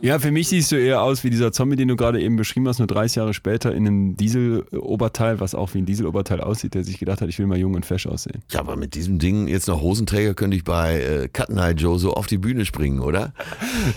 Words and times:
Ja, 0.00 0.20
für 0.20 0.30
mich 0.30 0.46
siehst 0.46 0.70
du 0.70 0.76
eher 0.76 1.02
aus 1.02 1.24
wie 1.24 1.30
dieser 1.30 1.50
Zombie, 1.50 1.74
den 1.74 1.88
du 1.88 1.96
gerade 1.96 2.20
eben 2.20 2.36
beschrieben 2.36 2.68
hast, 2.68 2.78
nur 2.78 2.86
30 2.86 3.16
Jahre 3.16 3.34
später 3.34 3.74
in 3.74 3.84
einem 3.84 4.16
Diesel-Oberteil, 4.16 5.40
was 5.40 5.56
auch 5.56 5.74
wie 5.74 5.78
ein 5.78 5.86
Diesel-Oberteil 5.86 6.40
aussieht, 6.40 6.74
der 6.74 6.84
sich 6.84 7.00
gedacht 7.00 7.20
hat, 7.20 7.28
ich 7.28 7.36
will 7.40 7.48
mal 7.48 7.58
jung 7.58 7.74
und 7.74 7.84
fesch 7.84 8.06
aussehen. 8.06 8.42
Ja, 8.52 8.60
aber 8.60 8.76
mit 8.76 8.94
diesem 8.94 9.18
Ding, 9.18 9.48
jetzt 9.48 9.66
noch 9.66 9.80
Hosenträger, 9.80 10.34
könnte 10.34 10.56
ich 10.56 10.62
bei 10.62 11.00
äh, 11.02 11.28
Cut 11.28 11.50
Night 11.50 11.80
Joe 11.80 11.98
so 11.98 12.14
auf 12.14 12.28
die 12.28 12.38
Bühne 12.38 12.64
springen, 12.64 13.00
oder? 13.00 13.32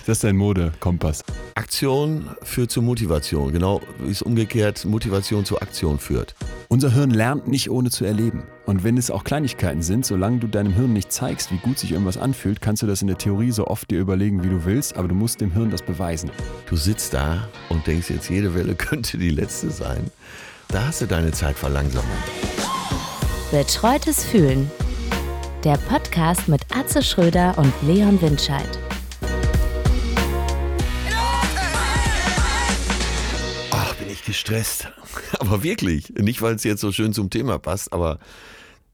Das 0.08 0.18
ist 0.18 0.24
dein 0.24 0.38
Mode-Kompass. 0.38 1.24
Aktion 1.54 2.30
führt 2.42 2.72
zur 2.72 2.82
Motivation, 2.82 3.52
genau 3.52 3.82
wie 4.00 4.12
es 4.12 4.24
umgekehrt 4.24 4.86
Motivation 4.86 5.46
zur 5.46 5.62
Aktion 5.62 6.00
führt. 6.00 6.34
Unser 6.70 6.92
Hirn 6.92 7.12
lernt 7.12 7.48
nicht 7.48 7.70
ohne 7.70 7.92
zu 7.92 8.06
erleben. 8.06 8.44
Und 8.66 8.84
wenn 8.84 8.98
es 8.98 9.12
auch 9.12 9.24
Kleinigkeiten 9.24 9.82
sind, 9.82 10.06
solange 10.06 10.40
du 10.40 10.48
deinem 10.48 10.74
Hirn 10.74 10.94
nicht 10.94 11.12
zeigst, 11.12 11.52
wie 11.52 11.58
gut 11.58 11.78
sich 11.78 11.92
irgendwas 11.92 12.18
anfühlt, 12.18 12.62
kannst 12.62 12.84
du 12.84 12.88
das 12.88 13.02
in 13.02 13.08
der 13.08 13.18
Theorie 13.18 13.52
so 13.52 13.68
oft 13.68 13.92
dir 13.92 14.00
überlegen, 14.00 14.44
wie 14.44 14.50
du 14.50 14.64
willst, 14.66 14.96
aber 14.96 15.08
du 15.08 15.16
musst 15.16 15.42
dem 15.42 15.52
Hirn 15.52 15.72
das 15.72 15.82
beweisen. 15.92 16.32
Du 16.68 16.76
sitzt 16.76 17.14
da 17.14 17.48
und 17.70 17.86
denkst 17.88 18.10
jetzt, 18.10 18.30
jede 18.30 18.54
Welle 18.56 18.76
könnte 18.90 19.18
die 19.18 19.30
letzte 19.30 19.70
sein. 19.70 20.10
Da 20.70 20.88
hast 20.88 21.02
du 21.02 21.06
deine 21.06 21.32
Zeitverlangsamung. 21.32 22.10
Betreutes 23.52 24.24
Fühlen. 24.24 24.72
Der 25.64 25.78
Podcast 25.78 26.48
mit 26.48 26.62
Atze 26.74 27.04
Schröder 27.04 27.58
und 27.58 27.74
Leon 27.84 28.22
Windscheid. 28.22 28.80
Ach, 33.72 33.94
bin 33.96 34.10
ich 34.10 34.24
gestresst. 34.24 34.88
Aber 35.40 35.64
wirklich. 35.64 36.14
Nicht, 36.18 36.42
weil 36.42 36.56
es 36.56 36.64
jetzt 36.64 36.82
so 36.82 36.92
schön 36.92 37.14
zum 37.14 37.30
Thema 37.30 37.60
passt, 37.60 37.92
aber 37.92 38.20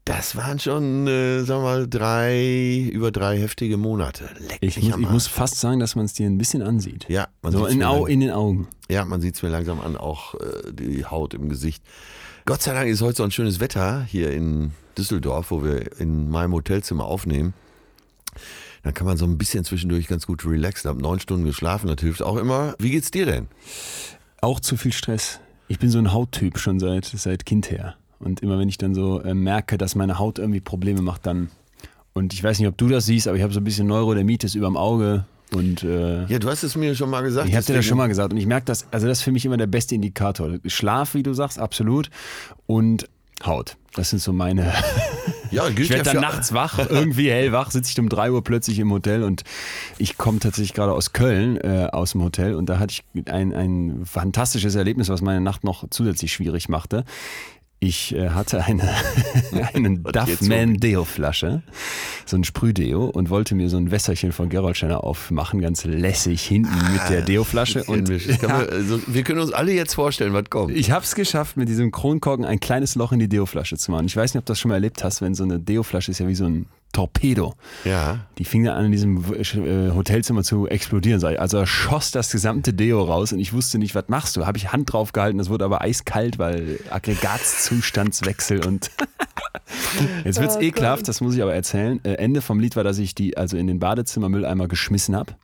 das 0.08 0.36
waren 0.36 0.58
schon, 0.58 1.06
äh, 1.06 1.40
sagen 1.40 1.62
wir 1.62 1.68
mal, 1.70 1.86
drei, 1.88 2.88
über 2.92 3.10
drei 3.10 3.38
heftige 3.38 3.76
Monate. 3.76 4.28
Leck 4.48 4.58
Ich, 4.62 4.80
muss, 4.82 4.98
ich 4.98 5.08
muss 5.08 5.26
fast 5.26 5.56
sagen, 5.60 5.78
dass 5.80 5.96
man 5.96 6.04
es 6.06 6.14
dir 6.14 6.26
ein 6.26 6.38
bisschen 6.38 6.62
ansieht. 6.62 7.06
Ja, 7.08 7.28
man 7.42 7.52
So 7.52 7.66
in, 7.66 7.80
lang- 7.80 8.06
in 8.06 8.20
den 8.20 8.30
Augen. 8.30 8.68
Ja, 8.90 9.04
man 9.04 9.20
sieht 9.20 9.34
es 9.36 9.42
mir 9.42 9.50
langsam 9.50 9.80
an, 9.80 9.96
auch 9.96 10.34
äh, 10.34 10.72
die 10.72 11.04
Haut 11.04 11.34
im 11.34 11.48
Gesicht. 11.48 11.82
Gott 12.46 12.62
sei 12.62 12.72
Dank 12.72 12.88
ist 12.88 13.02
heute 13.02 13.16
so 13.18 13.22
ein 13.24 13.30
schönes 13.30 13.60
Wetter 13.60 14.02
hier 14.04 14.32
in 14.32 14.72
Düsseldorf, 14.96 15.50
wo 15.50 15.62
wir 15.62 16.00
in 16.00 16.30
meinem 16.30 16.54
Hotelzimmer 16.54 17.04
aufnehmen. 17.04 17.52
Dann 18.82 18.94
kann 18.94 19.06
man 19.06 19.16
so 19.18 19.26
ein 19.26 19.36
bisschen 19.36 19.64
zwischendurch 19.64 20.06
ganz 20.08 20.26
gut 20.26 20.46
relaxen. 20.46 20.88
Hab 20.88 20.96
neun 20.98 21.20
Stunden 21.20 21.44
geschlafen, 21.44 21.88
das 21.88 22.00
hilft 22.00 22.22
auch 22.22 22.36
immer. 22.36 22.74
Wie 22.78 22.90
geht's 22.90 23.10
dir 23.10 23.26
denn? 23.26 23.48
Auch 24.40 24.60
zu 24.60 24.76
viel 24.76 24.92
Stress. 24.92 25.40
Ich 25.66 25.78
bin 25.78 25.90
so 25.90 25.98
ein 25.98 26.12
Hauttyp 26.12 26.58
schon 26.58 26.80
seit, 26.80 27.04
seit 27.04 27.44
Kind 27.44 27.70
her. 27.70 27.96
Und 28.18 28.40
immer 28.40 28.58
wenn 28.58 28.68
ich 28.68 28.78
dann 28.78 28.94
so 28.94 29.20
äh, 29.22 29.34
merke, 29.34 29.78
dass 29.78 29.94
meine 29.94 30.18
Haut 30.18 30.38
irgendwie 30.38 30.60
Probleme 30.60 31.02
macht, 31.02 31.26
dann. 31.26 31.50
Und 32.14 32.32
ich 32.32 32.42
weiß 32.42 32.58
nicht, 32.58 32.68
ob 32.68 32.76
du 32.76 32.88
das 32.88 33.06
siehst, 33.06 33.28
aber 33.28 33.36
ich 33.36 33.42
habe 33.42 33.52
so 33.52 33.60
ein 33.60 33.64
bisschen 33.64 33.86
Neurodermitis 33.86 34.54
überm 34.54 34.76
Auge. 34.76 35.24
Und 35.52 35.82
äh, 35.82 36.26
Ja, 36.26 36.38
du 36.38 36.48
hast 36.48 36.62
es 36.62 36.76
mir 36.76 36.94
schon 36.94 37.10
mal 37.10 37.22
gesagt. 37.22 37.48
ich 37.48 37.54
habe 37.54 37.64
dir 37.64 37.74
das 37.74 37.84
schon 37.84 37.96
mal 37.96 38.08
gesagt. 38.08 38.32
Und 38.32 38.38
ich 38.38 38.46
merke 38.46 38.66
das, 38.66 38.86
also 38.90 39.06
das 39.06 39.18
ist 39.18 39.24
für 39.24 39.32
mich 39.32 39.44
immer 39.44 39.56
der 39.56 39.66
beste 39.66 39.94
Indikator. 39.94 40.58
Schlaf, 40.66 41.14
wie 41.14 41.22
du 41.22 41.32
sagst, 41.32 41.58
absolut. 41.58 42.10
Und 42.66 43.08
Haut. 43.44 43.76
Das 43.94 44.10
sind 44.10 44.20
so 44.20 44.32
meine. 44.32 44.72
Ja, 45.50 45.66
gilt 45.68 45.80
Ich 45.80 45.90
werde 45.90 46.04
ja 46.04 46.12
dann 46.12 46.22
nachts 46.22 46.52
wach, 46.52 46.78
irgendwie 46.78 47.30
hellwach, 47.30 47.70
sitze 47.70 47.90
ich 47.90 47.98
um 47.98 48.10
3 48.10 48.32
Uhr 48.32 48.44
plötzlich 48.44 48.78
im 48.80 48.92
Hotel 48.92 49.22
und 49.22 49.44
ich 49.96 50.18
komme 50.18 50.40
tatsächlich 50.40 50.74
gerade 50.74 50.92
aus 50.92 51.14
Köln, 51.14 51.56
äh, 51.56 51.88
aus 51.90 52.12
dem 52.12 52.22
Hotel 52.22 52.54
und 52.54 52.66
da 52.68 52.78
hatte 52.78 52.92
ich 52.92 53.32
ein, 53.32 53.54
ein 53.54 54.02
fantastisches 54.04 54.74
Erlebnis, 54.74 55.08
was 55.08 55.22
meine 55.22 55.40
Nacht 55.40 55.64
noch 55.64 55.88
zusätzlich 55.88 56.34
schwierig 56.34 56.68
machte. 56.68 57.04
Ich 57.80 58.14
äh, 58.14 58.30
hatte 58.30 58.64
eine, 58.64 58.82
einen 59.74 60.02
Duffman 60.02 60.74
Deo-Flasche, 60.78 61.62
so 62.26 62.36
ein 62.36 62.42
Sprühdeo 62.42 63.04
und 63.04 63.30
wollte 63.30 63.54
mir 63.54 63.68
so 63.68 63.76
ein 63.76 63.90
Wässerchen 63.90 64.32
von 64.32 64.48
Gerolsteiner 64.48 65.04
aufmachen, 65.04 65.60
ganz 65.60 65.84
lässig 65.84 66.42
hinten 66.44 66.74
mit 66.92 67.08
der 67.08 67.22
Deo-Flasche. 67.22 67.84
Und 67.84 68.08
Das 68.08 68.38
kann 68.38 68.50
man, 68.50 68.68
also, 68.68 69.00
wir 69.06 69.22
können 69.22 69.40
uns 69.40 69.52
alle 69.52 69.72
jetzt 69.72 69.94
vorstellen, 69.94 70.32
was 70.32 70.50
kommt. 70.50 70.74
ich 70.74 70.90
habe 70.90 71.04
es 71.04 71.14
geschafft, 71.14 71.56
mit 71.56 71.68
diesem 71.68 71.92
Kronkorken 71.92 72.44
ein 72.44 72.58
kleines 72.58 72.96
Loch 72.96 73.12
in 73.12 73.20
die 73.20 73.28
Deo-Flasche 73.28 73.76
zu 73.76 73.92
machen. 73.92 74.06
Ich 74.06 74.16
weiß 74.16 74.34
nicht, 74.34 74.40
ob 74.40 74.46
du 74.46 74.50
das 74.52 74.60
schon 74.60 74.70
mal 74.70 74.74
erlebt 74.74 75.04
hast, 75.04 75.22
wenn 75.22 75.34
so 75.34 75.44
eine 75.44 75.60
Deo-Flasche 75.60 76.10
ist 76.10 76.18
ja 76.18 76.26
wie 76.26 76.34
so 76.34 76.46
ein 76.46 76.66
Torpedo. 76.92 77.54
Ja. 77.84 78.26
Die 78.38 78.44
fing 78.44 78.64
dann 78.64 78.76
an, 78.76 78.86
in 78.86 78.92
diesem 78.92 79.18
äh, 79.34 79.90
Hotelzimmer 79.92 80.42
zu 80.42 80.66
explodieren. 80.66 81.20
ich. 81.30 81.40
Also 81.40 81.64
schoss 81.66 82.10
das 82.10 82.30
gesamte 82.30 82.72
Deo 82.72 83.02
raus 83.02 83.32
und 83.32 83.38
ich 83.38 83.52
wusste 83.52 83.78
nicht, 83.78 83.94
was 83.94 84.04
machst 84.08 84.36
du? 84.36 84.46
Habe 84.46 84.58
ich 84.58 84.72
Hand 84.72 84.92
drauf 84.92 85.12
gehalten, 85.12 85.38
das 85.38 85.50
wurde 85.50 85.64
aber 85.64 85.82
eiskalt, 85.82 86.38
weil 86.38 86.80
Aggregatzustandswechsel 86.90 88.66
und 88.66 88.90
jetzt 90.24 90.40
wird's 90.40 90.56
ekelhaft, 90.56 91.06
das 91.08 91.20
muss 91.20 91.34
ich 91.34 91.42
aber 91.42 91.54
erzählen. 91.54 92.00
Äh, 92.04 92.14
Ende 92.14 92.40
vom 92.40 92.58
Lied 92.58 92.74
war, 92.74 92.84
dass 92.84 92.98
ich 92.98 93.14
die 93.14 93.36
also 93.36 93.56
in 93.56 93.66
den 93.66 93.78
Badezimmermülleimer 93.78 94.66
geschmissen 94.66 95.14
habe. 95.14 95.34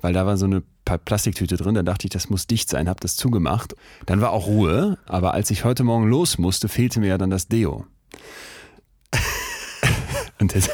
Weil 0.00 0.14
da 0.14 0.26
war 0.26 0.36
so 0.36 0.46
eine 0.46 0.62
Plastiktüte 1.04 1.56
drin, 1.56 1.76
da 1.76 1.84
dachte 1.84 2.06
ich, 2.06 2.10
das 2.10 2.28
muss 2.28 2.48
dicht 2.48 2.68
sein, 2.68 2.88
habe 2.88 2.98
das 2.98 3.14
zugemacht. 3.14 3.76
Dann 4.06 4.20
war 4.20 4.32
auch 4.32 4.48
Ruhe, 4.48 4.98
aber 5.06 5.32
als 5.32 5.50
ich 5.50 5.64
heute 5.64 5.84
Morgen 5.84 6.08
los 6.08 6.38
musste, 6.38 6.68
fehlte 6.68 6.98
mir 6.98 7.06
ja 7.06 7.18
dann 7.18 7.30
das 7.30 7.46
Deo. 7.46 7.86
Und 10.42 10.54
das, 10.56 10.68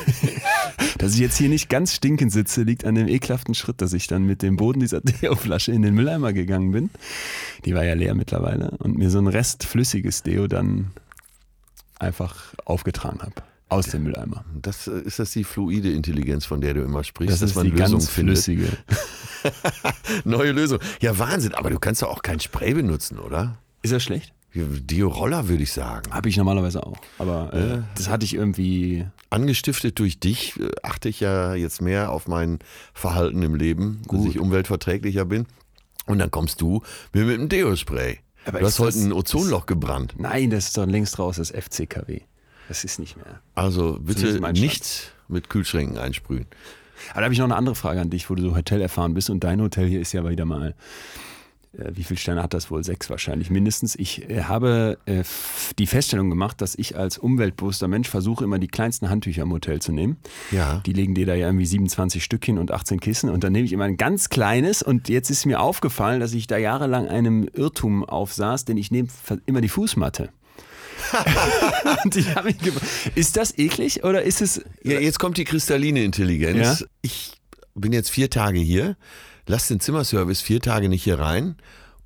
dass 0.99 1.13
ich 1.13 1.21
jetzt 1.21 1.37
hier 1.37 1.51
nicht 1.51 1.69
ganz 1.69 1.95
stinkend 1.95 2.33
sitze, 2.33 2.63
liegt 2.63 2.85
an 2.87 2.95
dem 2.95 3.07
ekelhaften 3.07 3.55
Schritt, 3.55 3.83
dass 3.83 3.93
ich 3.93 4.07
dann 4.07 4.25
mit 4.25 4.41
dem 4.43 4.57
Boden 4.57 4.81
dieser 4.81 5.01
Deo-Flasche 5.03 5.73
in 5.73 5.83
den 5.83 5.95
Mülleimer 5.95 6.33
gegangen 6.33 6.73
bin. 6.73 6.91
Die 7.67 7.75
war 7.75 7.85
ja 7.85 7.95
leer 7.95 8.15
mittlerweile. 8.15 8.71
Und 8.79 8.97
mir 8.97 9.11
so 9.11 9.19
ein 9.19 9.27
Rest 9.27 9.65
flüssiges 9.65 10.23
Deo 10.23 10.47
dann 10.49 10.91
einfach 11.99 12.55
aufgetragen 12.65 13.21
habe. 13.21 13.35
Aus 13.69 13.89
dem 13.89 14.05
Mülleimer. 14.05 14.47
Das, 14.63 14.89
äh, 14.89 15.03
ist 15.03 15.19
das 15.19 15.33
die 15.33 15.45
fluide 15.45 15.93
Intelligenz, 15.93 16.47
von 16.47 16.63
der 16.63 16.73
du 16.73 16.81
immer 16.81 17.05
sprichst, 17.05 17.35
Das 17.35 17.41
dass 17.41 17.51
ist 17.51 17.57
man 17.57 17.67
die 17.67 17.73
Lösungen 17.73 17.91
ganz 17.93 18.09
findet? 18.09 18.37
flüssige. 18.39 18.69
Neue 20.25 20.53
Lösung. 20.53 20.79
Ja, 21.03 21.19
Wahnsinn. 21.19 21.55
Aber 21.55 21.69
du 21.69 21.79
kannst 21.79 22.01
doch 22.01 22.09
auch 22.09 22.23
kein 22.23 22.41
Spray 22.41 22.73
benutzen, 22.73 23.19
oder? 23.19 23.59
Ist 23.83 23.93
das 23.93 24.03
schlecht? 24.03 24.33
Dio-Roller 24.67 25.49
würde 25.49 25.63
ich 25.63 25.73
sagen. 25.73 26.13
Habe 26.13 26.29
ich 26.29 26.37
normalerweise 26.37 26.85
auch. 26.85 26.97
Aber 27.19 27.53
äh, 27.53 27.83
das 27.97 28.09
hatte 28.09 28.25
ich 28.25 28.35
irgendwie. 28.35 29.07
Angestiftet 29.31 29.99
durch 29.99 30.21
dich 30.21 30.59
äh, 30.59 30.71
achte 30.83 31.09
ich 31.09 31.21
ja 31.21 31.55
jetzt 31.55 31.83
mehr 31.83 32.11
auf 32.11 32.29
mein 32.29 32.59
Verhalten 32.95 33.43
im 33.43 33.55
Leben, 33.55 34.03
dass 34.11 34.25
ich 34.25 34.39
umweltverträglicher 34.39 35.25
bin. 35.25 35.47
Und 36.07 36.19
dann 36.19 36.31
kommst 36.31 36.61
du 36.61 36.83
mir 37.13 37.25
mit 37.25 37.39
einem 37.39 37.49
Deo-Spray. 37.49 38.21
Aber 38.47 38.61
Du 38.61 38.67
hast 38.67 38.79
heute 38.79 38.99
ein 38.99 39.13
Ozonloch 39.13 39.67
gebrannt. 39.67 40.15
Nein, 40.17 40.51
das 40.51 40.69
ist 40.69 40.79
doch 40.79 40.87
längst 40.87 41.19
raus, 41.19 41.37
das 41.37 41.51
FCKW. 41.51 42.21
Das 42.69 42.85
ist 42.85 42.99
nicht 42.99 43.17
mehr. 43.17 43.41
Also 43.55 43.99
bitte 44.01 44.21
Zumindest 44.21 44.41
mein 44.41 44.55
nicht 44.55 45.13
mit 45.29 45.51
Kühlschränken 45.51 45.99
einsprühen. 45.99 46.47
Aber 47.11 47.21
da 47.21 47.25
habe 47.25 47.33
ich 47.33 47.39
noch 47.39 47.47
eine 47.47 47.57
andere 47.57 47.75
Frage 47.75 48.01
an 48.01 48.11
dich, 48.11 48.29
wo 48.31 48.35
du 48.35 48.43
so 48.43 48.57
Hotel 48.57 48.81
erfahren 48.81 49.15
bist. 49.15 49.31
Und 49.31 49.45
dein 49.45 49.61
Hotel 49.61 49.87
hier 49.89 50.01
ist 50.01 50.13
ja 50.13 50.29
wieder 50.29 50.45
mal. 50.45 50.75
Äh, 51.79 51.93
wie 51.95 52.05
viele 52.05 52.19
Sterne 52.19 52.43
hat 52.43 52.55
das 52.55 52.71
wohl? 52.71 52.85
Sechs 52.85 53.11
wahrscheinlich 53.11 53.51
mindestens. 53.51 53.95
Ich 53.97 54.29
äh, 54.29 54.45
habe 54.45 54.99
äh, 55.07 55.23
die 55.79 55.87
Feststellung 55.87 56.31
gemacht, 56.31 56.61
dass 56.61 56.75
ich 56.75 56.97
als 56.97 57.19
umweltbewusster 57.19 57.89
Mensch 57.89 58.09
versuche, 58.09 58.45
immer 58.45 58.59
die 58.59 58.69
kleinsten 58.69 59.09
Handtücher 59.11 59.43
im 59.43 59.53
Hotel 59.53 59.81
zu 59.81 59.93
nehmen. 59.93 60.17
Ja. 60.51 60.83
Die 60.85 60.93
legen 60.93 61.15
dir 61.15 61.27
da 61.27 61.35
ja 61.35 61.47
irgendwie 61.47 61.67
27 61.67 62.23
Stück 62.23 62.45
hin 62.45 62.59
und 62.59 62.71
18 62.71 63.01
Kissen. 63.01 63.31
Und 63.31 63.45
dann 63.45 63.53
nehme 63.53 63.65
ich 63.65 63.73
immer 63.73 63.85
ein 63.85 63.97
ganz 63.97 64.29
kleines. 64.29 64.83
Und 64.83 65.09
jetzt 65.09 65.31
ist 65.31 65.47
mir 65.47 65.61
aufgefallen, 65.61 66.21
dass 66.21 66.33
ich 66.33 66.47
da 66.47 66.57
jahrelang 66.57 67.09
einem 67.09 67.49
Irrtum 67.53 68.05
aufsaß, 68.05 68.65
denn 68.65 68.77
ich 68.77 68.91
nehme 68.91 69.09
immer 69.47 69.61
die 69.61 69.69
Fußmatte. 69.69 70.31
und 72.05 72.17
ich 72.17 72.35
habe 72.35 72.49
mich 72.49 72.57
ist 73.15 73.37
das 73.37 73.57
eklig 73.57 74.05
oder 74.05 74.23
ist 74.23 74.43
es. 74.43 74.63
Ja, 74.83 74.99
jetzt 74.99 75.19
kommt 75.19 75.39
die 75.39 75.45
kristalline 75.45 76.03
Intelligenz. 76.03 76.81
Ja? 76.81 76.87
Ich 77.03 77.33
bin 77.75 77.93
jetzt 77.93 78.11
vier 78.11 78.31
Tage 78.31 78.59
hier, 78.59 78.97
lass 79.49 79.67
den 79.67 79.81
Zimmerservice 79.81 80.41
vier 80.41 80.61
Tage 80.61 80.89
nicht 80.89 81.03
hier 81.03 81.19
rein 81.19 81.57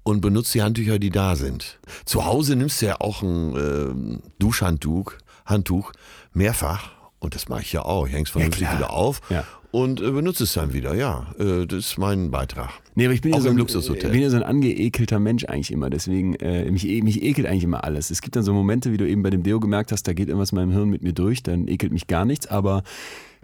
und 0.02 0.20
benutze 0.22 0.54
die 0.54 0.62
Handtücher, 0.62 0.98
die 0.98 1.10
da 1.10 1.36
sind. 1.36 1.78
Zu 2.06 2.24
Hause 2.24 2.56
nimmst 2.56 2.80
du 2.82 2.86
ja 2.86 2.96
auch 3.00 3.22
ein 3.22 3.54
ähm, 3.56 4.20
Duschhandtuch, 4.38 5.12
Handtuch 5.44 5.92
mehrfach 6.32 6.90
und 7.18 7.34
das 7.34 7.48
mache 7.48 7.62
ich 7.62 7.72
ja 7.72 7.82
auch. 7.84 8.06
Ich 8.06 8.12
häng's 8.14 8.30
vernünftig 8.30 8.66
klar. 8.66 8.78
wieder 8.78 8.90
auf 8.90 9.20
Ja. 9.28 9.44
und 9.70 10.00
äh, 10.00 10.10
benutze 10.10 10.44
es 10.44 10.54
dann 10.54 10.72
wieder. 10.72 10.94
Ja, 10.94 11.32
äh, 11.38 11.66
das 11.66 11.78
ist 11.86 11.98
mein 11.98 12.30
Beitrag. 12.30 12.70
Nee, 12.94 13.04
aber 13.06 13.14
ich 13.14 13.20
bin 13.20 13.32
ja 13.32 13.40
so 13.40 13.48
ein, 13.48 13.56
Luxushotel. 13.56 14.10
Bin 14.10 14.20
ja 14.22 14.28
so 14.30 14.36
ein 14.36 14.42
angeekelter 14.42 15.18
Mensch 15.20 15.44
eigentlich 15.44 15.70
immer. 15.70 15.88
Deswegen, 15.88 16.34
äh, 16.36 16.70
mich, 16.70 16.86
e- 16.86 17.00
mich 17.02 17.22
ekelt 17.22 17.46
eigentlich 17.46 17.64
immer 17.64 17.84
alles. 17.84 18.10
Es 18.10 18.22
gibt 18.22 18.34
dann 18.36 18.42
so 18.42 18.52
Momente, 18.52 18.92
wie 18.92 18.96
du 18.98 19.08
eben 19.08 19.22
bei 19.22 19.30
dem 19.30 19.42
Deo 19.44 19.60
gemerkt 19.60 19.92
hast, 19.92 20.06
da 20.08 20.12
geht 20.12 20.28
irgendwas 20.28 20.50
in 20.52 20.56
meinem 20.56 20.72
Hirn 20.72 20.90
mit 20.90 21.02
mir 21.02 21.12
durch, 21.12 21.42
dann 21.42 21.68
ekelt 21.68 21.92
mich 21.92 22.06
gar 22.06 22.24
nichts. 22.24 22.46
Aber 22.48 22.82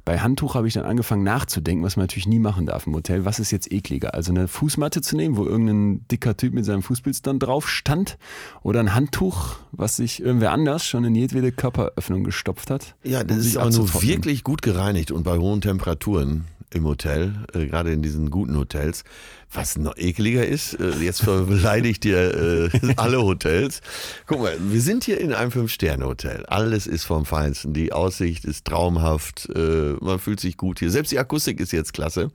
bei 0.04 0.18
Handtuch 0.18 0.54
habe 0.54 0.66
ich 0.66 0.74
dann 0.74 0.84
angefangen 0.84 1.22
nachzudenken, 1.22 1.84
was 1.84 1.96
man 1.96 2.04
natürlich 2.04 2.26
nie 2.26 2.38
machen 2.38 2.66
darf 2.66 2.86
im 2.86 2.94
Hotel. 2.94 3.24
Was 3.24 3.38
ist 3.38 3.50
jetzt 3.50 3.70
ekliger? 3.70 4.14
Also 4.14 4.32
eine 4.32 4.48
Fußmatte 4.48 5.00
zu 5.02 5.16
nehmen, 5.16 5.36
wo 5.36 5.44
irgendein 5.44 6.06
dicker 6.10 6.36
Typ 6.36 6.54
mit 6.54 6.64
seinem 6.64 6.82
Fußpilz 6.82 7.22
dann 7.22 7.38
drauf 7.38 7.68
stand? 7.68 8.16
Oder 8.62 8.80
ein 8.80 8.94
Handtuch, 8.94 9.56
was 9.72 9.96
sich 9.96 10.22
irgendwer 10.22 10.52
anders 10.52 10.86
schon 10.86 11.04
in 11.04 11.14
jedwede 11.14 11.52
Körperöffnung 11.52 12.24
gestopft 12.24 12.70
hat? 12.70 12.94
Ja, 13.04 13.22
das 13.24 13.38
um 13.38 13.42
ist 13.44 13.56
aber 13.56 13.70
nur 13.70 14.02
wirklich 14.02 14.44
gut 14.44 14.62
gereinigt 14.62 15.10
und 15.10 15.24
bei 15.24 15.36
hohen 15.36 15.60
Temperaturen 15.60 16.46
im 16.72 16.84
Hotel, 16.84 17.34
äh, 17.54 17.66
gerade 17.66 17.92
in 17.92 18.02
diesen 18.02 18.30
guten 18.30 18.56
Hotels. 18.56 19.04
Was 19.52 19.78
noch 19.78 19.96
ekliger 19.96 20.46
ist, 20.46 20.74
äh, 20.74 20.90
jetzt 21.00 21.24
beleidigt 21.24 22.04
ihr 22.04 22.70
äh, 22.74 22.92
alle 22.96 23.22
Hotels. 23.22 23.80
Guck 24.26 24.40
mal, 24.40 24.56
wir 24.60 24.80
sind 24.80 25.04
hier 25.04 25.20
in 25.20 25.32
einem 25.32 25.50
Fünf-Sterne-Hotel. 25.50 26.44
Alles 26.46 26.86
ist 26.86 27.04
vom 27.04 27.24
Feinsten. 27.24 27.72
Die 27.72 27.92
Aussicht 27.92 28.44
ist 28.44 28.66
traumhaft. 28.66 29.48
Äh, 29.54 29.94
man 30.00 30.18
fühlt 30.18 30.40
sich 30.40 30.56
gut 30.56 30.78
hier. 30.80 30.90
Selbst 30.90 31.12
die 31.12 31.18
Akustik 31.18 31.60
ist 31.60 31.72
jetzt 31.72 31.94
klasse. 31.94 32.30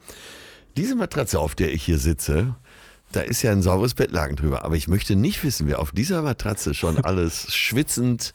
Diese 0.76 0.96
Matratze, 0.96 1.40
auf 1.40 1.54
der 1.54 1.72
ich 1.72 1.84
hier 1.84 2.00
sitze, 2.00 2.56
da 3.12 3.22
ist 3.22 3.44
ja 3.44 3.52
ein 3.52 3.62
sauberes 3.62 3.94
Bettlaken 3.94 4.36
drüber. 4.36 4.66
Aber 4.66 4.76
ich 4.76 4.88
möchte 4.88 5.16
nicht 5.16 5.44
wissen, 5.44 5.68
wer 5.68 5.80
auf 5.80 5.92
dieser 5.92 6.24
Matratze 6.24 6.74
schon 6.74 6.98
alles 7.06 7.54
schwitzend 7.54 8.34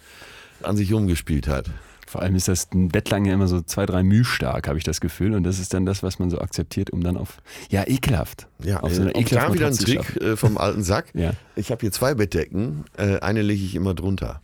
an 0.63 0.77
sich 0.77 0.93
rumgespielt 0.93 1.49
hat. 1.49 1.67
Vor 2.09 2.23
allem 2.23 2.35
ist 2.37 2.49
das 2.49 2.69
ein 2.73 2.89
Bettlaken 2.89 3.27
ja 3.27 3.35
immer 3.35 3.49
so 3.49 3.61
zwei, 3.61 3.85
drei 3.85 4.03
Müh 4.03 4.25
stark, 4.25 4.67
habe 4.67 4.79
ich 4.79 4.85
das 4.85 5.01
Gefühl. 5.01 5.35
Und 5.35 5.43
das 5.45 5.59
ist 5.59 5.75
dann 5.75 5.85
das, 5.85 6.03
was 6.03 6.19
man 6.19 6.31
so 6.31 6.41
akzeptiert, 6.41 6.91
um 6.91 7.03
dann 7.03 7.19
auf, 7.19 7.37
ja, 7.69 7.87
ekelhaft. 7.87 8.47
Ja, 8.65 8.81
auf 8.81 8.95
so 8.95 9.03
auch 9.03 9.13
da 9.13 9.21
wieder 9.23 9.43
ein 9.43 9.51
Matratze 9.53 9.85
zu 9.85 9.85
Trick 9.85 10.17
äh, 10.23 10.37
vom 10.37 10.57
alten 10.57 10.83
Sack. 10.83 11.07
Ja. 11.19 11.33
Ich 11.57 11.71
habe 11.71 11.81
hier 11.81 11.91
zwei 11.91 12.15
Bettdecken. 12.15 12.85
Äh, 12.97 13.19
eine 13.19 13.43
lege 13.43 13.65
ich 13.65 13.75
immer 13.75 13.93
drunter. 13.93 14.41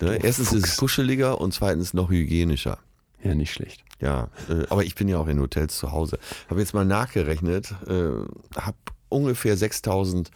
ne? 0.00 0.18
Erstens 0.22 0.52
ist 0.52 0.64
es 0.64 0.70
Fuchs. 0.70 0.76
kuscheliger 0.76 1.40
und 1.40 1.52
zweitens 1.52 1.94
noch 1.94 2.10
hygienischer. 2.10 2.78
Ja, 3.22 3.34
nicht 3.34 3.52
schlecht. 3.52 3.82
Ja, 4.00 4.28
äh, 4.48 4.64
aber 4.70 4.84
ich 4.84 4.94
bin 4.94 5.08
ja 5.08 5.18
auch 5.18 5.26
in 5.26 5.40
Hotels 5.40 5.76
zu 5.76 5.90
Hause. 5.90 6.18
Habe 6.48 6.60
jetzt 6.60 6.74
mal 6.74 6.84
nachgerechnet, 6.84 7.74
äh, 7.88 8.10
habe 8.56 8.76
ungefähr 9.08 9.56
6000 9.56 10.30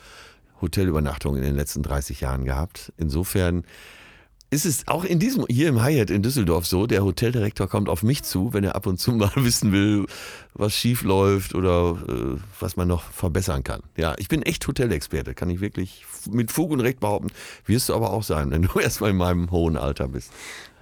Hotelübernachtungen 0.61 1.41
in 1.41 1.47
den 1.47 1.57
letzten 1.57 1.83
30 1.83 2.21
Jahren 2.21 2.45
gehabt. 2.45 2.93
Insofern 2.97 3.65
ist 4.53 4.67
es 4.67 4.87
auch 4.87 5.05
in 5.05 5.19
diesem, 5.19 5.47
hier 5.49 5.69
im 5.69 5.83
Hyatt 5.83 6.11
in 6.11 6.23
Düsseldorf 6.23 6.67
so, 6.67 6.87
der 6.87 7.03
Hoteldirektor 7.03 7.69
kommt 7.69 7.89
auf 7.89 8.03
mich 8.03 8.23
zu, 8.23 8.53
wenn 8.53 8.65
er 8.65 8.77
ab 8.77 8.87
und 8.87 9.01
zu 9.01 9.13
mal 9.13 9.31
wissen 9.37 9.73
will, 9.73 10.05
was 10.53 10.75
schief 10.75 11.03
läuft 11.03 11.55
oder 11.55 11.97
äh, 12.07 12.37
was 12.61 12.77
man 12.77 12.87
noch 12.87 13.03
verbessern 13.03 13.65
kann. 13.65 13.81
Ja, 13.97 14.15
ich 14.19 14.29
bin 14.29 14.43
echt 14.43 14.69
Hotelexperte, 14.69 15.33
kann 15.33 15.49
ich 15.49 15.61
wirklich 15.63 16.05
mit 16.31 16.53
Fug 16.53 16.71
und 16.71 16.81
Recht 16.81 17.01
behaupten. 17.01 17.31
Wirst 17.65 17.89
du 17.89 17.95
aber 17.95 18.13
auch 18.13 18.23
sein, 18.23 18.51
wenn 18.51 18.63
du 18.75 18.79
erstmal 18.79 19.11
in 19.11 19.17
meinem 19.17 19.51
hohen 19.51 19.79
Alter 19.79 20.09
bist. 20.09 20.31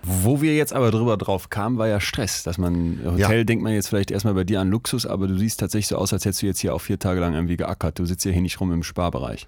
Wo 0.03 0.41
wir 0.41 0.57
jetzt 0.57 0.73
aber 0.73 0.91
drüber 0.91 1.17
drauf 1.17 1.51
kamen, 1.51 1.79
war 1.79 1.87
ja 1.87 2.01
Stress. 2.01 2.43
Dass 2.43 2.59
man, 2.59 2.99
Hotel 3.05 3.39
Ja. 3.39 3.45
denkt 3.45 3.63
man 3.63 3.73
jetzt 3.73 3.89
vielleicht 3.89 4.11
erstmal 4.11 4.35
bei 4.35 4.45
dir 4.45 4.61
an 4.61 4.69
Luxus, 4.71 5.07
aber 5.07 5.29
du 5.29 5.37
siehst 5.39 5.61
tatsächlich 5.61 5.89
so 5.89 5.97
aus, 5.97 6.13
als 6.13 6.25
hättest 6.25 6.43
du 6.43 6.47
jetzt 6.47 6.59
hier 6.59 6.75
auch 6.75 6.81
vier 6.81 6.99
Tage 6.99 7.21
lang 7.21 7.35
irgendwie 7.35 7.57
geackert. 7.57 7.99
Du 8.01 8.05
sitzt 8.07 8.25
ja 8.25 8.33
hier 8.33 8.43
nicht 8.43 8.59
rum 8.61 8.73
im 8.73 8.83
Sparbereich. 8.83 9.47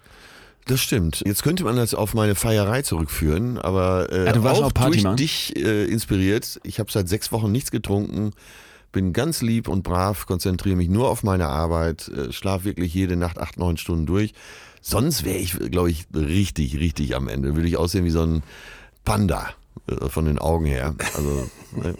Das 0.67 0.81
stimmt. 0.81 1.23
Jetzt 1.26 1.43
könnte 1.43 1.64
man 1.64 1.76
das 1.76 1.93
auf 1.94 2.14
meine 2.14 2.35
Feierei 2.35 2.82
zurückführen, 2.82 3.59
aber 3.59 4.12
äh, 4.12 4.26
Ja, 4.26 4.32
du 4.32 4.44
warst 4.44 4.61
auch 4.61 4.67
auch 4.67 4.75
Party 4.75 4.93
durch 4.93 5.03
machen? 5.05 5.17
dich 5.17 5.56
äh, 5.56 5.85
inspiriert. 5.87 6.61
Ich 6.62 6.79
habe 6.79 6.91
seit 6.93 7.09
sechs 7.09 7.32
Wochen 7.32 7.50
nichts 7.50 7.70
getrunken, 7.73 8.32
bin 8.93 9.12
ganz 9.12 9.43
lieb 9.43 9.67
und 9.69 9.82
brav, 9.82 10.26
konzentriere 10.26 10.76
mich 10.76 10.88
nur 10.88 11.09
auf 11.09 11.23
meine 11.25 11.49
Arbeit, 11.49 12.09
äh, 12.09 12.32
schlaf 12.32 12.64
wirklich 12.64 12.94
jede 12.94 13.17
Nacht 13.17 13.38
acht, 13.38 13.59
neun 13.59 13.76
Stunden 13.76 14.06
durch. 14.06 14.35
Sonst 14.81 15.25
wäre 15.25 15.38
ich, 15.38 15.59
glaube 15.59 15.91
ich, 15.91 16.06
richtig, 16.14 16.79
richtig 16.79 17.17
am 17.17 17.29
Ende. 17.29 17.55
Würde 17.56 17.69
ich 17.69 17.76
aussehen 17.76 18.05
wie 18.05 18.11
so 18.11 18.23
ein 18.23 18.43
Panda 19.05 19.50
äh, 19.88 20.08
von 20.08 20.25
den 20.26 20.38
Augen 20.38 20.67
her. 20.67 20.94
Also 21.17 21.49
ne, 21.76 21.94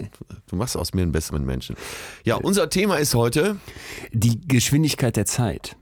du 0.49 0.57
machst 0.57 0.77
aus 0.77 0.93
mir 0.95 1.03
einen 1.03 1.13
besseren 1.13 1.45
Menschen. 1.45 1.77
Ja, 2.25 2.37
unser 2.37 2.71
Thema 2.71 2.97
ist 2.97 3.15
heute 3.15 3.57
Die 4.13 4.41
Geschwindigkeit 4.47 5.17
der 5.17 5.27
Zeit. 5.27 5.77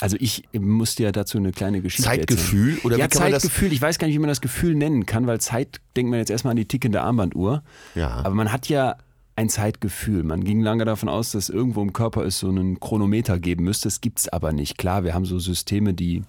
Also 0.00 0.16
ich 0.20 0.44
musste 0.52 1.02
ja 1.02 1.12
dazu 1.12 1.38
eine 1.38 1.50
kleine 1.52 1.82
Geschichte 1.82 2.08
erzählen. 2.08 2.28
Zeitgefühl 2.28 2.78
oder 2.84 2.98
ja, 2.98 3.04
wie 3.06 3.08
kann? 3.08 3.32
Zeitgefühl. 3.32 3.72
Ich 3.72 3.82
weiß 3.82 3.98
gar 3.98 4.06
nicht, 4.06 4.14
wie 4.14 4.20
man 4.20 4.28
das 4.28 4.40
Gefühl 4.40 4.74
nennen 4.74 5.06
kann, 5.06 5.26
weil 5.26 5.40
Zeit 5.40 5.80
denkt 5.96 6.10
man 6.10 6.20
jetzt 6.20 6.30
erstmal 6.30 6.52
an 6.52 6.56
die 6.56 6.68
tickende 6.68 7.02
Armbanduhr. 7.02 7.62
Ja. 7.94 8.10
Aber 8.10 8.34
man 8.34 8.52
hat 8.52 8.68
ja 8.68 8.96
ein 9.34 9.48
Zeitgefühl. 9.48 10.24
Man 10.24 10.44
ging 10.44 10.60
lange 10.62 10.84
davon 10.84 11.08
aus, 11.08 11.32
dass 11.32 11.48
irgendwo 11.48 11.82
im 11.82 11.92
Körper 11.92 12.24
es 12.24 12.38
so 12.38 12.48
einen 12.48 12.80
Chronometer 12.80 13.38
geben 13.38 13.64
müsste. 13.64 13.88
Das 13.88 14.00
gibt 14.00 14.20
es 14.20 14.28
aber 14.28 14.52
nicht. 14.52 14.78
Klar, 14.78 15.04
wir 15.04 15.14
haben 15.14 15.24
so 15.24 15.38
Systeme, 15.38 15.94
die 15.94 16.22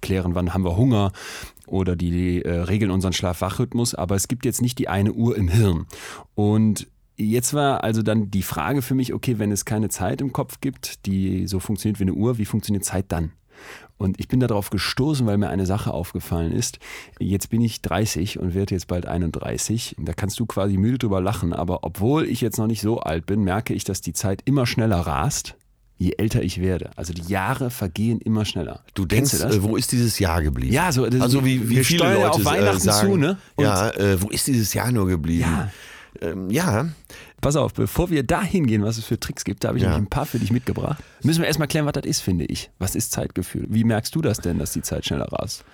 klären, 0.00 0.34
wann 0.34 0.54
haben 0.54 0.64
wir 0.64 0.76
Hunger 0.76 1.12
oder 1.66 1.96
die 1.96 2.42
äh, 2.42 2.50
regeln 2.62 2.90
unseren 2.90 3.12
Schlaf-Wach-Rhythmus, 3.12 3.94
aber 3.94 4.14
es 4.14 4.28
gibt 4.28 4.44
jetzt 4.44 4.62
nicht 4.62 4.78
die 4.78 4.88
eine 4.88 5.12
Uhr 5.12 5.36
im 5.36 5.48
Hirn. 5.48 5.86
Und 6.34 6.88
jetzt 7.18 7.52
war 7.54 7.84
also 7.84 8.02
dann 8.02 8.30
die 8.30 8.42
Frage 8.42 8.80
für 8.82 8.94
mich, 8.94 9.12
okay, 9.12 9.38
wenn 9.38 9.52
es 9.52 9.64
keine 9.64 9.88
Zeit 9.88 10.20
im 10.20 10.32
Kopf 10.32 10.60
gibt, 10.60 11.04
die 11.06 11.46
so 11.46 11.60
funktioniert 11.60 11.98
wie 11.98 12.04
eine 12.04 12.14
Uhr, 12.14 12.38
wie 12.38 12.44
funktioniert 12.46 12.84
Zeit 12.84 13.06
dann? 13.08 13.32
Und 13.96 14.20
ich 14.20 14.28
bin 14.28 14.38
darauf 14.38 14.70
gestoßen, 14.70 15.26
weil 15.26 15.36
mir 15.38 15.48
eine 15.48 15.66
Sache 15.66 15.92
aufgefallen 15.92 16.52
ist. 16.52 16.78
Jetzt 17.18 17.50
bin 17.50 17.60
ich 17.60 17.82
30 17.82 18.38
und 18.38 18.54
werde 18.54 18.76
jetzt 18.76 18.86
bald 18.86 19.06
31. 19.06 19.96
Da 19.98 20.12
kannst 20.12 20.38
du 20.38 20.46
quasi 20.46 20.76
müde 20.76 20.98
drüber 20.98 21.20
lachen, 21.20 21.52
aber 21.52 21.82
obwohl 21.82 22.24
ich 22.24 22.40
jetzt 22.40 22.58
noch 22.58 22.68
nicht 22.68 22.80
so 22.80 23.00
alt 23.00 23.26
bin, 23.26 23.42
merke 23.42 23.74
ich, 23.74 23.82
dass 23.82 24.00
die 24.00 24.12
Zeit 24.12 24.42
immer 24.44 24.66
schneller 24.66 24.98
rast, 25.00 25.56
je 25.96 26.12
älter 26.16 26.42
ich 26.44 26.60
werde. 26.60 26.90
Also 26.94 27.12
die 27.12 27.22
Jahre 27.28 27.70
vergehen 27.70 28.20
immer 28.20 28.44
schneller. 28.44 28.84
Du 28.94 29.04
denkst, 29.04 29.34
äh, 29.34 29.60
wo 29.64 29.74
ist 29.76 29.90
dieses 29.90 30.20
Jahr 30.20 30.40
geblieben? 30.42 30.72
Ja, 30.72 30.92
so, 30.92 31.02
also 31.04 31.44
wie, 31.44 31.68
wie 31.68 31.76
wir 31.78 31.84
viele 31.84 31.98
steuern 32.04 32.14
Leute 32.22 32.30
auf 32.30 32.44
Weihnachten 32.44 32.76
äh, 32.76 32.92
sagen, 32.92 33.08
zu, 33.10 33.16
ne? 33.16 33.38
Und- 33.56 33.64
ja, 33.64 33.90
äh, 33.90 34.22
wo 34.22 34.28
ist 34.28 34.46
dieses 34.46 34.72
Jahr 34.74 34.92
nur 34.92 35.08
geblieben? 35.08 35.40
Ja. 35.40 35.72
Ähm, 36.20 36.50
ja, 36.50 36.88
Pass 37.40 37.54
auf, 37.56 37.72
bevor 37.74 38.10
wir 38.10 38.22
da 38.24 38.42
hingehen, 38.42 38.82
was 38.82 38.98
es 38.98 39.04
für 39.04 39.20
Tricks 39.20 39.44
gibt, 39.44 39.62
da 39.62 39.68
habe 39.68 39.78
ich 39.78 39.84
Ja. 39.84 39.90
nämlich 39.90 40.06
ein 40.06 40.10
paar 40.10 40.26
für 40.26 40.38
dich 40.40 40.50
mitgebracht. 40.50 41.02
Müssen 41.22 41.40
wir 41.40 41.46
erstmal 41.46 41.68
klären, 41.68 41.86
was 41.86 41.92
das 41.92 42.04
ist, 42.06 42.20
finde 42.20 42.46
ich. 42.46 42.70
Was 42.78 42.94
ist 42.96 43.12
Zeitgefühl? 43.12 43.66
Wie 43.68 43.84
merkst 43.84 44.14
du 44.14 44.20
das 44.22 44.38
denn, 44.38 44.58
dass 44.58 44.72
die 44.72 44.82
Zeit 44.82 45.06
schneller 45.06 45.28
rast? 45.32 45.64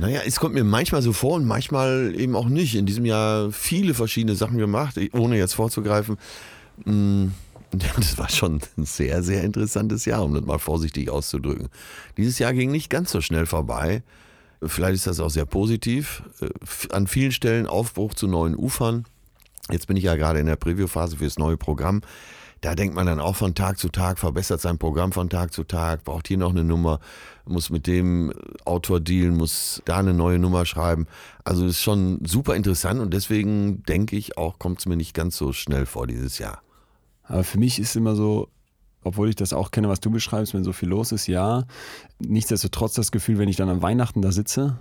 naja, 0.00 0.20
es 0.24 0.38
kommt 0.38 0.54
mir 0.54 0.62
manchmal 0.62 1.02
so 1.02 1.12
vor 1.12 1.34
und 1.34 1.44
manchmal 1.44 2.14
eben 2.16 2.36
auch 2.36 2.48
nicht. 2.48 2.76
In 2.76 2.86
diesem 2.86 3.04
Jahr 3.04 3.50
viele 3.50 3.94
verschiedene 3.94 4.36
Sachen 4.36 4.56
gemacht, 4.58 4.96
ohne 5.12 5.36
jetzt 5.38 5.54
vorzugreifen. 5.54 6.18
Mm, 6.84 7.28
Das 7.96 8.16
war 8.16 8.28
schon 8.30 8.60
ein 8.78 8.84
sehr, 8.86 9.22
sehr 9.22 9.42
interessantes 9.44 10.04
Jahr, 10.04 10.22
um 10.24 10.32
das 10.34 10.44
mal 10.44 10.58
vorsichtig 10.58 11.10
auszudrücken. 11.10 11.68
Dieses 12.16 12.38
Jahr 12.38 12.52
ging 12.54 12.70
nicht 12.70 12.88
ganz 12.90 13.10
so 13.10 13.20
schnell 13.20 13.44
vorbei. 13.46 14.02
Vielleicht 14.62 14.94
ist 14.94 15.06
das 15.06 15.20
auch 15.20 15.30
sehr 15.30 15.44
positiv. 15.46 16.22
Äh, 16.40 16.48
An 16.94 17.06
vielen 17.06 17.32
Stellen 17.32 17.66
Aufbruch 17.66 18.14
zu 18.14 18.26
neuen 18.28 18.54
Ufern. 18.56 19.04
Jetzt 19.70 19.86
bin 19.86 19.96
ich 19.96 20.04
ja 20.04 20.16
gerade 20.16 20.38
in 20.38 20.46
der 20.46 20.56
Preview-Phase 20.56 21.18
für 21.18 21.24
das 21.24 21.38
neue 21.38 21.56
Programm. 21.56 22.00
Da 22.60 22.74
denkt 22.74 22.94
man 22.94 23.06
dann 23.06 23.20
auch 23.20 23.36
von 23.36 23.54
Tag 23.54 23.78
zu 23.78 23.88
Tag, 23.88 24.18
verbessert 24.18 24.60
sein 24.60 24.78
Programm 24.78 25.12
von 25.12 25.30
Tag 25.30 25.52
zu 25.52 25.62
Tag, 25.62 26.02
braucht 26.02 26.26
hier 26.26 26.38
noch 26.38 26.50
eine 26.50 26.64
Nummer, 26.64 26.98
muss 27.44 27.70
mit 27.70 27.86
dem 27.86 28.32
Autor 28.64 28.98
dealen, 28.98 29.36
muss 29.36 29.80
da 29.84 29.98
eine 29.98 30.12
neue 30.12 30.40
Nummer 30.40 30.66
schreiben. 30.66 31.06
Also 31.44 31.66
ist 31.66 31.80
schon 31.80 32.18
super 32.24 32.56
interessant 32.56 33.00
und 33.00 33.14
deswegen 33.14 33.84
denke 33.84 34.16
ich 34.16 34.36
auch, 34.36 34.58
kommt 34.58 34.80
es 34.80 34.86
mir 34.86 34.96
nicht 34.96 35.14
ganz 35.14 35.36
so 35.36 35.52
schnell 35.52 35.86
vor 35.86 36.08
dieses 36.08 36.38
Jahr. 36.38 36.62
Aber 37.22 37.44
für 37.44 37.58
mich 37.58 37.78
ist 37.78 37.94
immer 37.94 38.16
so, 38.16 38.48
obwohl 39.04 39.28
ich 39.28 39.36
das 39.36 39.52
auch 39.52 39.70
kenne, 39.70 39.88
was 39.88 40.00
du 40.00 40.10
beschreibst, 40.10 40.52
wenn 40.54 40.64
so 40.64 40.72
viel 40.72 40.88
los 40.88 41.12
ist, 41.12 41.28
ja. 41.28 41.64
Nichtsdestotrotz 42.18 42.94
das 42.94 43.12
Gefühl, 43.12 43.38
wenn 43.38 43.48
ich 43.48 43.56
dann 43.56 43.68
an 43.68 43.82
Weihnachten 43.82 44.20
da 44.20 44.32
sitze, 44.32 44.78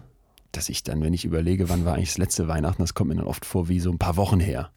dass 0.52 0.70
ich 0.70 0.82
dann, 0.84 1.02
wenn 1.02 1.14
ich 1.14 1.26
überlege, 1.26 1.70
wann 1.70 1.86
war 1.86 1.94
eigentlich 1.94 2.10
das 2.10 2.18
letzte 2.18 2.48
Weihnachten, 2.48 2.82
das 2.82 2.96
kommt 2.96 3.10
mir 3.10 3.18
dann 3.18 3.28
oft 3.28 3.46
vor 3.46 3.68
wie 3.68 3.80
so 3.80 3.92
ein 3.92 4.00
paar 4.00 4.18
Wochen 4.18 4.40
her. 4.40 4.72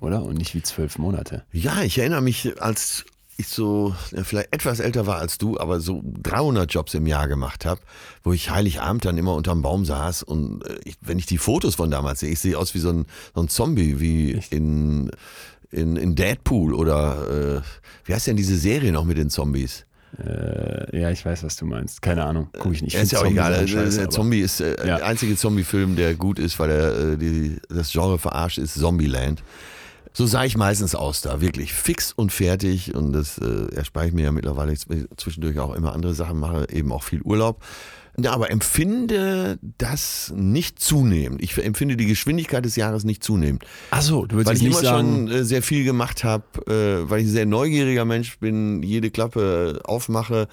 Oder? 0.00 0.22
Und 0.22 0.36
nicht 0.38 0.54
wie 0.54 0.62
zwölf 0.62 0.98
Monate. 0.98 1.44
Ja, 1.52 1.82
ich 1.82 1.98
erinnere 1.98 2.20
mich, 2.22 2.60
als 2.60 3.04
ich 3.38 3.48
so 3.48 3.94
ja, 4.12 4.24
vielleicht 4.24 4.52
etwas 4.52 4.80
älter 4.80 5.06
war 5.06 5.18
als 5.18 5.36
du, 5.38 5.58
aber 5.58 5.80
so 5.80 6.02
300 6.22 6.72
Jobs 6.72 6.94
im 6.94 7.06
Jahr 7.06 7.28
gemacht 7.28 7.66
habe, 7.66 7.80
wo 8.22 8.32
ich 8.32 8.50
Heiligabend 8.50 9.04
dann 9.04 9.18
immer 9.18 9.34
unterm 9.34 9.60
Baum 9.62 9.84
saß 9.84 10.22
und 10.22 10.64
äh, 10.66 10.78
ich, 10.84 10.96
wenn 11.02 11.18
ich 11.18 11.26
die 11.26 11.38
Fotos 11.38 11.74
von 11.74 11.90
damals 11.90 12.20
sehe, 12.20 12.30
ich 12.30 12.40
sehe 12.40 12.56
aus 12.56 12.74
wie 12.74 12.78
so 12.78 12.90
ein, 12.90 13.06
so 13.34 13.42
ein 13.42 13.48
Zombie, 13.48 14.00
wie 14.00 14.40
in, 14.50 15.10
in, 15.70 15.96
in 15.96 16.14
Deadpool 16.14 16.72
oder 16.74 17.58
äh, 17.58 17.62
wie 18.06 18.14
heißt 18.14 18.26
denn 18.26 18.36
diese 18.36 18.56
Serie 18.56 18.92
noch 18.92 19.04
mit 19.04 19.18
den 19.18 19.28
Zombies? 19.28 19.84
Äh, 20.18 20.98
ja, 20.98 21.10
ich 21.10 21.24
weiß, 21.26 21.42
was 21.42 21.56
du 21.56 21.66
meinst. 21.66 22.00
Keine 22.00 22.24
Ahnung. 22.24 22.48
Guck 22.58 22.72
ich 22.72 22.80
nicht. 22.80 22.94
Ja, 22.94 23.02
ist 23.02 23.12
ja 23.12 23.18
auch 23.20 23.26
egal. 23.26 23.52
Auch 23.64 23.68
scheiße, 23.68 23.98
der 23.98 24.08
Zombie 24.10 24.40
ist 24.40 24.60
äh, 24.62 24.76
Ja. 24.86 24.96
der 24.98 25.06
einzige 25.06 25.36
Zombie-Film, 25.36 25.94
der 25.96 26.14
gut 26.14 26.38
ist, 26.38 26.58
weil 26.58 26.70
er 26.70 26.98
äh, 27.12 27.16
die, 27.18 27.58
das 27.68 27.90
Genre 27.92 28.18
verarscht 28.18 28.56
ist, 28.56 28.74
Zombieland. 28.74 29.42
So 30.16 30.24
sah 30.24 30.46
ich 30.46 30.56
meistens 30.56 30.94
aus 30.94 31.20
da, 31.20 31.42
wirklich 31.42 31.74
fix 31.74 32.10
und 32.10 32.32
fertig. 32.32 32.94
Und 32.94 33.12
das 33.12 33.36
äh, 33.36 33.66
erspare 33.74 34.06
ich 34.06 34.14
mir 34.14 34.22
ja 34.22 34.32
mittlerweile 34.32 34.72
ich 34.72 34.80
zwischendurch 35.18 35.58
auch 35.58 35.74
immer 35.74 35.92
andere 35.92 36.14
Sachen 36.14 36.38
mache, 36.38 36.66
eben 36.72 36.90
auch 36.90 37.02
viel 37.02 37.20
Urlaub. 37.20 37.62
Ja, 38.18 38.32
aber 38.32 38.50
empfinde 38.50 39.58
das 39.76 40.32
nicht 40.34 40.80
zunehmend. 40.80 41.42
Ich 41.42 41.62
empfinde 41.62 41.98
die 41.98 42.06
Geschwindigkeit 42.06 42.64
des 42.64 42.76
Jahres 42.76 43.04
nicht 43.04 43.22
zunehmend. 43.22 43.66
Ach 43.90 44.00
so, 44.00 44.24
du 44.24 44.36
würdest 44.36 44.48
Weil 44.48 44.56
ich 44.56 44.62
jetzt 44.62 44.70
immer 44.70 44.80
nicht 44.80 44.90
sagen, 44.90 45.28
schon 45.28 45.36
äh, 45.36 45.44
sehr 45.44 45.62
viel 45.62 45.84
gemacht 45.84 46.24
habe, 46.24 46.44
äh, 46.66 47.10
weil 47.10 47.20
ich 47.20 47.26
ein 47.26 47.32
sehr 47.32 47.44
neugieriger 47.44 48.06
Mensch 48.06 48.38
bin, 48.38 48.82
jede 48.82 49.10
Klappe 49.10 49.82
äh, 49.84 49.86
aufmache. 49.86 50.48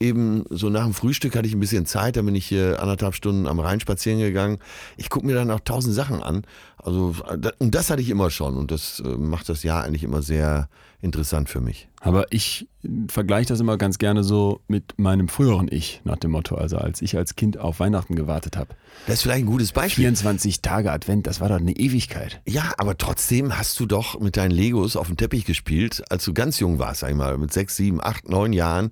Eben 0.00 0.44
so 0.50 0.68
nach 0.70 0.84
dem 0.84 0.92
Frühstück 0.94 1.36
hatte 1.36 1.46
ich 1.46 1.54
ein 1.54 1.60
bisschen 1.60 1.86
Zeit, 1.86 2.16
dann 2.16 2.26
bin 2.26 2.34
ich 2.34 2.46
hier 2.46 2.80
anderthalb 2.82 3.14
Stunden 3.14 3.46
am 3.46 3.60
Rhein 3.60 3.80
spazieren 3.80 4.18
gegangen. 4.18 4.58
Ich 4.96 5.08
gucke 5.08 5.24
mir 5.26 5.34
dann 5.34 5.50
auch 5.50 5.60
tausend 5.60 5.94
Sachen 5.94 6.22
an. 6.22 6.42
Also, 6.76 7.14
da- 7.38 7.52
und 7.58 7.74
das 7.74 7.90
hatte 7.90 8.02
ich 8.02 8.10
immer 8.10 8.30
schon 8.30 8.56
und 8.56 8.70
das 8.70 9.00
äh, 9.00 9.08
macht 9.08 9.48
das 9.48 9.62
Jahr 9.62 9.84
eigentlich 9.84 10.02
immer 10.02 10.20
sehr 10.20 10.68
interessant 11.00 11.48
für 11.48 11.60
mich. 11.60 11.88
Aber 12.00 12.26
ich 12.30 12.66
vergleiche 13.08 13.48
das 13.48 13.60
immer 13.60 13.76
ganz 13.78 13.98
gerne 13.98 14.24
so 14.24 14.60
mit 14.68 14.98
meinem 14.98 15.28
früheren 15.28 15.68
Ich, 15.70 16.00
nach 16.04 16.16
dem 16.16 16.32
Motto, 16.32 16.56
also 16.56 16.76
als 16.78 17.00
ich 17.02 17.16
als 17.16 17.36
Kind 17.36 17.58
auf 17.58 17.78
Weihnachten 17.80 18.16
gewartet 18.16 18.56
habe. 18.56 18.70
Das 19.06 19.16
ist 19.16 19.22
vielleicht 19.22 19.44
ein 19.44 19.46
gutes 19.46 19.72
Beispiel. 19.72 20.02
24 20.04 20.60
Tage 20.60 20.90
Advent, 20.92 21.26
das 21.26 21.40
war 21.40 21.48
doch 21.48 21.56
eine 21.56 21.72
Ewigkeit. 21.76 22.40
Ja, 22.46 22.72
aber 22.78 22.98
trotzdem 22.98 23.56
hast 23.56 23.78
du 23.80 23.86
doch 23.86 24.18
mit 24.20 24.36
deinen 24.36 24.50
Legos 24.50 24.96
auf 24.96 25.06
dem 25.06 25.16
Teppich 25.16 25.44
gespielt, 25.44 26.02
als 26.10 26.24
du 26.24 26.34
ganz 26.34 26.58
jung 26.58 26.78
warst, 26.78 27.00
sag 27.00 27.10
ich 27.10 27.16
mal, 27.16 27.38
mit 27.38 27.52
sechs, 27.52 27.76
sieben, 27.76 28.02
acht, 28.02 28.28
neun 28.28 28.52
Jahren. 28.52 28.90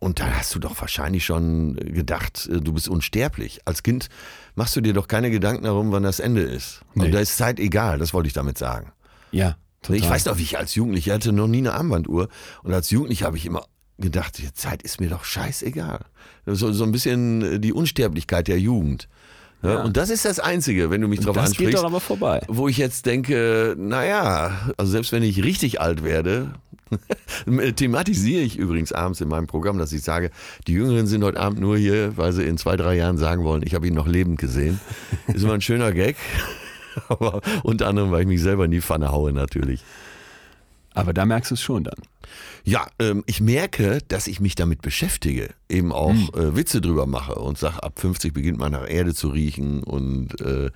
Und 0.00 0.20
da 0.20 0.26
hast 0.26 0.54
du 0.54 0.58
doch 0.58 0.78
wahrscheinlich 0.80 1.24
schon 1.24 1.76
gedacht, 1.76 2.48
äh, 2.52 2.60
du 2.60 2.72
bist 2.72 2.88
unsterblich. 2.88 3.60
Als 3.64 3.82
Kind 3.82 4.08
machst 4.54 4.76
du 4.76 4.80
dir 4.80 4.92
doch 4.92 5.08
keine 5.08 5.30
Gedanken 5.30 5.64
darum, 5.64 5.92
wann 5.92 6.02
das 6.02 6.20
Ende 6.20 6.42
ist. 6.42 6.82
Nee. 6.94 7.06
Und 7.06 7.12
da 7.12 7.20
ist 7.20 7.36
Zeit 7.36 7.58
egal, 7.58 7.98
das 7.98 8.12
wollte 8.12 8.26
ich 8.26 8.34
damit 8.34 8.58
sagen. 8.58 8.92
Ja, 9.30 9.56
Total. 9.84 10.00
Ich 10.00 10.08
weiß 10.08 10.24
noch, 10.24 10.38
wie 10.38 10.42
ich 10.42 10.56
als 10.56 10.74
Jugendlicher 10.74 11.12
hatte 11.12 11.32
noch 11.32 11.46
nie 11.46 11.58
eine 11.58 11.74
Armbanduhr. 11.74 12.28
Und 12.62 12.72
als 12.72 12.90
Jugendlicher 12.90 13.26
habe 13.26 13.36
ich 13.36 13.44
immer 13.44 13.66
gedacht, 13.98 14.38
die 14.38 14.52
Zeit 14.54 14.82
ist 14.82 14.98
mir 14.98 15.10
doch 15.10 15.24
scheißegal. 15.24 16.00
So, 16.46 16.72
so 16.72 16.84
ein 16.84 16.92
bisschen 16.92 17.60
die 17.60 17.72
Unsterblichkeit 17.72 18.48
der 18.48 18.58
Jugend. 18.58 19.08
Ja, 19.64 19.74
Ja. 19.74 19.82
Und 19.82 19.96
das 19.96 20.10
ist 20.10 20.24
das 20.24 20.38
Einzige, 20.40 20.90
wenn 20.90 21.00
du 21.00 21.08
mich 21.08 21.20
drauf 21.20 21.34
das 21.34 21.46
ansprichst. 21.48 21.72
geht 21.72 21.80
doch 21.80 21.84
aber 21.86 22.00
vorbei. 22.00 22.40
wo 22.48 22.68
ich 22.68 22.76
jetzt 22.76 23.06
denke, 23.06 23.74
naja, 23.78 24.72
also 24.76 24.92
selbst 24.92 25.10
wenn 25.12 25.22
ich 25.22 25.42
richtig 25.42 25.80
alt 25.80 26.04
werde, 26.04 26.52
thematisiere 27.76 28.42
ich 28.42 28.58
übrigens 28.58 28.92
abends 28.92 29.20
in 29.20 29.28
meinem 29.28 29.46
Programm, 29.46 29.78
dass 29.78 29.92
ich 29.92 30.02
sage, 30.02 30.30
die 30.66 30.72
Jüngeren 30.74 31.06
sind 31.06 31.24
heute 31.24 31.40
Abend 31.40 31.60
nur 31.60 31.76
hier, 31.76 32.16
weil 32.16 32.32
sie 32.32 32.44
in 32.44 32.58
zwei, 32.58 32.76
drei 32.76 32.94
Jahren 32.96 33.16
sagen 33.18 33.44
wollen, 33.44 33.62
ich 33.64 33.74
habe 33.74 33.86
ihn 33.86 33.94
noch 33.94 34.06
lebend 34.06 34.38
gesehen. 34.38 34.80
Ist 35.28 35.42
immer 35.42 35.54
ein 35.54 35.60
schöner 35.62 35.92
Gag. 35.92 36.16
Aber 37.08 37.40
unter 37.62 37.88
anderem, 37.88 38.10
weil 38.12 38.20
ich 38.22 38.28
mich 38.28 38.42
selber 38.42 38.66
in 38.66 38.70
die 38.70 38.80
Pfanne 38.80 39.10
haue 39.10 39.32
natürlich. 39.32 39.82
Aber 40.92 41.12
da 41.12 41.26
merkst 41.26 41.50
du 41.50 41.54
es 41.54 41.60
schon 41.62 41.84
dann. 41.84 41.96
Ja, 42.64 42.86
ähm, 42.98 43.24
ich 43.26 43.40
merke, 43.40 43.98
dass 44.08 44.26
ich 44.26 44.40
mich 44.40 44.54
damit 44.54 44.82
beschäftige, 44.82 45.50
eben 45.68 45.92
auch 45.92 46.14
äh, 46.34 46.56
Witze 46.56 46.80
drüber 46.80 47.06
mache 47.06 47.34
und 47.34 47.58
sage, 47.58 47.82
ab 47.82 47.98
50 48.00 48.32
beginnt 48.32 48.58
man 48.58 48.72
nach 48.72 48.88
Erde 48.88 49.14
zu 49.14 49.28
riechen 49.28 49.82
und 49.82 50.40
äh, 50.40 50.70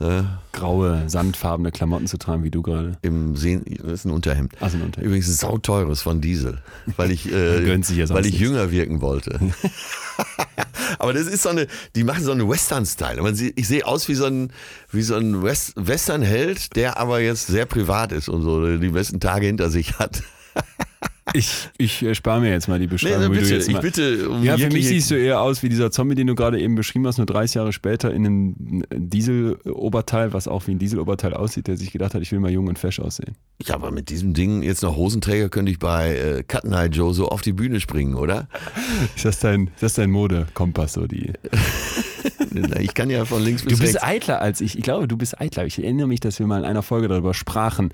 äh, 0.00 0.22
Graue, 0.52 1.04
sandfarbene 1.08 1.70
Klamotten 1.70 2.06
zu 2.06 2.18
tragen, 2.18 2.42
wie 2.42 2.50
du 2.50 2.62
gerade. 2.62 2.98
im 3.02 3.36
Sehen, 3.36 3.64
das 3.78 3.92
ist 3.92 4.04
ein 4.04 4.10
Unterhemd. 4.10 4.52
Also 4.60 4.76
ein 4.76 4.82
Unterhemd. 4.82 5.06
Übrigens 5.06 5.28
ein 5.28 5.34
sauteures 5.34 6.02
von 6.02 6.20
Diesel, 6.20 6.58
weil 6.96 7.10
ich, 7.10 7.30
äh, 7.30 7.66
weil 8.08 8.26
ich 8.26 8.38
jünger 8.38 8.70
wirken 8.70 9.00
wollte. 9.00 9.38
Aber 10.98 11.12
das 11.12 11.26
ist 11.26 11.42
so 11.42 11.48
eine, 11.48 11.66
die 11.94 12.04
machen 12.04 12.24
so 12.24 12.32
einen 12.32 12.48
Western-Style. 12.48 13.52
Ich 13.56 13.68
sehe 13.68 13.86
aus 13.86 14.08
wie 14.08 14.14
so 14.14 14.26
ein, 14.26 14.52
wie 14.90 15.02
so 15.02 15.14
ein 15.14 15.42
West 15.42 15.72
Western-Held, 15.76 16.76
der 16.76 16.98
aber 16.98 17.20
jetzt 17.20 17.46
sehr 17.46 17.66
privat 17.66 18.12
ist 18.12 18.28
und 18.28 18.42
so 18.42 18.76
die 18.76 18.88
besten 18.88 19.20
Tage 19.20 19.46
hinter 19.46 19.70
sich 19.70 19.98
hat. 19.98 20.22
Ich, 21.36 21.68
ich 21.78 22.16
spare 22.16 22.40
mir 22.40 22.50
jetzt 22.50 22.68
mal 22.68 22.78
die 22.78 22.84
Nee, 22.84 22.92
Beschreibung, 22.92 23.22
also 23.22 23.32
wie 23.32 23.38
bitte, 23.38 23.54
jetzt 23.54 23.68
ich 23.68 23.78
bitte 23.78 24.28
um 24.28 24.44
Ja, 24.44 24.56
für 24.56 24.68
mich 24.68 24.86
siehst 24.86 25.10
du 25.10 25.16
eher 25.16 25.40
aus 25.40 25.64
wie 25.64 25.68
dieser 25.68 25.90
Zombie, 25.90 26.14
den 26.14 26.28
du 26.28 26.36
gerade 26.36 26.60
eben 26.60 26.76
beschrieben 26.76 27.06
hast, 27.08 27.16
nur 27.16 27.26
30 27.26 27.56
Jahre 27.56 27.72
später 27.72 28.12
in 28.14 28.24
einem 28.24 28.84
Diesel-Oberteil, 28.94 30.32
was 30.32 30.46
auch 30.46 30.66
wie 30.68 30.72
ein 30.72 30.78
Diesel-Oberteil 30.78 31.34
aussieht, 31.34 31.66
der 31.66 31.76
sich 31.76 31.90
gedacht 31.90 32.14
hat, 32.14 32.22
ich 32.22 32.30
will 32.30 32.38
mal 32.38 32.52
jung 32.52 32.68
und 32.68 32.78
fesch 32.78 33.00
aussehen. 33.00 33.34
Ja, 33.64 33.74
aber 33.74 33.90
mit 33.90 34.10
diesem 34.10 34.32
Ding 34.32 34.62
jetzt 34.62 34.82
noch 34.82 34.94
Hosenträger 34.96 35.48
könnte 35.48 35.72
ich 35.72 35.80
bei 35.80 36.14
äh, 36.16 36.42
Cut 36.44 36.64
Night 36.64 36.94
Joe 36.94 37.12
so 37.12 37.28
auf 37.28 37.40
die 37.40 37.52
Bühne 37.52 37.80
springen, 37.80 38.14
oder? 38.14 38.46
Ist 39.16 39.24
das 39.24 39.40
dein, 39.40 39.68
ist 39.68 39.82
das 39.82 39.94
dein 39.94 40.10
Modekompass, 40.10 40.92
so 40.92 41.06
die? 41.08 41.32
Ich 42.80 42.94
kann 42.94 43.10
ja 43.10 43.24
von 43.24 43.42
links 43.42 43.62
Du 43.62 43.68
bis 43.70 43.78
bist 43.80 43.94
rechts. 43.96 44.06
eitler 44.06 44.40
als 44.40 44.60
ich. 44.60 44.76
Ich 44.76 44.82
glaube, 44.84 45.08
du 45.08 45.16
bist 45.16 45.40
eitler. 45.40 45.66
Ich 45.66 45.78
erinnere 45.78 46.06
mich, 46.06 46.20
dass 46.20 46.38
wir 46.38 46.46
mal 46.46 46.58
in 46.58 46.64
einer 46.64 46.82
Folge 46.82 47.08
darüber 47.08 47.34
sprachen, 47.34 47.90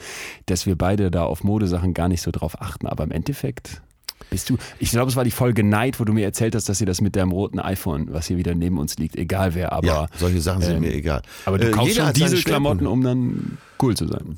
dass 0.46 0.66
wir 0.66 0.76
beide 0.76 1.10
da 1.10 1.25
auf 1.25 1.44
Modesachen 1.44 1.94
gar 1.94 2.08
nicht 2.08 2.22
so 2.22 2.30
drauf 2.30 2.60
achten. 2.60 2.87
Aber 2.87 3.04
im 3.04 3.10
Endeffekt 3.10 3.82
bist 4.28 4.50
du, 4.50 4.58
ich 4.78 4.90
glaube, 4.90 5.10
es 5.10 5.16
war 5.16 5.25
die 5.25 5.30
Folge 5.30 5.64
Neid, 5.64 5.99
wo 5.99 6.04
du 6.04 6.12
mir 6.12 6.25
erzählt 6.25 6.54
hast, 6.54 6.68
dass 6.68 6.78
sie 6.78 6.84
das 6.84 7.00
mit 7.00 7.16
deinem 7.16 7.32
roten 7.32 7.58
iPhone, 7.58 8.12
was 8.12 8.26
hier 8.26 8.37
wieder 8.37 8.54
neben 8.54 8.78
uns 8.78 8.96
liegt, 8.99 9.16
egal 9.16 9.54
wer, 9.54 9.72
aber, 9.72 9.87
Ja, 9.87 10.06
solche 10.16 10.40
Sachen 10.40 10.62
sind 10.62 10.75
ähm, 10.76 10.80
mir 10.82 10.92
egal. 10.94 11.22
aber 11.46 11.58
du 11.58 11.68
Äh, 11.68 11.70
kaufst 11.72 11.96
schon 11.96 12.12
Dieselklamotten, 12.12 12.80
Schwerpunkte. 12.80 12.88
um 12.90 13.02
dann 13.02 13.58
cool 13.82 13.96
zu 13.96 14.06
sein. 14.06 14.37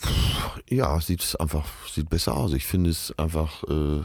Ja, 0.70 0.98
sieht 1.00 1.36
einfach 1.40 1.64
sieht 1.92 2.08
besser 2.08 2.34
aus. 2.36 2.52
Ich 2.54 2.64
finde 2.64 2.90
es 2.90 3.12
einfach 3.18 3.64
äh, 3.64 4.00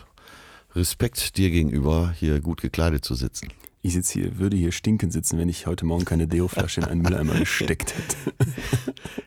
Respekt 0.75 1.38
dir 1.38 1.51
gegenüber, 1.51 2.13
hier 2.20 2.41
gut 2.41 2.62
gekleidet 2.62 3.06
zu 3.06 3.15
sitzen. 3.15 3.48
Ich 3.88 3.94
sitze 3.94 4.20
hier, 4.20 4.38
würde 4.38 4.58
hier 4.58 4.74
stinkend 4.74 5.13
sitzen, 5.13 5.38
wenn 5.38 5.48
ich 5.48 5.65
heute 5.65 5.86
Morgen 5.86 6.03
keine 6.03 6.27
Deo-Flasche 6.27 6.82
in 6.82 6.88
einen 6.88 7.01
Mülleimer 7.03 7.36
gesteckt 7.39 7.94
hätte. 7.96 8.17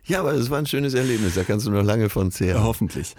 Ja, 0.05 0.21
aber 0.21 0.35
es 0.35 0.51
war 0.51 0.59
ein 0.59 0.67
schönes 0.67 0.93
Erlebnis. 0.93 1.35
Da 1.35 1.45
kannst 1.45 1.67
du 1.67 1.71
noch 1.71 1.83
lange 1.83 2.11
von 2.11 2.27
Ja, 2.27 2.31
zehren. 2.31 2.63
hoffentlich. 2.63 3.17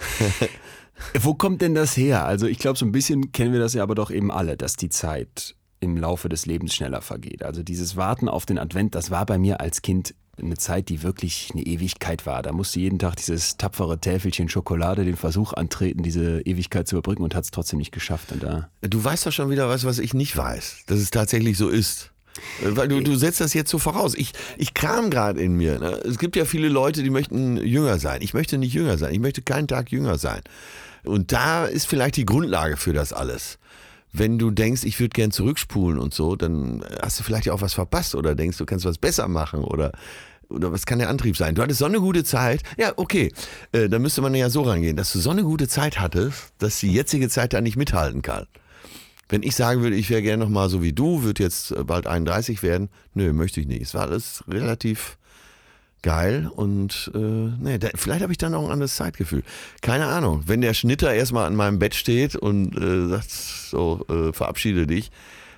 Wo 1.19 1.33
kommt 1.33 1.63
denn 1.63 1.73
das 1.73 1.97
her? 1.97 2.25
Also 2.25 2.45
ich 2.45 2.59
glaube, 2.59 2.77
so 2.77 2.85
ein 2.85 2.91
bisschen 2.91 3.31
kennen 3.31 3.53
wir 3.53 3.59
das 3.59 3.73
ja 3.73 3.81
aber 3.81 3.95
doch 3.95 4.11
eben 4.11 4.29
alle, 4.31 4.55
dass 4.55 4.75
die 4.75 4.89
Zeit 4.89 5.55
im 5.79 5.97
Laufe 5.97 6.29
des 6.29 6.45
Lebens 6.45 6.75
schneller 6.75 7.01
vergeht. 7.01 7.41
Also 7.41 7.63
dieses 7.63 7.95
Warten 7.95 8.29
auf 8.29 8.45
den 8.45 8.59
Advent, 8.59 8.93
das 8.93 9.09
war 9.09 9.25
bei 9.25 9.39
mir 9.39 9.61
als 9.61 9.81
Kind 9.81 10.13
eine 10.41 10.57
Zeit, 10.57 10.89
die 10.89 11.03
wirklich 11.03 11.49
eine 11.53 11.63
Ewigkeit 11.63 12.25
war. 12.25 12.41
Da 12.41 12.51
musste 12.51 12.79
jeden 12.79 12.99
Tag 12.99 13.15
dieses 13.15 13.57
tapfere 13.57 13.99
Täfelchen 13.99 14.49
Schokolade 14.49 15.05
den 15.05 15.15
Versuch 15.15 15.53
antreten, 15.53 16.03
diese 16.03 16.41
Ewigkeit 16.41 16.87
zu 16.87 16.95
überbrücken 16.95 17.23
und 17.23 17.35
hat 17.35 17.43
es 17.43 17.51
trotzdem 17.51 17.79
nicht 17.79 17.91
geschafft. 17.91 18.31
Und 18.31 18.43
da 18.43 18.69
Du 18.81 19.03
weißt 19.03 19.25
doch 19.25 19.31
schon 19.31 19.49
wieder 19.49 19.69
was, 19.69 19.85
was 19.85 19.99
ich 19.99 20.13
nicht 20.13 20.35
weiß, 20.35 20.83
dass 20.87 20.99
es 20.99 21.11
tatsächlich 21.11 21.57
so 21.57 21.69
ist. 21.69 22.11
Äh, 22.61 22.75
Weil 22.75 22.87
du, 22.87 23.01
du 23.01 23.15
setzt 23.15 23.41
das 23.41 23.53
jetzt 23.53 23.69
so 23.69 23.79
voraus. 23.79 24.15
Ich, 24.15 24.33
ich 24.57 24.73
kram 24.73 25.09
gerade 25.09 25.41
in 25.41 25.55
mir. 25.55 25.79
Ne? 25.79 25.91
Es 26.05 26.17
gibt 26.17 26.35
ja 26.35 26.45
viele 26.45 26.69
Leute, 26.69 27.03
die 27.03 27.09
möchten 27.09 27.57
jünger 27.57 27.99
sein. 27.99 28.21
Ich 28.21 28.33
möchte 28.33 28.57
nicht 28.57 28.73
jünger 28.73 28.97
sein. 28.97 29.13
Ich 29.13 29.19
möchte 29.19 29.41
keinen 29.41 29.67
Tag 29.67 29.91
jünger 29.91 30.17
sein. 30.17 30.41
Und 31.03 31.31
da 31.31 31.65
ist 31.65 31.87
vielleicht 31.87 32.15
die 32.15 32.25
Grundlage 32.25 32.77
für 32.77 32.93
das 32.93 33.13
alles. 33.13 33.57
Wenn 34.13 34.37
du 34.37 34.51
denkst, 34.51 34.83
ich 34.83 34.99
würde 34.99 35.13
gern 35.13 35.31
zurückspulen 35.31 35.97
und 35.97 36.13
so, 36.13 36.35
dann 36.35 36.83
hast 37.01 37.19
du 37.19 37.23
vielleicht 37.23 37.49
auch 37.49 37.61
was 37.61 37.73
verpasst 37.73 38.13
oder 38.13 38.35
denkst, 38.35 38.57
du 38.57 38.65
kannst 38.65 38.83
was 38.83 38.97
besser 38.97 39.27
machen 39.29 39.63
oder, 39.63 39.93
oder 40.51 40.71
was 40.71 40.85
kann 40.85 40.99
der 40.99 41.09
Antrieb 41.09 41.37
sein? 41.37 41.55
Du 41.55 41.61
hattest 41.61 41.79
so 41.79 41.85
eine 41.85 41.99
gute 41.99 42.23
Zeit. 42.23 42.61
Ja, 42.77 42.93
okay. 42.97 43.31
Äh, 43.71 43.89
dann 43.89 44.01
müsste 44.01 44.21
man 44.21 44.35
ja 44.35 44.49
so 44.49 44.61
rangehen, 44.61 44.95
dass 44.95 45.13
du 45.13 45.19
so 45.19 45.29
eine 45.29 45.43
gute 45.43 45.67
Zeit 45.67 45.99
hattest, 45.99 46.53
dass 46.59 46.79
die 46.79 46.91
jetzige 46.91 47.29
Zeit 47.29 47.53
da 47.53 47.61
nicht 47.61 47.77
mithalten 47.77 48.21
kann. 48.21 48.47
Wenn 49.29 49.43
ich 49.43 49.55
sagen 49.55 49.81
würde, 49.81 49.95
ich 49.95 50.09
wäre 50.09 50.21
gerne 50.21 50.43
noch 50.43 50.51
mal 50.51 50.69
so 50.69 50.83
wie 50.83 50.91
du, 50.91 51.23
würde 51.23 51.43
jetzt 51.43 51.71
äh, 51.71 51.83
bald 51.83 52.05
31 52.05 52.63
werden, 52.63 52.89
nö, 53.13 53.31
möchte 53.33 53.61
ich 53.61 53.67
nicht. 53.67 53.81
Es 53.81 53.93
war 53.93 54.03
alles 54.03 54.43
relativ 54.47 55.17
geil 56.01 56.51
und 56.53 57.11
äh, 57.13 57.17
nee, 57.17 57.77
da, 57.77 57.89
vielleicht 57.95 58.21
habe 58.23 58.31
ich 58.31 58.37
dann 58.37 58.53
auch 58.55 58.65
ein 58.65 58.71
anderes 58.71 58.95
Zeitgefühl. 58.95 59.43
Keine 59.81 60.07
Ahnung. 60.07 60.43
Wenn 60.47 60.61
der 60.61 60.73
Schnitter 60.73 61.13
erstmal 61.13 61.45
an 61.45 61.55
meinem 61.55 61.79
Bett 61.79 61.95
steht 61.95 62.35
und 62.35 62.75
äh, 62.77 63.07
sagt, 63.07 63.31
so, 63.31 64.05
äh, 64.09 64.33
verabschiede 64.33 64.87
dich, 64.87 65.11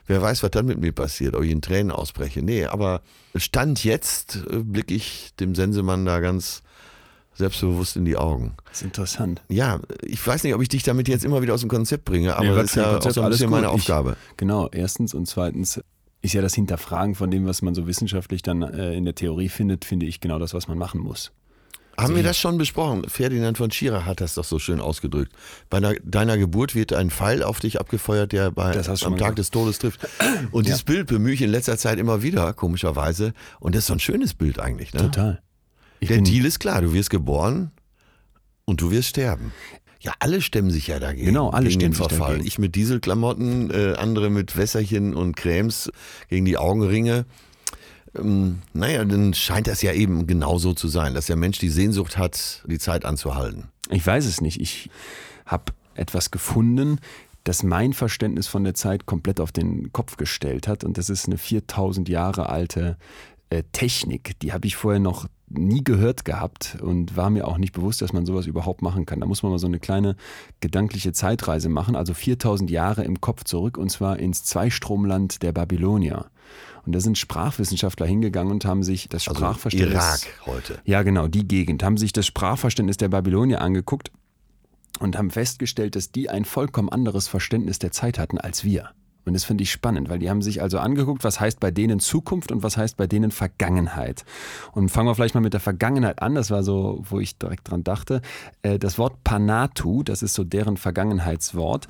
wer 0.07 0.22
weiß, 0.22 0.43
was 0.43 0.51
dann 0.51 0.65
mit 0.65 0.79
mir 0.79 0.91
passiert, 0.91 1.36
ob 1.36 1.43
ich 1.43 1.51
in 1.51 1.62
Tränen 1.62 1.91
ausbreche. 1.91 2.41
Nee, 2.41 2.65
aber 2.65 3.01
Stand 3.36 3.83
jetzt 3.83 4.38
äh, 4.50 4.57
blicke 4.60 4.93
ich 4.93 5.33
dem 5.39 5.55
Sensemann 5.55 6.05
da 6.05 6.19
ganz 6.19 6.62
selbstbewusst 7.36 7.95
in 7.95 8.05
die 8.05 8.15
Augen. 8.17 8.53
das 8.69 8.77
ist 8.77 8.83
interessant. 8.83 9.41
Ja, 9.50 9.79
ich 10.03 10.25
weiß 10.25 10.43
nicht, 10.43 10.53
ob 10.53 10.62
ich 10.62 10.69
dich 10.69 10.83
damit 10.83 11.07
jetzt 11.07 11.25
immer 11.25 11.41
wieder 11.41 11.53
aus 11.55 11.62
dem 11.62 11.69
Konzept 11.69 12.05
bringe, 12.05 12.36
aber 12.36 12.45
Nee, 12.45 12.55
das 12.55 12.65
ist 12.65 12.75
ja 12.75 12.98
auch 12.98 13.12
so 13.12 13.22
ein 13.22 13.29
bisschen 13.31 13.50
meine 13.50 13.67
gut. 13.67 13.77
Ich- 13.77 13.81
Aufgabe. 13.83 14.17
Genau, 14.38 14.69
erstens 14.72 15.13
und 15.15 15.25
zweitens 15.27 15.81
ist 16.22 16.33
ja 16.33 16.41
das 16.41 16.53
Hinterfragen 16.53 17.15
von 17.15 17.31
dem, 17.31 17.45
was 17.48 17.62
man 17.63 17.74
so 17.74 17.88
wissenschaftlich 17.88 18.43
dann 18.43 18.62
äh, 18.62 18.93
in 18.93 19.03
der 19.05 19.15
Theorie 19.15 19.50
findet, 19.50 19.83
finde 19.83 20.05
ich 20.05 20.19
genau 20.22 20.38
das, 20.39 20.53
was 20.53 20.67
man 20.67 20.77
machen 20.77 21.01
muss. 21.01 21.31
Haben 21.97 22.15
wir 22.15 22.23
das 22.23 22.38
schon 22.38 22.57
besprochen? 22.57 23.07
Ferdinand 23.07 23.57
von 23.57 23.69
Schirach 23.69 24.05
hat 24.05 24.19
das 24.19 24.33
doch 24.33 24.43
so 24.43 24.57
schön 24.57 24.79
ausgedrückt. 24.79 25.31
Bei 25.69 25.77
einer, 25.77 25.93
deiner 26.03 26.38
Geburt 26.38 26.73
wird 26.73 26.93
ein 26.93 27.12
Pfeil 27.12 27.43
auf 27.43 27.59
dich 27.59 27.79
abgefeuert, 27.79 28.31
der 28.31 28.51
bei, 28.51 28.75
am 28.75 28.83
Tag 28.83 29.17
gesagt. 29.17 29.38
des 29.38 29.51
Todes 29.51 29.79
trifft. 29.79 30.07
Und 30.51 30.65
dieses 30.65 30.83
Bild 30.83 31.07
bemühe 31.07 31.33
ich 31.33 31.41
in 31.41 31.50
letzter 31.50 31.77
Zeit 31.77 32.00
immer 32.00 32.23
wieder, 32.23 32.53
komischerweise. 32.53 33.33
Und 33.59 33.75
das 33.75 33.81
ist 33.81 33.88
so 33.88 33.93
ein 33.93 34.00
schönes 34.00 34.33
Bild 34.33 34.59
eigentlich. 34.59 34.93
Ne? 34.93 35.01
Total. 35.01 35.41
Ich 36.00 36.09
Der 36.09 36.21
Deal 36.21 36.45
ist 36.45 36.59
klar, 36.59 36.81
du 36.81 36.93
wirst 36.93 37.09
geboren 37.09 37.71
und 38.65 38.81
du 38.81 38.91
wirst 38.91 39.09
sterben. 39.09 39.53
Ja, 40.01 40.13
alle 40.19 40.41
stemmen 40.41 40.69
sich 40.69 40.88
ja 40.88 41.00
dagegen. 41.00 41.27
Genau, 41.27 41.50
alle 41.50 41.69
gegen 41.69 41.79
den 41.79 41.93
stemmen 41.93 42.09
sich 42.09 42.17
Verfall. 42.17 42.31
dagegen. 42.33 42.47
Ich 42.47 42.59
mit 42.59 42.75
Dieselklamotten, 42.75 43.71
äh, 43.71 43.93
andere 43.93 44.29
mit 44.29 44.57
Wässerchen 44.57 45.13
und 45.13 45.38
Cremes 45.38 45.91
gegen 46.27 46.43
die 46.43 46.57
Augenringe. 46.57 47.25
Ähm, 48.17 48.62
naja, 48.74 49.03
dann 49.05 49.34
scheint 49.34 49.67
das 49.67 49.82
ja 49.82 49.93
eben 49.93 50.27
genauso 50.27 50.74
zu 50.74 50.88
sein, 50.88 51.13
dass 51.13 51.27
der 51.27 51.36
Mensch 51.36 51.60
die 51.60 51.70
Sehnsucht 51.70 52.17
hat, 52.17 52.63
die 52.67 52.79
Zeit 52.79 53.05
anzuhalten. 53.05 53.70
Ich 53.89 54.05
weiß 54.05 54.25
es 54.25 54.41
nicht. 54.41 54.62
Ich 54.62 54.89
habe 55.46 55.74
etwas 55.96 56.32
gefunden, 56.32 57.00
das 57.43 57.63
mein 57.63 57.93
Verständnis 57.93 58.48
von 58.48 58.63
der 58.63 58.74
Zeit 58.74 59.05
komplett 59.05 59.39
auf 59.39 59.51
den 59.51 59.91
Kopf 59.91 60.17
gestellt 60.17 60.67
hat. 60.67 60.84
Und 60.84 60.98
das 60.98 61.10
ist 61.10 61.27
eine 61.27 61.38
4000 61.38 62.08
Jahre 62.08 62.50
alte 62.50 62.98
äh, 63.50 63.63
Technik. 63.72 64.39
Die 64.39 64.53
habe 64.53 64.67
ich 64.67 64.75
vorher 64.75 65.00
noch 65.00 65.27
nie 65.50 65.84
gehört 65.84 66.25
gehabt 66.25 66.77
und 66.82 67.15
war 67.15 67.29
mir 67.29 67.48
auch 67.48 67.58
nicht 67.58 67.74
bewusst, 67.74 68.01
dass 68.01 68.13
man 68.13 68.25
sowas 68.25 68.48
überhaupt 68.48 68.82
machen 68.82 69.05
kann. 69.05 69.20
Da 69.20 69.25
muss 69.25 69.43
man 69.43 69.51
mal 69.51 69.60
so 69.60 69.67
eine 69.67 69.79
kleine 69.79 70.15
gedankliche 70.62 71.12
Zeitreise 71.12 71.70
machen, 71.70 71.96
also 71.96 72.13
4000 72.13 72.72
Jahre 72.72 73.03
im 73.03 73.22
Kopf 73.22 73.43
zurück 73.43 73.77
und 73.77 73.89
zwar 73.91 74.17
ins 74.17 74.43
Zweistromland 74.43 75.43
der 75.43 75.51
Babylonier. 75.51 76.32
Und 76.85 76.93
da 76.93 76.99
sind 76.99 77.17
Sprachwissenschaftler 77.17 78.05
hingegangen 78.05 78.51
und 78.51 78.65
haben 78.65 78.83
sich 78.83 79.07
das 79.09 79.27
Also 79.27 79.39
Sprachverständnis 79.39 79.93
Irak 79.93 80.19
heute. 80.45 80.79
ja, 80.85 81.01
genau, 81.03 81.27
die 81.27 81.47
Gegend. 81.47 81.83
Haben 81.83 81.97
sich 81.97 82.11
das 82.13 82.25
Sprachverständnis 82.25 82.97
der 82.97 83.09
Babylonier 83.09 83.61
angeguckt 83.61 84.11
und 84.99 85.17
haben 85.17 85.31
festgestellt, 85.31 85.95
dass 85.95 86.11
die 86.11 86.29
ein 86.29 86.45
vollkommen 86.45 86.89
anderes 86.89 87.27
Verständnis 87.27 87.79
der 87.79 87.91
Zeit 87.91 88.19
hatten 88.19 88.37
als 88.37 88.63
wir. 88.63 88.89
Und 89.25 89.31
das 89.33 89.45
finde 89.45 89.63
ich 89.63 89.71
spannend, 89.71 90.09
weil 90.09 90.19
die 90.19 90.29
haben 90.29 90.41
sich 90.41 90.61
also 90.61 90.79
angeguckt, 90.79 91.23
was 91.23 91.39
heißt 91.39 91.61
bei 91.61 91.71
denen 91.71 92.01
Zukunft 92.01 92.51
und 92.51 92.61
was 92.61 92.75
heißt 92.75 92.97
bei 92.97 93.07
denen 93.07 93.31
Vergangenheit. 93.31 94.25
Und 94.73 94.89
fangen 94.89 95.07
wir 95.07 95.15
vielleicht 95.15 95.33
mal 95.33 95.39
mit 95.39 95.53
der 95.53 95.61
Vergangenheit 95.61 96.21
an. 96.21 96.35
Das 96.35 96.51
war 96.51 96.61
so, 96.61 97.01
wo 97.09 97.21
ich 97.21 97.37
direkt 97.37 97.71
dran 97.71 97.85
dachte. 97.85 98.21
Äh, 98.63 98.77
Das 98.79 98.97
Wort 98.97 99.23
Panatu, 99.23 100.03
das 100.03 100.23
ist 100.23 100.33
so 100.33 100.43
deren 100.43 100.75
Vergangenheitswort. 100.75 101.87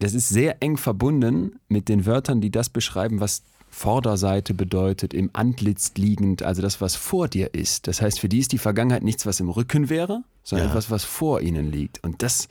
Das 0.00 0.12
ist 0.12 0.28
sehr 0.28 0.62
eng 0.62 0.76
verbunden 0.76 1.58
mit 1.68 1.88
den 1.88 2.04
Wörtern, 2.04 2.42
die 2.42 2.50
das 2.50 2.68
beschreiben, 2.68 3.20
was 3.20 3.42
Vorderseite 3.70 4.52
bedeutet, 4.52 5.14
im 5.14 5.30
Antlitz 5.32 5.92
liegend, 5.96 6.42
also 6.42 6.60
das, 6.60 6.80
was 6.80 6.96
vor 6.96 7.28
dir 7.28 7.54
ist. 7.54 7.86
Das 7.86 8.02
heißt, 8.02 8.20
für 8.20 8.28
die 8.28 8.40
ist 8.40 8.52
die 8.52 8.58
Vergangenheit 8.58 9.02
nichts, 9.02 9.26
was 9.26 9.40
im 9.40 9.48
Rücken 9.48 9.88
wäre, 9.88 10.22
sondern 10.42 10.66
Ja. 10.68 10.72
etwas, 10.72 10.90
was 10.90 11.04
vor 11.04 11.40
ihnen 11.40 11.70
liegt. 11.70 12.02
Und 12.04 12.22
das 12.22 12.48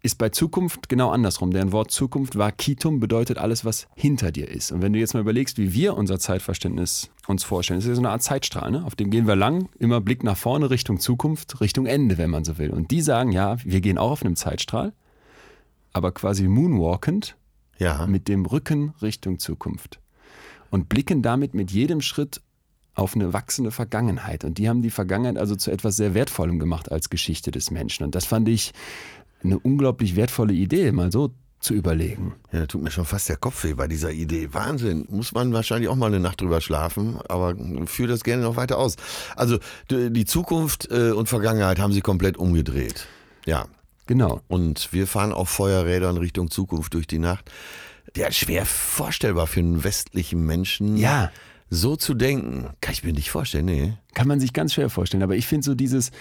ist 0.00 0.16
bei 0.16 0.28
Zukunft 0.28 0.88
genau 0.88 1.10
andersrum. 1.10 1.50
Deren 1.50 1.72
Wort 1.72 1.90
Zukunft 1.90 2.36
war 2.36 2.52
Kitum, 2.52 3.00
bedeutet 3.00 3.38
alles, 3.38 3.64
was 3.64 3.88
hinter 3.96 4.30
dir 4.30 4.48
ist. 4.48 4.70
Und 4.70 4.80
wenn 4.82 4.92
du 4.92 4.98
jetzt 4.98 5.14
mal 5.14 5.20
überlegst, 5.20 5.58
wie 5.58 5.72
wir 5.72 5.96
unser 5.96 6.18
Zeitverständnis 6.18 7.10
uns 7.26 7.42
vorstellen, 7.42 7.78
das 7.78 7.86
ist 7.86 7.88
ja 7.90 7.94
so 7.96 8.02
eine 8.02 8.10
Art 8.10 8.22
Zeitstrahl, 8.22 8.70
ne? 8.70 8.84
auf 8.84 8.94
dem 8.96 9.10
gehen 9.10 9.26
wir 9.26 9.34
lang, 9.34 9.68
immer 9.78 10.00
Blick 10.00 10.22
nach 10.22 10.36
vorne, 10.36 10.70
Richtung 10.70 11.00
Zukunft, 11.00 11.60
Richtung 11.60 11.86
Ende, 11.86 12.16
wenn 12.18 12.30
man 12.30 12.44
so 12.44 12.58
will. 12.58 12.70
Und 12.70 12.90
die 12.90 13.00
sagen, 13.00 13.32
ja, 13.32 13.56
wir 13.64 13.80
gehen 13.80 13.98
auch 13.98 14.10
auf 14.12 14.22
einem 14.24 14.36
Zeitstrahl, 14.36 14.92
aber 15.92 16.12
quasi 16.12 16.48
moonwalkend 16.48 17.36
Ja. 17.78 18.06
mit 18.06 18.28
dem 18.28 18.44
Rücken 18.46 18.92
Richtung 19.02 19.38
Zukunft 19.38 20.00
und 20.74 20.88
blicken 20.88 21.22
damit 21.22 21.54
mit 21.54 21.70
jedem 21.70 22.00
Schritt 22.00 22.40
auf 22.96 23.14
eine 23.14 23.32
wachsende 23.32 23.70
Vergangenheit. 23.70 24.42
Und 24.42 24.58
die 24.58 24.68
haben 24.68 24.82
die 24.82 24.90
Vergangenheit 24.90 25.38
also 25.38 25.54
zu 25.54 25.70
etwas 25.70 25.94
sehr 25.94 26.14
Wertvollem 26.14 26.58
gemacht 26.58 26.90
als 26.90 27.10
Geschichte 27.10 27.52
des 27.52 27.70
Menschen. 27.70 28.02
Und 28.02 28.16
das 28.16 28.24
fand 28.24 28.48
ich 28.48 28.72
eine 29.44 29.56
unglaublich 29.56 30.16
wertvolle 30.16 30.52
Idee, 30.52 30.90
mal 30.90 31.12
so 31.12 31.30
zu 31.60 31.74
überlegen. 31.74 32.34
Ja, 32.50 32.58
da 32.58 32.66
tut 32.66 32.82
mir 32.82 32.90
schon 32.90 33.04
fast 33.04 33.28
der 33.28 33.36
Kopf 33.36 33.62
weh 33.62 33.74
bei 33.74 33.86
dieser 33.86 34.10
Idee. 34.10 34.48
Wahnsinn. 34.50 35.06
Muss 35.10 35.32
man 35.32 35.52
wahrscheinlich 35.52 35.88
auch 35.88 35.94
mal 35.94 36.06
eine 36.06 36.18
Nacht 36.18 36.40
drüber 36.40 36.60
schlafen, 36.60 37.20
aber 37.28 37.54
führe 37.86 38.08
das 38.08 38.24
gerne 38.24 38.42
noch 38.42 38.56
weiter 38.56 38.76
aus. 38.76 38.96
Also 39.36 39.58
die 39.88 40.24
Zukunft 40.24 40.90
äh, 40.90 41.12
und 41.12 41.28
Vergangenheit 41.28 41.78
haben 41.78 41.92
sie 41.92 42.00
komplett 42.00 42.36
umgedreht. 42.36 43.06
Ja. 43.46 43.66
Genau. 44.06 44.42
Und 44.48 44.92
wir 44.92 45.06
fahren 45.06 45.32
auf 45.32 45.48
Feuerrädern 45.48 46.16
Richtung 46.16 46.50
Zukunft 46.50 46.94
durch 46.94 47.06
die 47.06 47.20
Nacht. 47.20 47.50
Ja, 48.16 48.30
schwer 48.30 48.64
vorstellbar 48.64 49.46
für 49.46 49.60
einen 49.60 49.82
westlichen 49.82 50.44
Menschen. 50.46 50.96
Ja. 50.96 51.30
So 51.70 51.96
zu 51.96 52.14
denken, 52.14 52.68
kann 52.80 52.92
ich 52.92 53.02
mir 53.02 53.12
nicht 53.12 53.30
vorstellen, 53.30 53.64
nee. 53.64 53.94
Kann 54.14 54.28
man 54.28 54.38
sich 54.38 54.52
ganz 54.52 54.74
schwer 54.74 54.90
vorstellen. 54.90 55.22
Aber 55.24 55.34
ich 55.34 55.46
finde 55.48 55.64
so 55.64 55.74
dieses, 55.74 56.12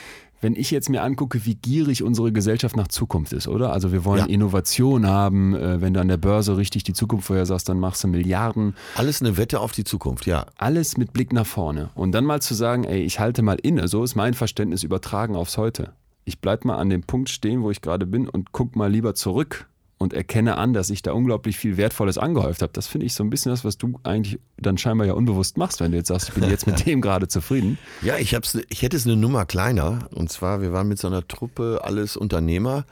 wenn 0.42 0.56
ich 0.56 0.72
jetzt 0.72 0.90
mir 0.90 1.04
angucke, 1.04 1.46
wie 1.46 1.54
gierig 1.54 2.02
unsere 2.02 2.32
Gesellschaft 2.32 2.76
nach 2.76 2.88
Zukunft 2.88 3.34
ist, 3.34 3.48
oder? 3.48 3.72
Also 3.72 3.92
wir 3.92 4.04
wollen 4.06 4.22
Ja. 4.22 4.26
Innovation 4.26 5.06
haben. 5.06 5.54
Äh, 5.54 5.82
Wenn 5.82 5.94
du 5.94 6.00
an 6.00 6.08
der 6.08 6.18
Börse 6.18 6.58
richtig 6.58 6.84
die 6.84 6.94
Zukunft 6.94 7.28
vorhersagst, 7.28 7.70
dann 7.70 7.80
machst 7.80 8.04
du 8.04 8.08
Milliarden. 8.08 8.76
Alles 8.96 9.22
eine 9.22 9.38
Wette 9.38 9.60
auf 9.60 9.74
die 9.74 9.84
Zukunft, 9.84 10.26
ja. 10.26 10.48
Alles 10.58 10.98
mit 10.98 11.14
Blick 11.14 11.32
nach 11.34 11.46
vorne. 11.46 11.92
Und 11.94 12.14
dann 12.14 12.26
mal 12.26 12.42
zu 12.42 12.56
sagen, 12.56 12.86
ey, 12.86 13.02
ich 13.04 13.20
halte 13.20 13.44
mal 13.44 13.60
inne, 13.62 13.88
so 13.88 14.04
ist 14.04 14.16
mein 14.16 14.34
Verständnis 14.34 14.82
übertragen 14.82 15.36
aufs 15.36 15.58
Heute. 15.58 15.94
Ich 16.26 16.40
bleib 16.40 16.66
mal 16.66 16.78
an 16.78 16.90
dem 16.90 17.04
Punkt 17.04 17.30
stehen, 17.30 17.62
wo 17.62 17.70
ich 17.70 17.82
gerade 17.82 18.08
bin 18.08 18.28
und 18.28 18.54
guck 18.54 18.76
mal 18.76 18.90
lieber 18.92 19.14
zurück 19.14 19.68
und 20.04 20.14
erkenne 20.14 20.58
an, 20.58 20.74
dass 20.74 20.90
ich 20.90 21.02
da 21.02 21.14
unglaublich 21.14 21.58
viel 21.58 21.78
Wertvolles 21.78 22.18
angehäuft 22.18 22.62
habe. 22.62 22.74
Das 22.74 22.88
finde 22.88 23.06
ich 23.06 23.14
so 23.14 23.24
ein 23.24 23.30
bisschen 23.30 23.52
das, 23.52 23.66
was 23.66 23.78
du 23.78 24.00
eigentlich 24.04 24.40
dann 24.58 24.78
scheinbar 24.78 25.08
ja 25.08 25.14
unbewusst 25.14 25.58
machst, 25.58 25.80
wenn 25.80 25.92
du 25.92 25.98
jetzt 25.98 26.10
sagst, 26.10 26.30
ich 26.30 26.36
bin 26.36 26.50
jetzt 26.50 26.68
mit 26.68 26.86
dem 26.86 27.02
gerade 27.02 27.28
zufrieden. 27.28 27.78
Ja, 28.02 28.18
ich, 28.18 28.36
hab's, 28.36 28.58
ich 28.70 28.82
hätte 28.82 28.98
es 28.98 29.06
eine 29.06 29.16
Nummer 29.16 29.46
kleiner. 29.46 30.08
Und 30.14 30.32
zwar, 30.32 30.62
wir 30.62 30.74
waren 30.74 30.88
mit 30.88 31.00
so 31.00 31.08
einer 31.08 31.28
Truppe, 31.28 31.82
alles 31.84 32.16
Unternehmer, 32.18 32.86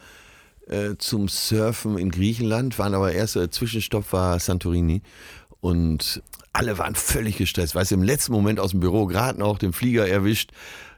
äh, 0.68 0.96
zum 0.98 1.28
Surfen 1.28 1.98
in 1.98 2.10
Griechenland, 2.10 2.80
waren 2.80 2.96
aber 2.96 3.12
erst, 3.12 3.36
äh, 3.36 3.50
Zwischenstopp 3.50 4.12
war 4.14 4.40
Santorini. 4.40 5.02
Und 5.60 6.24
alle 6.54 6.78
waren 6.78 6.96
völlig 6.96 7.38
gestresst. 7.38 7.76
Weißt 7.76 7.92
du, 7.92 7.96
im 7.96 8.04
letzten 8.04 8.32
Moment 8.32 8.60
aus 8.60 8.72
dem 8.72 8.80
Büro 8.80 9.06
gerade 9.06 9.40
noch 9.40 9.58
den 9.58 9.74
Flieger 9.74 10.08
erwischt, 10.08 10.52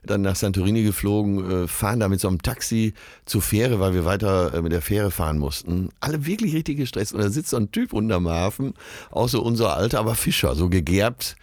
dann 0.06 0.22
nach 0.22 0.36
Santorini 0.36 0.84
geflogen, 0.84 1.64
äh, 1.64 1.68
fahren 1.68 2.00
da 2.00 2.10
mit 2.10 2.20
so 2.20 2.28
einem 2.28 2.42
Taxi 2.42 2.94
zur 3.26 3.42
Fähre, 3.42 3.80
weil 3.80 3.94
wir 3.94 4.06
weiter 4.06 4.54
äh, 4.54 4.62
mit 4.62 4.72
der 4.72 4.82
Fähre 4.82 5.12
fahren 5.12 5.38
mussten. 5.38 5.90
Alle 6.00 6.26
wirklich 6.26 6.54
richtig 6.54 6.78
gestresst. 6.78 7.14
Und 7.14 7.22
da 7.22 7.30
sitzt 7.30 7.50
so 7.50 7.58
ein 7.58 7.72
Typ 7.72 7.94
unterm 7.94 8.28
Hafen, 8.28 8.74
auch 9.12 9.30
so 9.30 9.42
unser 9.42 9.76
Alter, 9.76 10.00
aber 10.00 10.16
Fischer, 10.16 10.56
so 10.56 10.70
gegerbt 10.70 11.36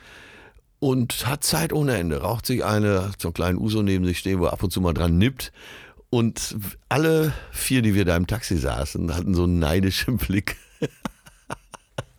und 0.80 1.26
hat 1.26 1.44
Zeit 1.44 1.72
ohne 1.72 1.96
Ende. 1.96 2.22
Raucht 2.22 2.46
sich 2.46 2.64
eine, 2.64 3.08
hat 3.08 3.20
so 3.20 3.28
einen 3.28 3.34
kleinen 3.34 3.58
Uso 3.58 3.82
neben 3.82 4.04
sich 4.04 4.18
stehen, 4.18 4.40
wo 4.40 4.46
er 4.46 4.52
ab 4.52 4.62
und 4.62 4.72
zu 4.72 4.80
mal 4.80 4.94
dran 4.94 5.18
nippt. 5.18 5.52
Und 6.08 6.56
alle 6.88 7.32
vier, 7.52 7.82
die 7.82 7.94
wir 7.94 8.04
da 8.04 8.16
im 8.16 8.26
Taxi 8.26 8.56
saßen, 8.56 9.14
hatten 9.14 9.34
so 9.34 9.44
einen 9.44 9.60
neidischen 9.60 10.16
Blick. 10.18 10.56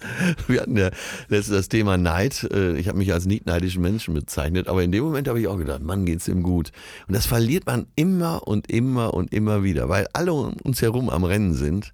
Wir 0.48 0.62
hatten 0.62 0.78
ja 0.78 0.90
das, 1.30 1.48
das 1.48 1.70
Thema 1.70 1.98
Neid. 1.98 2.48
Äh, 2.52 2.78
Ich 2.78 2.88
habe 2.88 2.98
mich 2.98 3.14
als 3.14 3.26
nicht 3.26 3.46
neidischen 3.46 3.82
Menschen 3.82 4.14
bezeichnet, 4.14 4.68
aber 4.68 4.84
in 4.84 4.92
dem 4.92 5.04
Moment 5.04 5.28
habe 5.28 5.40
ich 5.40 5.48
auch 5.48 5.58
gedacht, 5.58 5.82
Mann, 5.82 6.06
geht's 6.06 6.28
ihm 6.28 6.44
gut. 6.44 6.72
Und 7.08 7.16
das 7.16 7.26
verliert 7.26 7.66
man 7.66 7.88
immer 7.96 8.48
und 8.48 8.70
immer 8.70 9.14
und 9.14 9.34
immer 9.34 9.64
wieder, 9.64 9.90
weil 9.90 10.08
alle 10.14 10.34
um 10.34 10.54
uns 10.64 10.82
herum 10.82 11.10
am 11.10 11.24
Rennen 11.24 11.54
sind. 11.54 11.94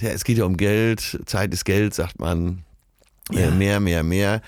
Ja, 0.00 0.10
es 0.10 0.24
geht 0.24 0.38
ja 0.38 0.44
um 0.44 0.56
Geld, 0.56 1.20
Zeit 1.26 1.52
ist 1.52 1.64
Geld, 1.64 1.94
sagt 1.94 2.18
man. 2.18 2.64
Äh, 3.32 3.50
mehr, 3.50 3.80
mehr, 3.80 4.02
mehr. 4.02 4.40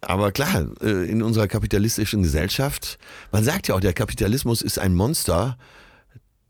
Aber 0.00 0.32
klar, 0.32 0.68
äh, 0.80 1.08
in 1.08 1.22
unserer 1.22 1.48
kapitalistischen 1.48 2.22
Gesellschaft, 2.22 2.98
man 3.32 3.42
sagt 3.42 3.68
ja 3.68 3.74
auch, 3.74 3.80
der 3.80 3.92
Kapitalismus 3.92 4.62
ist 4.62 4.78
ein 4.78 4.94
Monster, 4.94 5.56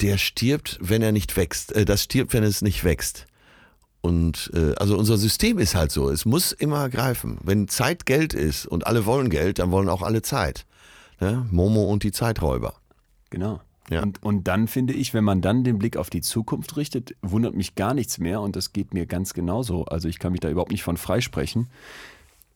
der 0.00 0.18
stirbt, 0.18 0.78
wenn 0.80 1.02
er 1.02 1.12
nicht 1.12 1.36
wächst. 1.36 1.74
Das 1.88 2.04
stirbt, 2.04 2.32
wenn 2.32 2.44
es 2.44 2.62
nicht 2.62 2.84
wächst. 2.84 3.26
Und 4.00 4.50
äh, 4.54 4.74
also 4.76 4.96
unser 4.96 5.18
System 5.18 5.58
ist 5.58 5.74
halt 5.74 5.90
so, 5.90 6.08
es 6.08 6.24
muss 6.24 6.52
immer 6.52 6.88
greifen. 6.88 7.38
Wenn 7.42 7.68
Zeit 7.68 8.06
Geld 8.06 8.32
ist 8.32 8.66
und 8.66 8.86
alle 8.86 9.06
wollen 9.06 9.28
Geld, 9.28 9.58
dann 9.58 9.70
wollen 9.70 9.88
auch 9.88 10.02
alle 10.02 10.22
Zeit. 10.22 10.66
Ne? 11.20 11.46
Momo 11.50 11.84
und 11.84 12.04
die 12.04 12.12
Zeiträuber. 12.12 12.74
Genau. 13.30 13.60
Ja. 13.90 14.02
Und, 14.02 14.22
und 14.22 14.44
dann 14.48 14.68
finde 14.68 14.92
ich, 14.92 15.14
wenn 15.14 15.24
man 15.24 15.40
dann 15.40 15.64
den 15.64 15.78
Blick 15.78 15.96
auf 15.96 16.10
die 16.10 16.20
Zukunft 16.20 16.76
richtet, 16.76 17.16
wundert 17.22 17.54
mich 17.54 17.74
gar 17.74 17.94
nichts 17.94 18.18
mehr 18.18 18.40
und 18.40 18.54
das 18.54 18.72
geht 18.72 18.92
mir 18.92 19.06
ganz 19.06 19.34
genauso. 19.34 19.84
Also 19.86 20.08
ich 20.08 20.18
kann 20.18 20.32
mich 20.32 20.40
da 20.40 20.50
überhaupt 20.50 20.72
nicht 20.72 20.82
von 20.82 20.96
freisprechen, 20.96 21.68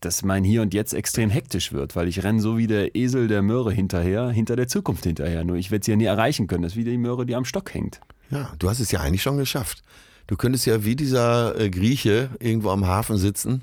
dass 0.00 0.22
mein 0.22 0.44
Hier 0.44 0.62
und 0.62 0.74
Jetzt 0.74 0.92
extrem 0.92 1.30
hektisch 1.30 1.72
wird, 1.72 1.96
weil 1.96 2.08
ich 2.08 2.22
renne 2.22 2.40
so 2.40 2.58
wie 2.58 2.66
der 2.66 2.94
Esel 2.94 3.28
der 3.28 3.42
Möhre 3.42 3.72
hinterher, 3.72 4.28
hinter 4.28 4.56
der 4.56 4.68
Zukunft 4.68 5.04
hinterher. 5.04 5.44
Nur 5.44 5.56
ich 5.56 5.70
werde 5.70 5.84
sie 5.84 5.92
ja 5.92 5.96
nie 5.96 6.04
erreichen 6.04 6.46
können. 6.46 6.62
Das 6.62 6.72
ist 6.72 6.78
wie 6.78 6.84
die 6.84 6.98
Möhre, 6.98 7.24
die 7.24 7.34
am 7.34 7.44
Stock 7.44 7.72
hängt. 7.72 8.00
Ja, 8.30 8.52
du 8.58 8.68
hast 8.68 8.80
es 8.80 8.90
ja 8.90 9.00
eigentlich 9.00 9.22
schon 9.22 9.38
geschafft. 9.38 9.82
Du 10.26 10.36
könntest 10.36 10.66
ja 10.66 10.84
wie 10.84 10.96
dieser 10.96 11.58
äh, 11.58 11.70
Grieche 11.70 12.30
irgendwo 12.40 12.70
am 12.70 12.86
Hafen 12.86 13.16
sitzen, 13.18 13.62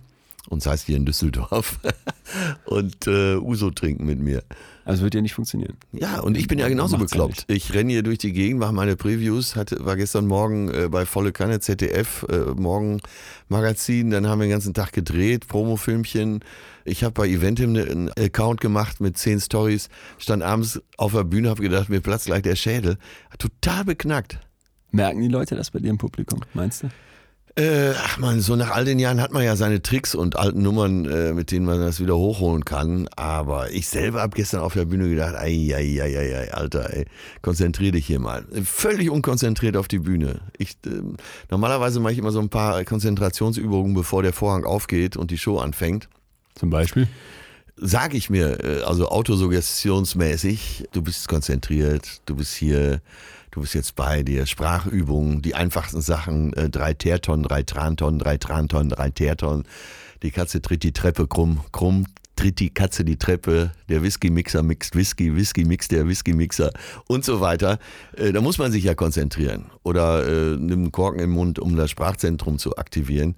und 0.50 0.64
das 0.66 0.72
heißt 0.72 0.86
hier 0.88 0.98
in 0.98 1.06
Düsseldorf, 1.06 1.80
und 2.66 3.08
äh, 3.08 3.36
Uso 3.36 3.72
trinken 3.72 4.06
mit 4.06 4.20
mir. 4.20 4.44
Also 4.86 5.04
wird 5.04 5.14
ja 5.14 5.22
nicht 5.22 5.36
funktionieren. 5.36 5.76
Ja, 5.92 6.20
und 6.22 6.36
ich 6.36 6.48
bin 6.48 6.58
ja 6.58 6.68
genauso 6.68 6.98
Macht's 6.98 7.14
ja 7.14 7.20
bekloppt. 7.20 7.46
ich 7.48 7.74
renne 7.76 7.92
hier 7.92 8.02
durch 8.02 8.18
die 8.18 8.34
Gegend, 8.34 8.60
mache 8.60 8.74
meine 8.74 8.96
Previews, 8.96 9.56
hatte, 9.56 9.86
war 9.86 9.96
gestern 9.96 10.26
Morgen 10.26 10.70
äh, 10.74 10.88
bei 10.90 11.06
Volle 11.06 11.32
Kanne 11.32 11.60
ZDF, 11.60 12.26
äh, 12.30 12.60
Morgen 12.60 13.00
Magazin, 13.50 14.10
dann 14.10 14.26
haben 14.28 14.40
wir 14.40 14.48
den 14.48 14.52
ganzen 14.52 14.74
Tag 14.74 14.92
gedreht, 14.92 15.48
Promofilmchen. 15.48 16.44
Ich 16.86 17.04
habe 17.04 17.14
bei 17.14 17.28
Eventim 17.28 17.74
ne- 17.74 17.84
einen 17.84 18.10
Account 18.14 18.62
gemacht 18.62 19.00
mit 19.00 19.16
zehn 19.18 19.40
Stories, 19.40 19.90
stand 20.18 20.42
abends 20.42 20.82
auf 20.98 21.14
der 21.14 21.24
Bühne, 21.24 21.50
habe 21.50 21.62
gedacht, 21.62 21.90
mir 21.90 22.02
platzt 22.02 22.26
gleich 22.26 22.42
der 22.42 22.56
Schädel. 22.56 22.98
Total 23.38 23.86
beknackt. 23.86 24.40
Merken 24.92 25.22
die 25.22 25.28
Leute 25.28 25.56
das 25.56 25.72
bei 25.72 25.80
dir 25.80 25.90
im 25.90 25.98
Publikum, 25.98 26.42
meinst 26.54 26.84
du? 26.84 26.90
Äh, 27.60 27.94
ach 28.06 28.18
man, 28.20 28.40
so 28.40 28.56
nach 28.56 28.72
all 28.72 28.86
den 28.86 29.00
Jahren 29.00 29.20
hat 29.20 29.34
man 29.34 29.44
ja 29.44 29.56
seine 29.56 29.82
Tricks 29.82 30.16
und 30.16 30.38
alten 30.38 30.62
Nummern, 30.62 31.06
äh, 31.06 31.34
mit 31.34 31.52
denen 31.52 31.66
man 31.66 31.80
das 31.80 32.00
wieder 32.00 32.16
hochholen 32.16 32.64
kann. 32.64 33.10
Aber 33.16 33.72
ich 33.72 33.90
selber 33.90 34.22
habe 34.22 34.36
gestern 34.36 34.62
auf 34.62 34.74
der 34.74 34.86
Bühne 34.86 35.10
gedacht, 35.10 35.36
ei, 35.36 35.74
ei, 35.76 36.02
ei, 36.02 36.18
ei, 36.18 36.54
Alter, 36.54 36.94
ey, 36.94 37.06
konzentrier 37.42 37.92
dich 37.92 38.06
hier 38.06 38.20
mal. 38.20 38.46
Völlig 38.64 39.10
unkonzentriert 39.10 39.76
auf 39.76 39.90
die 39.90 40.00
Bühne. 40.00 40.42
Ich, 40.58 40.78
äh, 40.86 41.02
normalerweise 41.50 42.00
mache 42.00 42.14
ich 42.14 42.20
immer 42.20 42.32
so 42.32 42.40
ein 42.40 42.50
paar 42.50 42.84
Konzentrationsübungen, 42.86 43.94
bevor 43.94 44.24
der 44.24 44.32
Vorhang 44.32 44.64
aufgeht 44.64 45.18
und 45.18 45.32
die 45.32 45.38
Show 45.38 45.58
anfängt. 45.58 46.08
Zum 46.56 46.70
Beispiel? 46.70 47.10
Sage 47.76 48.16
ich 48.16 48.30
mir, 48.30 48.64
äh, 48.64 48.84
also 48.84 49.10
autosuggestionsmäßig, 49.10 50.88
du 50.94 51.02
bist 51.02 51.28
konzentriert, 51.28 52.22
du 52.26 52.36
bist 52.36 52.54
hier, 52.54 53.02
du 53.52 53.62
bist 53.62 53.74
jetzt 53.74 53.96
bei 53.96 54.24
dir, 54.24 54.46
Sprachübungen, 54.46 55.42
die 55.42 55.56
einfachsten 55.56 56.02
Sachen, 56.02 56.54
äh, 56.54 56.70
drei 56.70 56.94
Teertonnen, 56.94 57.44
drei 57.44 57.64
Trantonnen, 57.64 58.20
drei 58.20 58.38
Trantonnen, 58.38 58.90
drei 58.90 59.10
Teertonnen. 59.10 59.66
Die 60.24 60.32
Katze 60.32 60.62
tritt 60.62 60.84
die 60.84 60.94
Treppe 60.94 61.28
krumm, 61.28 61.62
krumm 61.72 62.06
tritt 62.40 62.60
die 62.62 62.70
Katze 62.70 63.04
die 63.04 63.18
Treppe, 63.18 63.72
der 63.90 64.02
Whisky-Mixer 64.02 64.64
mixt 64.64 64.96
Whisky, 64.96 65.36
Whisky 65.36 65.66
mixt 65.66 65.92
der 65.92 66.08
Whisky-Mixer 66.08 66.72
und 67.08 67.26
so 67.26 67.42
weiter. 67.42 67.80
Äh, 68.16 68.32
da 68.32 68.40
muss 68.40 68.58
man 68.58 68.72
sich 68.72 68.86
ja 68.86 68.96
konzentrieren. 68.96 69.66
Oder 69.84 70.26
äh, 70.26 70.56
nimm 70.56 70.84
einen 70.84 70.92
Korken 70.94 71.20
im 71.20 71.32
Mund, 71.32 71.60
um 71.60 71.76
das 71.76 71.92
Sprachzentrum 71.92 72.58
zu 72.58 72.78
aktivieren. 72.78 73.36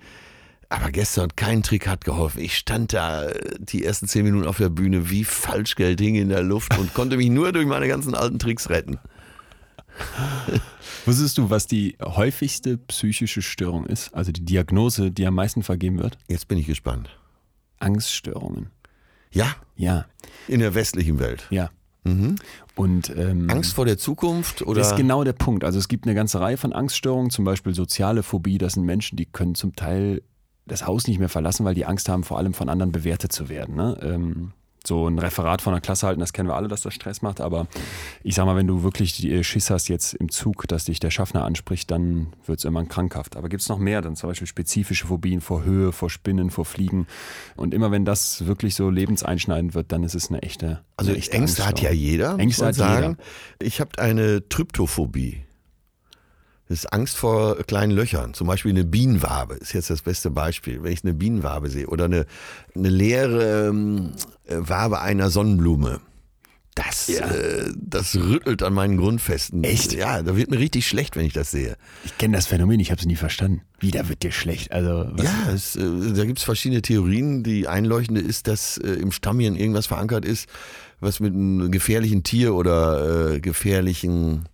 Aber 0.69 0.91
gestern 0.91 1.35
kein 1.35 1.63
Trick 1.63 1.87
hat 1.87 2.05
geholfen. 2.05 2.41
Ich 2.41 2.55
stand 2.55 2.93
da 2.93 3.25
äh, 3.25 3.55
die 3.59 3.83
ersten 3.83 4.07
zehn 4.07 4.23
Minuten 4.23 4.47
auf 4.47 4.57
der 4.57 4.69
Bühne 4.69 5.09
wie 5.09 5.23
Falschgeld 5.23 5.99
hing 5.99 6.13
in 6.13 6.29
der 6.29 6.43
Luft 6.43 6.77
und 6.77 6.93
konnte 6.93 7.17
mich 7.17 7.29
nur 7.29 7.51
durch 7.51 7.65
meine 7.65 7.87
ganzen 7.87 8.13
alten 8.13 8.37
Tricks 8.37 8.69
retten. 8.69 8.99
Wusstest 11.05 11.37
du, 11.37 11.49
was 11.49 11.67
die 11.67 11.97
häufigste 12.01 12.77
psychische 12.77 13.41
Störung 13.41 13.85
ist? 13.85 14.13
Also 14.13 14.31
die 14.31 14.43
Diagnose, 14.45 15.11
die 15.11 15.25
am 15.25 15.35
meisten 15.35 15.63
vergeben 15.63 15.99
wird? 15.99 16.17
Jetzt 16.27 16.47
bin 16.47 16.57
ich 16.57 16.67
gespannt. 16.67 17.09
Angststörungen. 17.79 18.69
Ja, 19.31 19.55
Ja, 19.75 20.05
in 20.47 20.59
der 20.59 20.75
westlichen 20.75 21.19
Welt. 21.19 21.47
ja. 21.49 21.69
Und 22.75 23.15
ähm, 23.15 23.47
Angst 23.51 23.75
vor 23.75 23.85
der 23.85 23.95
Zukunft 23.99 24.63
oder? 24.63 24.79
Das 24.79 24.91
ist 24.91 24.97
genau 24.97 25.23
der 25.23 25.33
Punkt. 25.33 25.63
Also 25.63 25.77
es 25.77 25.87
gibt 25.87 26.05
eine 26.05 26.15
ganze 26.15 26.39
Reihe 26.39 26.57
von 26.57 26.73
Angststörungen, 26.73 27.29
zum 27.29 27.45
Beispiel 27.45 27.75
soziale 27.75 28.23
Phobie. 28.23 28.57
Das 28.57 28.73
sind 28.73 28.85
Menschen, 28.85 29.17
die 29.17 29.27
können 29.27 29.53
zum 29.53 29.75
Teil 29.75 30.23
das 30.65 30.87
Haus 30.87 31.05
nicht 31.07 31.19
mehr 31.19 31.29
verlassen, 31.29 31.63
weil 31.63 31.75
die 31.75 31.85
Angst 31.85 32.09
haben, 32.09 32.23
vor 32.23 32.39
allem 32.39 32.55
von 32.55 32.69
anderen 32.69 32.91
bewertet 32.91 33.31
zu 33.31 33.49
werden. 33.49 33.75
Ne? 33.75 33.99
Ähm, 34.01 34.51
so 34.85 35.07
ein 35.07 35.19
Referat 35.19 35.61
von 35.61 35.73
der 35.73 35.81
Klasse 35.81 36.07
halten, 36.07 36.19
das 36.19 36.33
kennen 36.33 36.49
wir 36.49 36.55
alle, 36.55 36.67
dass 36.67 36.81
das 36.81 36.93
Stress 36.93 37.21
macht. 37.21 37.41
Aber 37.41 37.67
ich 38.23 38.35
sag 38.35 38.45
mal, 38.45 38.55
wenn 38.55 38.67
du 38.67 38.83
wirklich 38.83 39.15
die 39.15 39.43
Schiss 39.43 39.69
hast 39.69 39.87
jetzt 39.87 40.13
im 40.13 40.29
Zug, 40.29 40.67
dass 40.67 40.85
dich 40.85 40.99
der 40.99 41.11
Schaffner 41.11 41.43
anspricht, 41.45 41.91
dann 41.91 42.33
wird 42.45 42.59
es 42.59 42.65
irgendwann 42.65 42.87
krankhaft. 42.87 43.35
Aber 43.37 43.49
gibt 43.49 43.61
es 43.61 43.69
noch 43.69 43.77
mehr, 43.77 44.01
dann 44.01 44.15
zum 44.15 44.29
Beispiel 44.29 44.47
spezifische 44.47 45.07
Phobien 45.07 45.41
vor 45.41 45.63
Höhe, 45.63 45.91
vor 45.91 46.09
Spinnen, 46.09 46.49
vor 46.49 46.65
Fliegen. 46.65 47.07
Und 47.55 47.73
immer 47.73 47.91
wenn 47.91 48.05
das 48.05 48.45
wirklich 48.45 48.75
so 48.75 48.89
lebenseinschneidend 48.89 49.73
wird, 49.73 49.91
dann 49.91 50.03
ist 50.03 50.15
es 50.15 50.29
eine 50.29 50.41
echte. 50.41 50.81
Also 50.97 51.11
eine 51.11 51.19
echte 51.19 51.37
Ängste 51.37 51.65
hat 51.65 51.81
ja 51.81 51.91
jeder. 51.91 52.37
Ängste 52.39 52.65
hat 52.65 52.75
sagen. 52.75 53.01
jeder. 53.01 53.17
Ich 53.59 53.79
habe 53.79 53.99
eine 53.99 54.47
Tryptophobie. 54.49 55.43
Das 56.71 56.85
ist 56.85 56.93
Angst 56.93 57.17
vor 57.17 57.57
kleinen 57.63 57.91
Löchern. 57.91 58.33
Zum 58.33 58.47
Beispiel 58.47 58.71
eine 58.71 58.85
Bienenwabe 58.85 59.55
ist 59.55 59.73
jetzt 59.73 59.89
das 59.89 60.03
beste 60.03 60.29
Beispiel. 60.31 60.81
Wenn 60.81 60.93
ich 60.93 61.03
eine 61.03 61.13
Bienenwabe 61.13 61.69
sehe 61.69 61.85
oder 61.87 62.05
eine, 62.05 62.25
eine 62.73 62.87
leere 62.87 63.67
ähm, 63.67 64.11
Wabe 64.47 65.01
einer 65.01 65.29
Sonnenblume. 65.29 65.99
Das, 66.75 67.09
Ja. 67.09 67.29
äh, 67.29 67.69
das 67.75 68.15
rüttelt 68.15 68.63
an 68.63 68.73
meinen 68.73 68.95
Grundfesten. 68.95 69.65
Echt? 69.65 69.91
Ja, 69.91 70.21
da 70.23 70.37
wird 70.37 70.49
mir 70.49 70.59
richtig 70.59 70.87
schlecht, 70.87 71.17
wenn 71.17 71.25
ich 71.25 71.33
das 71.33 71.51
sehe. 71.51 71.75
Ich 72.05 72.17
kenne 72.17 72.37
das 72.37 72.47
Phänomen, 72.47 72.79
ich 72.79 72.89
habe 72.89 73.01
es 73.01 73.05
nie 73.05 73.17
verstanden. 73.17 73.63
Wieder 73.81 74.07
wird 74.07 74.23
dir 74.23 74.31
schlecht. 74.31 74.71
Also, 74.71 75.07
was, 75.11 75.25
Ja, 75.25 75.51
es, 75.53 75.75
äh, 75.75 76.13
da 76.15 76.23
gibt 76.23 76.39
es 76.39 76.45
verschiedene 76.45 76.81
Theorien. 76.81 77.43
Die 77.43 77.67
einleuchtende 77.67 78.21
ist, 78.21 78.47
dass 78.47 78.77
äh, 78.77 78.93
im 78.93 79.11
Stammhirn 79.11 79.57
irgendwas 79.57 79.87
verankert 79.87 80.23
ist, 80.23 80.47
was 81.01 81.19
mit 81.19 81.33
einem 81.33 81.69
gefährlichen 81.69 82.23
Tier 82.23 82.53
oder 82.55 83.33
äh, 83.33 83.39
gefährlichen 83.41 84.45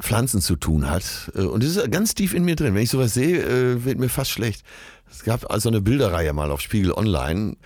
Pflanzen 0.00 0.40
zu 0.40 0.56
tun 0.56 0.88
hat. 0.90 1.30
Äh, 1.34 1.42
und 1.42 1.62
das 1.62 1.76
ist 1.76 1.90
ganz 1.90 2.14
tief 2.14 2.34
in 2.34 2.44
mir 2.44 2.56
drin. 2.56 2.74
Wenn 2.74 2.82
ich 2.82 2.90
sowas 2.90 3.14
sehe, 3.14 3.42
äh, 3.42 3.84
wird 3.84 3.98
mir 3.98 4.08
fast 4.08 4.30
schlecht. 4.30 4.64
Es 5.10 5.24
gab 5.24 5.50
also 5.50 5.68
eine 5.68 5.80
Bilderreihe 5.80 6.32
mal 6.32 6.50
auf 6.50 6.60
Spiegel 6.60 6.92
Online 6.92 7.56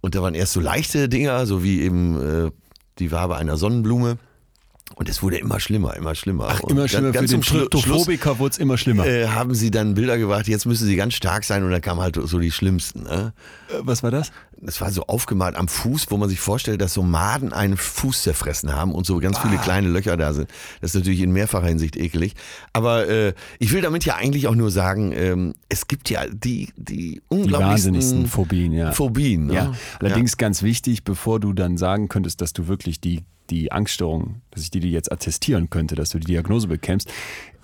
und 0.00 0.14
da 0.14 0.22
waren 0.22 0.34
erst 0.34 0.52
so 0.52 0.60
leichte 0.60 1.08
Dinger, 1.08 1.46
so 1.46 1.62
wie 1.62 1.82
eben 1.82 2.46
äh, 2.46 2.50
die 2.98 3.12
Wabe 3.12 3.36
einer 3.36 3.56
Sonnenblume. 3.56 4.18
Und 4.94 5.08
es 5.10 5.22
wurde 5.22 5.36
immer 5.36 5.60
schlimmer, 5.60 5.94
immer 5.94 6.14
schlimmer. 6.14 6.46
Ach, 6.48 6.60
Und 6.60 6.70
immer 6.70 6.80
ganz- 6.82 6.92
schlimmer. 6.92 7.08
Für 7.08 7.12
ganz 7.18 7.30
den 7.30 7.42
zum 7.42 7.42
Schlu- 7.42 7.58
Schluss 7.68 7.82
Tryptophobiker 7.82 8.38
wurde 8.38 8.52
es 8.52 8.58
immer 8.58 8.78
schlimmer. 8.78 9.04
äh, 9.06 9.28
haben 9.28 9.54
sie 9.54 9.70
dann 9.70 9.92
Bilder 9.94 10.16
gebracht, 10.16 10.46
jetzt 10.48 10.64
müssen 10.64 10.86
sie 10.86 10.96
ganz 10.96 11.12
stark 11.14 11.44
sein 11.44 11.64
und 11.64 11.70
dann 11.70 11.80
kamen 11.82 12.00
halt 12.00 12.16
so 12.22 12.38
die 12.38 12.50
schlimmsten. 12.50 13.02
Ne? 13.02 13.34
Äh, 13.68 13.74
was 13.82 14.02
war 14.02 14.10
das? 14.10 14.30
Das 14.58 14.80
war 14.80 14.90
so 14.90 15.02
aufgemalt 15.06 15.54
am 15.56 15.68
Fuß, 15.68 16.06
wo 16.10 16.16
man 16.16 16.30
sich 16.30 16.40
vorstellt, 16.40 16.80
dass 16.80 16.94
so 16.94 17.02
Maden 17.02 17.52
einen 17.52 17.76
Fuß 17.76 18.22
zerfressen 18.22 18.74
haben 18.74 18.92
und 18.94 19.04
so 19.04 19.18
ganz 19.18 19.38
viele 19.38 19.58
kleine 19.58 19.88
Löcher 19.88 20.16
da 20.16 20.32
sind. 20.32 20.48
Das 20.80 20.92
ist 20.92 20.94
natürlich 20.94 21.20
in 21.20 21.30
mehrfacher 21.30 21.66
Hinsicht 21.66 21.96
ekelig. 21.96 22.34
Aber 22.72 23.06
äh, 23.06 23.34
ich 23.58 23.72
will 23.72 23.82
damit 23.82 24.06
ja 24.06 24.14
eigentlich 24.14 24.46
auch 24.46 24.54
nur 24.54 24.70
sagen, 24.70 25.12
ähm, 25.12 25.54
es 25.68 25.88
gibt 25.88 26.08
ja 26.08 26.24
die, 26.26 26.72
die 26.76 26.96
Die 27.16 27.22
unglaublichsten 27.28 27.92
wahnsinnigsten 27.94 28.26
Phobien, 28.28 28.72
ja. 28.72 28.92
Phobien. 28.92 29.46
Ne? 29.48 29.54
Ja, 29.54 29.74
allerdings 30.00 30.38
ganz 30.38 30.62
wichtig, 30.62 31.04
bevor 31.04 31.38
du 31.38 31.52
dann 31.52 31.76
sagen 31.76 32.08
könntest, 32.08 32.40
dass 32.40 32.54
du 32.54 32.66
wirklich 32.66 32.98
die, 33.00 33.24
die 33.50 33.72
Angststörung, 33.72 34.42
dass 34.50 34.62
ich 34.62 34.70
die 34.70 34.80
dir 34.80 34.90
jetzt 34.90 35.10
attestieren 35.12 35.70
könnte, 35.70 35.94
dass 35.94 36.10
du 36.10 36.18
die 36.18 36.26
Diagnose 36.26 36.68
bekämst, 36.68 37.12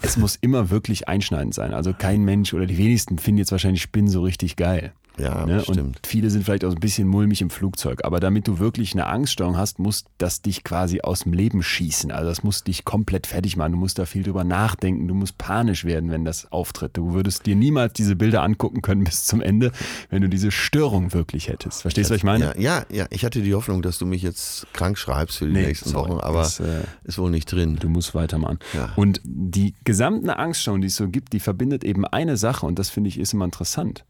es 0.03 0.17
muss 0.17 0.37
immer 0.37 0.71
wirklich 0.71 1.09
einschneidend 1.09 1.55
sein. 1.55 1.73
Also 1.73 1.93
kein 1.93 2.23
Mensch 2.25 2.53
oder 2.55 2.67
die 2.67 2.79
wenigsten 2.79 3.19
finden 3.19 3.39
jetzt 3.39 3.53
wahrscheinlich 3.53 3.83
Spinnen 3.83 4.11
so 4.11 4.23
richtig 4.23 4.57
geil. 4.57 4.93
Ja, 5.19 5.45
Ne? 5.47 5.61
stimmt. 5.63 5.79
Und 5.79 6.07
viele 6.07 6.31
sind 6.31 6.45
vielleicht 6.45 6.65
auch 6.65 6.71
ein 6.73 6.81
bisschen 6.81 7.07
mulmig 7.07 7.43
im 7.43 7.51
Flugzeug. 7.51 8.05
Aber 8.05 8.19
damit 8.21 8.49
du 8.49 8.59
wirklich 8.59 8.93
eine 8.95 9.07
Angststörung 9.07 9.57
hast, 9.57 9.79
muss 9.79 10.05
das 10.19 10.41
dich 10.43 10.65
quasi 10.65 11.01
aus 11.03 11.21
dem 11.21 11.33
Leben 11.33 11.63
schießen. 11.63 12.11
Also 12.11 12.29
das 12.31 12.43
muss 12.43 12.65
dich 12.65 12.85
komplett 12.85 13.27
fertig 13.27 13.57
machen. 13.57 13.73
Du 13.73 13.79
musst 13.79 13.99
da 13.99 14.07
viel 14.07 14.23
drüber 14.23 14.45
nachdenken. 14.45 15.07
Du 15.09 15.15
musst 15.15 15.37
panisch 15.39 15.85
werden, 15.85 16.11
wenn 16.11 16.25
das 16.25 16.51
auftritt. 16.51 16.97
Du 16.97 17.13
würdest 17.13 17.45
dir 17.47 17.57
niemals 17.57 17.93
diese 17.93 18.17
Bilder 18.17 18.43
angucken 18.43 18.81
können 18.83 19.05
bis 19.05 19.25
zum 19.27 19.41
Ende, 19.43 19.73
wenn 20.11 20.23
du 20.23 20.29
diese 20.29 20.51
Störung 20.51 21.13
wirklich 21.13 21.49
hättest. 21.49 21.83
Verstehst 21.83 22.11
du, 22.11 22.15
was 22.15 22.19
ich 22.19 22.25
meine? 22.25 22.55
Ja, 22.57 22.59
ja, 22.59 22.87
ja, 22.91 23.07
ich 23.11 23.25
hatte 23.25 23.43
die 23.43 23.55
Hoffnung, 23.55 23.83
dass 23.83 23.99
du 23.99 24.07
mich 24.07 24.23
jetzt 24.23 24.67
krank 24.73 24.97
schreibst 24.99 25.39
für 25.39 25.47
die 25.47 25.53
Nee, 25.53 25.67
nächsten 25.67 25.91
sorry. 25.91 26.11
Wochen, 26.11 26.21
aber 26.21 26.39
Das, 26.43 26.59
äh, 26.61 26.83
ist 27.05 27.19
wohl 27.19 27.31
nicht 27.31 27.53
drin. 27.53 27.77
Du 27.79 27.89
musst 27.89 28.15
weitermachen. 28.15 28.59
Ja. 28.73 28.93
Und 28.97 29.21
die 29.25 29.75
gesamten 29.85 30.31
Angststörungen, 30.31 30.81
die 30.83 30.89
es 30.89 30.97
so 30.97 31.09
gibt, 31.09 31.33
die 31.35 31.41
verbindet 31.41 31.85
eben 31.85 32.07
eine 32.07 32.37
Sache 32.37 32.65
und 32.67 32.79
das 32.79 32.89
finde 32.89 33.09
ich 33.09 33.19
ist 33.19 33.33
immer 33.35 33.45
interessant. 33.45 34.05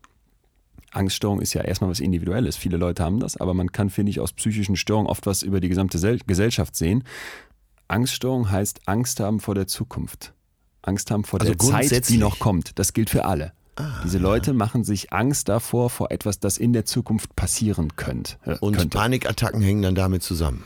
Angststörung 0.92 1.40
ist 1.40 1.54
ja 1.54 1.62
erstmal 1.62 1.90
was 1.90 2.00
Individuelles. 2.00 2.56
Viele 2.56 2.76
Leute 2.76 3.02
haben 3.02 3.20
das, 3.20 3.36
aber 3.36 3.54
man 3.54 3.72
kann, 3.72 3.90
finde 3.90 4.10
ich, 4.10 4.20
aus 4.20 4.32
psychischen 4.32 4.76
Störungen 4.76 5.08
oft 5.08 5.26
was 5.26 5.42
über 5.42 5.60
die 5.60 5.68
gesamte 5.68 5.98
Sel 5.98 6.18
Gesellschaft 6.26 6.76
sehen. 6.76 7.04
Angststörung 7.88 8.50
heißt 8.50 8.80
Angst 8.86 9.20
haben 9.20 9.40
vor 9.40 9.54
der 9.54 9.66
Zukunft. 9.66 10.32
Angst 10.82 11.10
haben 11.10 11.24
vor 11.24 11.40
Also 11.40 11.54
der 11.54 11.58
Zeit, 11.58 12.08
die 12.08 12.18
noch 12.18 12.38
kommt. 12.38 12.78
Das 12.78 12.92
gilt 12.92 13.10
für 13.10 13.24
alle. 13.24 13.52
Diese 14.04 14.18
Leute 14.18 14.52
machen 14.52 14.84
sich 14.84 15.12
Angst 15.12 15.48
davor, 15.48 15.88
vor 15.88 16.10
etwas, 16.10 16.38
das 16.38 16.58
in 16.58 16.72
der 16.74 16.84
Zukunft 16.84 17.34
passieren 17.36 17.96
könnt, 17.96 18.38
äh, 18.44 18.56
Und 18.60 18.76
könnte. 18.76 18.98
Panikattacken 18.98 19.62
hängen 19.62 19.82
dann 19.82 19.94
damit 19.94 20.22
zusammen. 20.22 20.64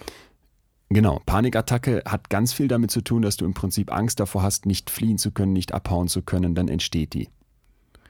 Genau, 0.89 1.21
Panikattacke 1.25 2.03
hat 2.05 2.31
ganz 2.31 2.53
viel 2.53 2.69
damit 2.69 2.91
zu 2.91 3.03
tun, 3.03 3.23
dass 3.23 3.37
du 3.37 3.45
im 3.45 3.55
Prinzip 3.55 3.93
Angst 3.93 4.21
davor 4.21 4.43
hast, 4.43 4.67
nicht 4.67 4.91
fliehen 4.91 5.19
zu 5.19 5.31
können, 5.31 5.53
nicht 5.53 5.73
abhauen 5.73 6.09
zu 6.09 6.23
können, 6.23 6.55
dann 6.55 6.69
entsteht 6.69 7.15
die. 7.15 7.29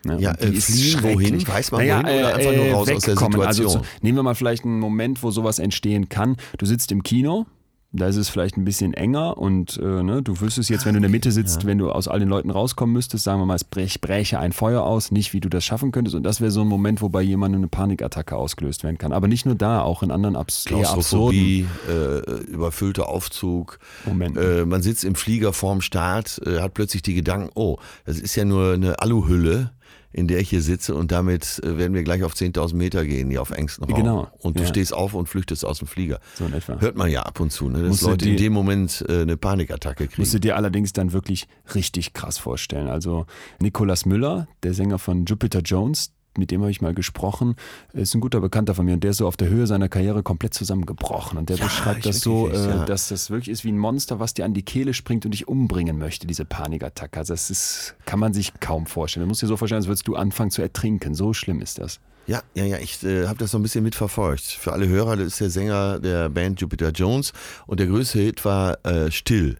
Ne? 0.06 0.18
Ja, 0.20 0.32
äh, 0.32 0.52
fliehen 0.52 1.02
wohin? 1.02 1.46
Weiß 1.46 1.72
man 1.72 1.80
wohin 1.80 2.00
oder 2.00 2.34
einfach 2.34 2.52
nur 2.52 2.66
raus 2.72 2.90
aus 2.90 3.02
der. 3.04 3.16
Also 3.18 3.62
Situation? 3.62 3.82
zu, 3.82 3.88
nehmen 4.02 4.18
wir 4.18 4.22
mal 4.22 4.34
vielleicht 4.34 4.64
einen 4.64 4.80
Moment, 4.80 5.22
wo 5.22 5.30
sowas 5.30 5.58
entstehen 5.58 6.08
kann. 6.08 6.36
Du 6.58 6.66
sitzt 6.66 6.92
im 6.92 7.02
Kino, 7.02 7.46
da 7.96 8.08
ist 8.08 8.16
es 8.16 8.28
vielleicht 8.28 8.56
ein 8.56 8.64
bisschen 8.64 8.94
enger 8.94 9.38
und 9.38 9.78
äh, 9.78 10.02
ne, 10.02 10.22
du 10.22 10.40
wüsstest 10.40 10.68
jetzt, 10.70 10.86
wenn 10.86 10.94
du 10.94 10.98
in 10.98 11.02
der 11.02 11.10
Mitte 11.10 11.32
sitzt, 11.32 11.66
wenn 11.66 11.78
du 11.78 11.90
aus 11.90 12.08
all 12.08 12.18
den 12.18 12.28
Leuten 12.28 12.50
rauskommen 12.50 12.92
müsstest, 12.92 13.24
sagen 13.24 13.40
wir 13.40 13.46
mal, 13.46 13.54
es 13.54 13.64
brech, 13.64 14.00
bräche 14.00 14.38
ein 14.38 14.52
Feuer 14.52 14.82
aus, 14.82 15.10
nicht 15.10 15.32
wie 15.32 15.40
du 15.40 15.48
das 15.48 15.64
schaffen 15.64 15.92
könntest. 15.92 16.14
Und 16.14 16.22
das 16.22 16.40
wäre 16.40 16.50
so 16.50 16.62
ein 16.62 16.68
Moment, 16.68 17.00
wo 17.00 17.08
bei 17.08 17.22
jemandem 17.22 17.60
eine 17.60 17.68
Panikattacke 17.68 18.36
ausgelöst 18.36 18.84
werden 18.84 18.98
kann. 18.98 19.12
Aber 19.12 19.28
nicht 19.28 19.46
nur 19.46 19.54
da, 19.54 19.80
auch 19.82 20.02
in 20.02 20.10
anderen 20.10 20.36
abs 20.36 20.66
eher 20.66 20.90
absurden 20.90 20.94
Klaustrophobie, 20.94 21.66
äh, 21.88 22.52
überfüllter 22.52 23.08
Aufzug. 23.08 23.78
Momenten. 24.04 24.42
Äh, 24.42 24.66
man 24.66 24.82
sitzt 24.82 25.04
im 25.04 25.14
Flieger 25.14 25.52
vorm 25.52 25.80
Start, 25.80 26.40
äh, 26.44 26.60
hat 26.60 26.74
plötzlich 26.74 27.02
die 27.02 27.14
Gedanken, 27.14 27.50
oh, 27.54 27.78
das 28.04 28.18
ist 28.18 28.34
ja 28.36 28.44
nur 28.44 28.74
eine 28.74 29.00
Aluhülle, 29.00 29.72
in 30.16 30.26
der 30.28 30.40
ich 30.40 30.48
hier 30.50 30.62
sitze 30.62 30.94
und 30.94 31.12
damit 31.12 31.60
äh, 31.62 31.76
werden 31.76 31.92
wir 31.94 32.02
gleich 32.02 32.24
auf 32.24 32.32
10.000 32.34 32.74
Meter 32.74 33.04
gehen, 33.04 33.30
hier 33.30 33.42
auf 33.42 33.50
engstem 33.50 33.84
Raum. 33.84 33.94
Genau, 33.94 34.28
Und 34.40 34.56
du 34.58 34.62
ja. 34.62 34.68
stehst 34.68 34.92
auf 34.94 35.12
und 35.14 35.28
flüchtest 35.28 35.64
aus 35.64 35.78
dem 35.78 35.86
Flieger. 35.86 36.20
So 36.34 36.46
in 36.46 36.54
etwa. 36.54 36.80
Hört 36.80 36.96
man 36.96 37.10
ja 37.10 37.22
ab 37.22 37.38
und 37.38 37.52
zu, 37.52 37.68
ne, 37.68 37.80
dass 37.80 37.88
Musst 37.88 38.02
Leute 38.02 38.24
in 38.30 38.36
die- 38.36 38.42
dem 38.44 38.52
Moment 38.54 39.04
äh, 39.08 39.20
eine 39.22 39.36
Panikattacke 39.36 40.06
kriegen. 40.08 40.22
Musst 40.22 40.34
du 40.34 40.40
dir 40.40 40.56
allerdings 40.56 40.92
dann 40.92 41.12
wirklich 41.12 41.46
richtig 41.74 42.14
krass 42.14 42.38
vorstellen. 42.38 42.88
Also 42.88 43.26
Nicolas 43.60 44.06
Müller, 44.06 44.48
der 44.62 44.72
Sänger 44.74 44.98
von 44.98 45.24
Jupiter 45.26 45.60
Jones, 45.60 46.12
mit 46.38 46.50
dem 46.50 46.60
habe 46.60 46.70
ich 46.70 46.80
mal 46.80 46.94
gesprochen, 46.94 47.56
ist 47.92 48.14
ein 48.14 48.20
guter 48.20 48.40
Bekannter 48.40 48.74
von 48.74 48.84
mir 48.84 48.94
und 48.94 49.04
der 49.04 49.12
ist 49.12 49.18
so 49.18 49.26
auf 49.26 49.36
der 49.36 49.48
Höhe 49.48 49.66
seiner 49.66 49.88
Karriere 49.88 50.22
komplett 50.22 50.54
zusammengebrochen. 50.54 51.38
Und 51.38 51.48
der 51.48 51.56
Ja, 51.56 51.64
beschreibt 51.64 52.06
das 52.06 52.20
so, 52.20 52.44
wirklich, 52.44 52.62
äh, 52.62 52.68
ja. 52.68 52.84
dass 52.84 53.08
das 53.08 53.30
wirklich 53.30 53.50
ist 53.50 53.64
wie 53.64 53.72
ein 53.72 53.78
Monster, 53.78 54.20
was 54.20 54.34
dir 54.34 54.44
an 54.44 54.54
die 54.54 54.62
Kehle 54.62 54.94
springt 54.94 55.24
und 55.24 55.32
dich 55.32 55.48
umbringen 55.48 55.98
möchte, 55.98 56.26
diese 56.26 56.44
Panikattacke. 56.44 57.18
Also 57.18 57.34
das 57.34 57.50
ist, 57.50 57.94
kann 58.04 58.18
man 58.18 58.32
sich 58.32 58.52
kaum 58.60 58.86
vorstellen. 58.86 59.24
Du 59.24 59.28
musst 59.28 59.42
dir 59.42 59.46
so 59.46 59.56
vorstellen, 59.56 59.80
als 59.80 59.88
würdest 59.88 60.08
du 60.08 60.16
anfangen 60.16 60.50
zu 60.50 60.62
ertrinken. 60.62 61.14
So 61.14 61.32
schlimm 61.32 61.60
ist 61.60 61.78
das. 61.78 62.00
Ja, 62.26 62.42
ja, 62.54 62.64
ja, 62.64 62.78
ich 62.78 63.04
äh, 63.04 63.28
habe 63.28 63.38
das 63.38 63.52
so 63.52 63.58
ein 63.58 63.62
bisschen 63.62 63.84
mitverfolgt. 63.84 64.42
Für 64.42 64.72
alle 64.72 64.88
Hörer, 64.88 65.16
das 65.16 65.28
ist 65.28 65.40
der 65.40 65.50
Sänger 65.50 66.00
der 66.00 66.28
Band 66.28 66.60
Jupiter 66.60 66.90
Jones 66.90 67.32
und 67.66 67.78
der 67.78 67.86
größte 67.86 68.18
Hit 68.18 68.44
war 68.44 68.84
äh, 68.84 69.12
Still. 69.12 69.58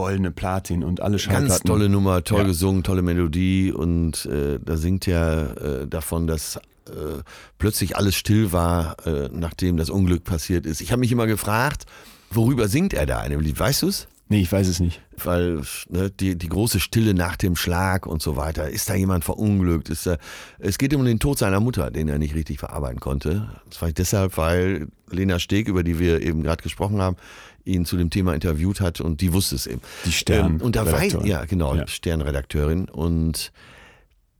Goldene 0.00 0.30
Platin 0.30 0.82
und 0.82 1.00
alle 1.02 1.18
Schallplatten. 1.18 1.48
Ganz 1.48 1.62
tolle 1.62 1.88
Nummer, 1.90 2.24
toll 2.24 2.40
Ja. 2.40 2.46
gesungen, 2.46 2.82
tolle 2.82 3.02
Melodie 3.02 3.70
und 3.70 4.24
äh, 4.24 4.58
da 4.64 4.78
singt 4.78 5.06
er 5.06 5.82
äh, 5.82 5.86
davon, 5.86 6.26
dass 6.26 6.56
äh, 6.56 7.22
plötzlich 7.58 7.96
alles 7.96 8.16
still 8.16 8.50
war, 8.52 8.96
äh, 9.06 9.28
nachdem 9.30 9.76
das 9.76 9.90
Unglück 9.90 10.24
passiert 10.24 10.64
ist. 10.64 10.80
Ich 10.80 10.90
habe 10.90 11.00
mich 11.00 11.12
immer 11.12 11.26
gefragt, 11.26 11.84
worüber 12.30 12.66
singt 12.68 12.94
er 12.94 13.04
da 13.04 13.22
in 13.24 13.30
dem 13.32 13.40
Lied? 13.40 13.60
Weißt 13.60 13.82
du's? 13.82 14.06
Nee, 14.32 14.42
ich 14.42 14.52
weiß 14.52 14.68
es 14.68 14.78
nicht. 14.78 15.00
Weil 15.22 15.60
ne, 15.88 16.08
die, 16.08 16.36
die 16.38 16.48
große 16.48 16.78
Stille 16.78 17.14
nach 17.14 17.34
dem 17.36 17.56
Schlag 17.56 18.06
und 18.06 18.22
so 18.22 18.36
weiter. 18.36 18.70
Ist 18.70 18.88
da 18.88 18.94
jemand 18.94 19.24
verunglückt? 19.24 19.90
Ist 19.90 20.06
da, 20.06 20.18
es 20.60 20.78
geht 20.78 20.94
um 20.94 21.04
den 21.04 21.18
Tod 21.18 21.36
seiner 21.36 21.58
Mutter, 21.58 21.90
den 21.90 22.06
er 22.08 22.18
nicht 22.18 22.36
richtig 22.36 22.60
verarbeiten 22.60 23.00
konnte. 23.00 23.50
Das 23.68 23.82
war 23.82 23.88
ich 23.88 23.94
deshalb, 23.94 24.36
weil 24.36 24.86
Lena 25.10 25.40
Steg, 25.40 25.66
über 25.66 25.82
die 25.82 25.98
wir 25.98 26.22
eben 26.22 26.44
gerade 26.44 26.62
gesprochen 26.62 27.02
haben, 27.02 27.16
ihn 27.64 27.84
zu 27.84 27.96
dem 27.96 28.10
Thema 28.10 28.34
interviewt 28.34 28.80
hat 28.80 29.00
und 29.00 29.20
die 29.20 29.32
wusste 29.32 29.54
es 29.56 29.66
eben. 29.66 29.80
Die 30.04 30.12
Stern- 30.12 30.56
Ähm, 30.56 30.60
und 30.60 30.76
da 30.76 30.82
Redakteurin. 30.82 31.26
ja 31.26 31.44
genau, 31.44 31.74
Ja. 31.74 31.86
Sternredakteurin 31.86 32.88
und 32.88 33.52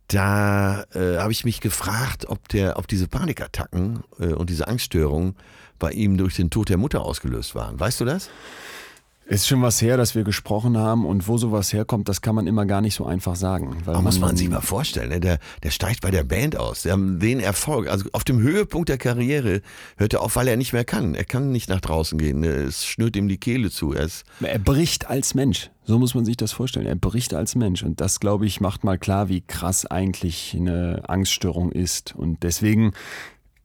da 0.08 0.82
äh, 0.94 1.18
habe 1.18 1.30
ich 1.32 1.44
mich 1.44 1.60
gefragt, 1.60 2.26
ob 2.28 2.48
der, 2.48 2.78
ob 2.78 2.88
diese 2.88 3.06
Panikattacken 3.06 4.00
äh, 4.18 4.26
und 4.32 4.50
diese 4.50 4.66
Angststörungen 4.66 5.36
bei 5.78 5.92
ihm 5.92 6.16
durch 6.18 6.34
den 6.36 6.50
Tod 6.50 6.68
der 6.68 6.78
Mutter 6.78 7.02
ausgelöst 7.02 7.54
waren. 7.54 7.78
Weißt 7.78 8.00
du 8.00 8.04
das? 8.04 8.28
Ist 9.30 9.46
schon 9.46 9.62
was 9.62 9.80
her, 9.80 9.96
dass 9.96 10.16
wir 10.16 10.24
gesprochen 10.24 10.76
haben 10.76 11.06
und 11.06 11.28
wo 11.28 11.38
sowas 11.38 11.72
herkommt, 11.72 12.08
das 12.08 12.20
kann 12.20 12.34
man 12.34 12.48
immer 12.48 12.66
gar 12.66 12.80
nicht 12.80 12.96
so 12.96 13.06
einfach 13.06 13.36
sagen. 13.36 13.76
Aber 13.86 14.02
muss 14.02 14.18
man 14.18 14.36
sich 14.36 14.48
mal 14.48 14.60
vorstellen, 14.60 15.10
ne? 15.10 15.20
der, 15.20 15.38
der 15.62 15.70
steigt 15.70 16.00
bei 16.00 16.10
der 16.10 16.24
Band 16.24 16.56
aus. 16.56 16.82
Der 16.82 16.94
haben 16.94 17.20
den 17.20 17.38
Erfolg, 17.38 17.88
also 17.88 18.08
auf 18.10 18.24
dem 18.24 18.40
Höhepunkt 18.40 18.88
der 18.88 18.98
Karriere 18.98 19.62
hört 19.96 20.14
er 20.14 20.22
auf, 20.22 20.34
weil 20.34 20.48
er 20.48 20.56
nicht 20.56 20.72
mehr 20.72 20.84
kann. 20.84 21.14
Er 21.14 21.24
kann 21.24 21.52
nicht 21.52 21.68
nach 21.68 21.80
draußen 21.80 22.18
gehen. 22.18 22.40
ne? 22.40 22.48
Es 22.48 22.84
schnürt 22.84 23.14
ihm 23.14 23.28
die 23.28 23.38
Kehle 23.38 23.70
zu. 23.70 23.92
Er 23.92 24.08
Er 24.40 24.58
bricht 24.58 25.08
als 25.08 25.34
Mensch. 25.34 25.70
So 25.84 26.00
muss 26.00 26.16
man 26.16 26.24
sich 26.24 26.36
das 26.36 26.50
vorstellen. 26.50 26.86
Er 26.86 26.96
bricht 26.96 27.32
als 27.32 27.54
Mensch. 27.54 27.84
Und 27.84 28.00
das, 28.00 28.18
glaube 28.18 28.46
ich, 28.46 28.60
macht 28.60 28.82
mal 28.82 28.98
klar, 28.98 29.28
wie 29.28 29.42
krass 29.42 29.86
eigentlich 29.86 30.56
eine 30.58 31.04
Angststörung 31.06 31.70
ist. 31.70 32.16
Und 32.16 32.42
deswegen 32.42 32.94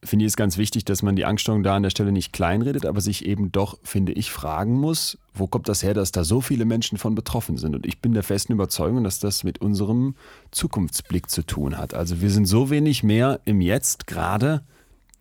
finde 0.03 0.25
ich 0.25 0.29
es 0.29 0.37
ganz 0.37 0.57
wichtig, 0.59 0.85
dass 0.85 1.01
man 1.01 1.15
die 1.15 1.25
Angststörung 1.25 1.63
da 1.63 1.75
an 1.75 1.81
der 1.83 1.89
Stelle 1.89 2.11
nicht 2.11 2.33
kleinredet, 2.33 2.85
aber 2.85 3.01
sich 3.01 3.25
eben 3.25 3.51
doch, 3.51 3.79
finde 3.83 4.11
ich, 4.11 4.29
fragen 4.29 4.79
muss, 4.79 5.17
wo 5.37 5.47
kommt 5.47 5.67
das 5.69 5.83
her, 5.83 5.93
dass 5.93 6.11
da 6.11 6.23
so 6.23 6.41
viele 6.41 6.65
Menschen 6.65 6.97
von 6.97 7.15
betroffen 7.15 7.57
sind? 7.57 7.75
Und 7.75 7.85
ich 7.85 7.99
bin 8.01 8.13
der 8.13 8.23
festen 8.23 8.53
Überzeugung, 8.53 9.03
dass 9.03 9.19
das 9.19 9.43
mit 9.43 9.59
unserem 9.61 10.15
Zukunftsblick 10.51 11.29
zu 11.29 11.43
tun 11.45 11.77
hat. 11.77 11.93
Also 11.93 12.21
wir 12.21 12.29
sind 12.31 12.45
so 12.45 12.69
wenig 12.69 13.03
mehr 13.03 13.39
im 13.45 13.61
Jetzt 13.61 14.07
gerade, 14.07 14.63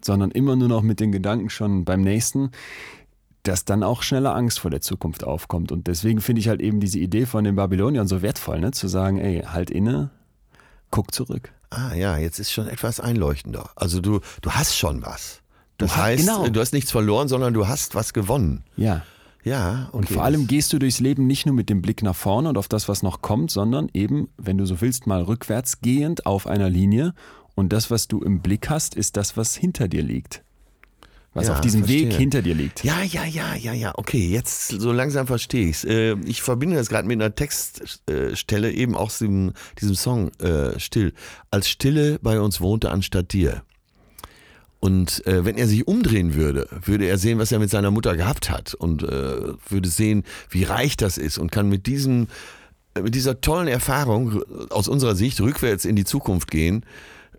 sondern 0.02 0.30
immer 0.30 0.56
nur 0.56 0.68
noch 0.68 0.82
mit 0.82 1.00
den 1.00 1.12
Gedanken 1.12 1.50
schon 1.50 1.84
beim 1.84 2.00
nächsten 2.02 2.50
dass 3.46 3.66
dann 3.66 3.82
auch 3.82 4.02
schneller 4.02 4.34
Angst 4.34 4.58
vor 4.60 4.70
der 4.70 4.80
Zukunft 4.80 5.22
aufkommt. 5.22 5.70
Und 5.70 5.86
deswegen 5.86 6.22
finde 6.22 6.40
ich 6.40 6.48
halt 6.48 6.62
eben 6.62 6.80
diese 6.80 6.98
Idee 6.98 7.26
von 7.26 7.44
den 7.44 7.56
Babyloniern 7.56 8.08
so 8.08 8.22
wertvoll, 8.22 8.58
ne? 8.58 8.70
zu 8.70 8.88
sagen, 8.88 9.18
ey, 9.18 9.42
halt 9.42 9.68
inne, 9.68 10.08
guck 10.90 11.12
zurück. 11.12 11.52
ah 11.68 11.94
ja, 11.94 12.16
jetzt 12.16 12.38
ist 12.38 12.50
schon 12.52 12.68
etwas 12.68 13.00
einleuchtender. 13.00 13.68
Also 13.76 14.00
du, 14.00 14.20
du 14.40 14.50
hast 14.52 14.74
schon 14.78 15.02
was. 15.04 15.42
Das 15.76 15.90
hast- 15.94 16.02
heißt, 16.02 16.26
genau. 16.26 16.48
du 16.48 16.58
hast 16.58 16.72
nichts 16.72 16.90
verloren, 16.90 17.28
sondern 17.28 17.52
du 17.52 17.68
hast 17.68 17.94
was 17.94 18.14
gewonnen. 18.14 18.64
Ja. 18.76 19.02
Ja, 19.44 19.90
Und 19.92 20.04
okay. 20.04 20.14
vor 20.14 20.24
allem 20.24 20.46
gehst 20.46 20.72
du 20.72 20.78
durchs 20.78 21.00
Leben 21.00 21.26
nicht 21.26 21.44
nur 21.44 21.54
mit 21.54 21.68
dem 21.68 21.82
Blick 21.82 22.02
nach 22.02 22.16
vorne 22.16 22.48
und 22.48 22.56
auf 22.58 22.66
das, 22.66 22.88
was 22.88 23.02
noch 23.02 23.20
kommt, 23.20 23.50
sondern 23.50 23.90
eben, 23.92 24.28
wenn 24.38 24.56
du 24.56 24.64
so 24.64 24.80
willst, 24.80 25.06
mal 25.06 25.22
rückwärts 25.22 25.80
gehend 25.82 26.24
auf 26.24 26.46
einer 26.46 26.70
Linie. 26.70 27.12
Und 27.54 27.72
das, 27.72 27.90
was 27.90 28.08
du 28.08 28.20
im 28.20 28.40
Blick 28.40 28.70
hast, 28.70 28.94
ist 28.94 29.16
das, 29.16 29.36
was 29.36 29.54
hinter 29.54 29.86
dir 29.86 30.02
liegt. 30.02 30.42
Was 31.34 31.48
Ja, 31.48 31.54
auf 31.54 31.60
diesem 31.60 31.80
verstehe. 31.84 32.10
Weg 32.10 32.14
hinter 32.14 32.42
dir 32.42 32.54
liegt. 32.54 32.84
Ja, 32.84 33.02
ja, 33.02 33.24
ja, 33.24 33.54
ja, 33.56 33.72
ja. 33.72 33.92
Okay, 33.96 34.28
jetzt 34.28 34.68
so 34.68 34.92
langsam 34.92 35.26
verstehe 35.26 35.68
ich's. 35.68 35.84
Äh, 35.84 36.16
ich 36.24 36.42
verbinde 36.42 36.76
das 36.76 36.88
gerade 36.88 37.06
mit 37.06 37.20
einer 37.20 37.34
Textstelle, 37.34 38.72
eben 38.72 38.94
aus 38.94 39.18
dem, 39.18 39.52
diesem 39.80 39.94
Song 39.96 40.30
äh, 40.38 40.78
Still. 40.78 41.12
Als 41.50 41.68
Stille 41.68 42.18
bei 42.22 42.40
uns 42.40 42.60
wohnte 42.60 42.90
anstatt 42.90 43.32
dir. 43.32 43.62
Und 44.84 45.26
äh, 45.26 45.46
wenn 45.46 45.56
er 45.56 45.66
sich 45.66 45.88
umdrehen 45.88 46.34
würde, 46.34 46.68
würde 46.84 47.06
er 47.06 47.16
sehen, 47.16 47.38
was 47.38 47.50
er 47.50 47.58
mit 47.58 47.70
seiner 47.70 47.90
Mutter 47.90 48.14
gehabt 48.16 48.50
hat 48.50 48.74
und 48.74 49.02
äh, 49.02 49.54
würde 49.70 49.88
sehen, 49.88 50.24
wie 50.50 50.64
reich 50.64 50.98
das 50.98 51.16
ist 51.16 51.38
und 51.38 51.50
kann 51.50 51.70
mit 51.70 51.86
diesem 51.86 52.26
äh, 52.94 53.00
mit 53.00 53.14
dieser 53.14 53.40
tollen 53.40 53.66
Erfahrung 53.66 54.32
r- 54.32 54.66
aus 54.68 54.86
unserer 54.88 55.14
Sicht 55.14 55.40
rückwärts 55.40 55.86
in 55.86 55.96
die 55.96 56.04
Zukunft 56.04 56.50
gehen 56.50 56.84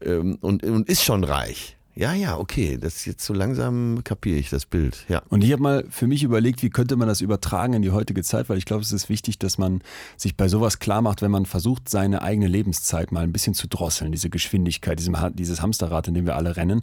ähm, 0.01 0.39
und, 0.41 0.63
und 0.63 0.89
ist 0.89 1.03
schon 1.03 1.23
reich. 1.23 1.77
Ja, 1.93 2.13
ja, 2.13 2.35
okay, 2.39 2.79
das 2.81 3.05
jetzt 3.05 3.23
so 3.23 3.33
langsam 3.33 4.01
kapiere 4.03 4.39
ich 4.39 4.49
das 4.49 4.65
Bild. 4.65 5.05
Ja. 5.07 5.21
Und 5.29 5.43
ich 5.43 5.51
habe 5.51 5.61
mal 5.61 5.85
für 5.91 6.07
mich 6.07 6.23
überlegt, 6.23 6.63
wie 6.63 6.71
könnte 6.71 6.95
man 6.95 7.07
das 7.07 7.21
übertragen 7.21 7.73
in 7.73 7.83
die 7.83 7.91
heutige 7.91 8.23
Zeit, 8.23 8.49
weil 8.49 8.57
ich 8.57 8.65
glaube, 8.65 8.81
es 8.81 8.91
ist 8.91 9.07
wichtig, 9.07 9.37
dass 9.37 9.59
man 9.59 9.83
sich 10.17 10.35
bei 10.35 10.47
sowas 10.47 10.79
klar 10.79 11.03
macht, 11.03 11.21
wenn 11.21 11.31
man 11.31 11.45
versucht, 11.45 11.89
seine 11.89 12.23
eigene 12.23 12.47
Lebenszeit 12.47 13.11
mal 13.11 13.23
ein 13.23 13.31
bisschen 13.31 13.53
zu 13.53 13.67
drosseln, 13.67 14.11
diese 14.11 14.31
Geschwindigkeit, 14.31 14.97
diesem, 14.97 15.15
dieses 15.35 15.61
Hamsterrad, 15.61 16.07
in 16.07 16.15
dem 16.15 16.25
wir 16.25 16.35
alle 16.35 16.55
rennen. 16.57 16.81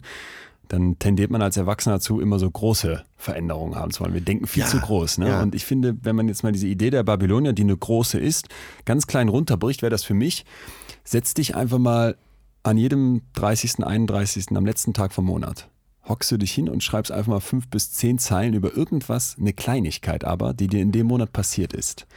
Dann 0.69 0.97
tendiert 0.97 1.29
man 1.29 1.41
als 1.41 1.57
Erwachsener 1.57 1.95
dazu, 1.95 2.19
immer 2.19 2.39
so 2.39 2.49
große 2.49 3.03
Veränderungen 3.17 3.75
haben 3.75 3.91
zu 3.91 4.01
wollen. 4.01 4.13
Wir 4.13 4.21
denken 4.21 4.47
viel 4.47 4.63
Ja, 4.63 4.67
zu 4.67 4.79
groß. 4.79 5.19
Ne? 5.19 5.29
ja. 5.29 5.41
Und 5.41 5.55
ich 5.55 5.65
finde, 5.65 5.95
wenn 6.01 6.15
man 6.15 6.27
jetzt 6.27 6.43
mal 6.43 6.51
diese 6.51 6.67
Idee 6.67 6.89
der 6.89 7.03
Babylonier, 7.03 7.53
die 7.53 7.63
eine 7.63 7.77
große 7.77 8.17
ist, 8.19 8.47
ganz 8.85 9.07
klein 9.07 9.29
runterbricht, 9.29 9.81
wäre 9.81 9.89
das 9.89 10.03
für 10.03 10.13
mich, 10.13 10.45
setz 11.03 11.33
dich 11.33 11.55
einfach 11.55 11.79
mal 11.79 12.17
an 12.63 12.77
jedem 12.77 13.21
30., 13.33 13.83
31., 13.83 14.55
am 14.55 14.65
letzten 14.65 14.93
Tag 14.93 15.13
vom 15.13 15.25
Monat, 15.25 15.69
hockst 16.07 16.31
du 16.31 16.37
dich 16.37 16.53
hin 16.53 16.69
und 16.69 16.83
schreibst 16.83 17.11
einfach 17.11 17.29
mal 17.29 17.39
fünf 17.41 17.67
bis 17.67 17.91
zehn 17.91 18.17
Zeilen 18.17 18.53
über 18.53 18.75
irgendwas, 18.75 19.35
eine 19.39 19.53
Kleinigkeit 19.53 20.23
aber, 20.23 20.53
die 20.53 20.67
dir 20.67 20.81
in 20.81 20.91
dem 20.91 21.07
Monat 21.07 21.33
passiert 21.33 21.73
ist. 21.73 22.07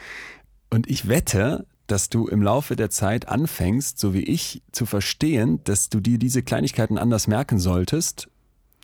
Und 0.70 0.88
ich 0.88 1.08
wette, 1.08 1.66
dass 1.86 2.08
du 2.08 2.26
im 2.26 2.42
Laufe 2.42 2.76
der 2.76 2.90
Zeit 2.90 3.28
anfängst, 3.28 3.98
so 3.98 4.12
wie 4.12 4.22
ich, 4.22 4.62
zu 4.72 4.86
verstehen, 4.86 5.60
dass 5.64 5.88
du 5.88 6.00
dir 6.00 6.18
diese 6.18 6.42
Kleinigkeiten 6.42 6.98
anders 6.98 7.26
merken 7.26 7.58
solltest, 7.58 8.28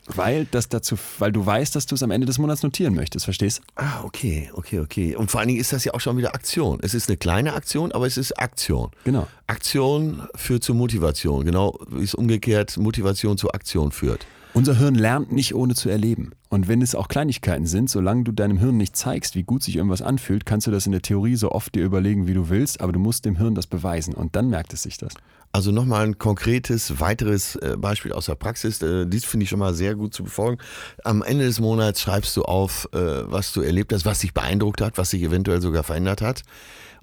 weil 0.07 0.47
das 0.51 0.69
dazu, 0.69 0.97
weil 1.19 1.33
du 1.33 1.45
weißt, 1.45 1.75
dass 1.77 1.87
du 1.87 1.95
es 1.95 2.03
am 2.03 2.11
Ende 2.11 2.27
des 2.27 2.39
Monats 2.39 2.63
notieren 2.63 2.95
möchtest, 2.95 3.25
verstehst? 3.25 3.63
Ah, 3.77 4.03
okay, 4.05 4.51
okay, 4.55 4.81
okay. 4.81 5.17
Und 5.17 5.31
vor 5.31 5.41
allen 5.41 5.49
Dingen 5.49 5.61
ist 5.61 5.73
das 5.73 5.85
ja 5.85 5.95
auch 5.95 6.01
schon 6.01 6.17
wieder 6.17 6.35
Aktion. 6.35 6.79
Es 6.83 6.95
ist 6.95 7.09
eine 7.09 7.17
kleine 7.17 7.55
Aktion, 7.55 7.93
aber 7.93 8.07
es 8.07 8.17
ist 8.17 8.33
Aktion. 8.39 8.91
Genau. 9.05 9.27
Aktion 9.47 10.23
führt 10.35 10.65
zu 10.65 10.75
Motivation, 10.75 11.45
genau 11.45 11.79
wie 11.89 12.05
es 12.05 12.15
umgekehrt 12.15 12.77
Motivation 12.77 13.39
zu 13.39 13.51
Aktion 13.53 13.93
führt. 13.93 14.27
Unser 14.55 14.77
Hirn 14.77 14.97
lernt 14.97 15.33
nicht 15.33 15.55
ohne 15.55 15.75
zu 15.75 15.89
erleben. 15.89 16.33
Und 16.51 16.69
wenn 16.69 16.83
es 16.83 16.95
auch 16.95 17.09
Kleinigkeiten 17.09 17.65
sind, 17.65 17.89
solange 17.89 18.25
du 18.25 18.33
deinem 18.33 18.59
Hirn 18.59 18.77
nicht 18.77 18.95
zeigst, 18.95 19.35
wie 19.35 19.45
gut 19.45 19.63
sich 19.63 19.77
irgendwas 19.77 20.03
anfühlt, 20.03 20.45
kannst 20.45 20.67
du 20.67 20.71
das 20.71 20.85
in 20.85 20.93
der 20.93 21.01
Theorie 21.01 21.37
so 21.37 21.53
oft 21.53 21.75
dir 21.75 21.83
überlegen, 21.83 22.27
wie 22.27 22.35
du 22.35 22.51
willst, 22.51 22.83
aber 22.83 22.93
du 22.93 22.99
musst 22.99 23.25
dem 23.25 23.37
Hirn 23.37 23.55
das 23.55 23.67
beweisen 23.67 24.13
und 24.13 24.37
dann 24.37 24.51
merkt 24.51 24.75
es 24.75 24.83
sich 24.83 24.99
das. 24.99 25.15
Also 25.55 25.71
nochmal 25.71 26.07
ein 26.07 26.19
konkretes, 26.19 26.99
weiteres 26.99 27.57
äh, 27.57 27.77
Beispiel 27.77 28.13
aus 28.13 28.25
der 28.25 28.37
Praxis. 28.37 28.81
Äh, 28.81 29.07
Dies 29.07 29.27
finde 29.27 29.45
ich 29.45 29.51
schon 29.51 29.59
mal 29.59 29.75
sehr 29.75 29.95
gut 29.95 30.15
zu 30.15 30.25
befolgen. 30.25 30.59
Am 31.05 31.23
Ende 31.23 31.45
des 31.45 31.61
Monats 31.61 32.01
schreibst 32.01 32.35
du 32.39 32.43
auf, 32.45 32.89
äh, 32.95 32.99
was 33.31 33.53
du 33.53 33.61
erlebt 33.61 33.93
hast, 33.93 34.07
was 34.07 34.21
dich 34.21 34.33
beeindruckt 34.33 34.81
hat, 34.81 34.97
was 34.97 35.11
sich 35.11 35.23
eventuell 35.23 35.61
sogar 35.61 35.83
verändert 35.83 36.23
hat. 36.23 36.43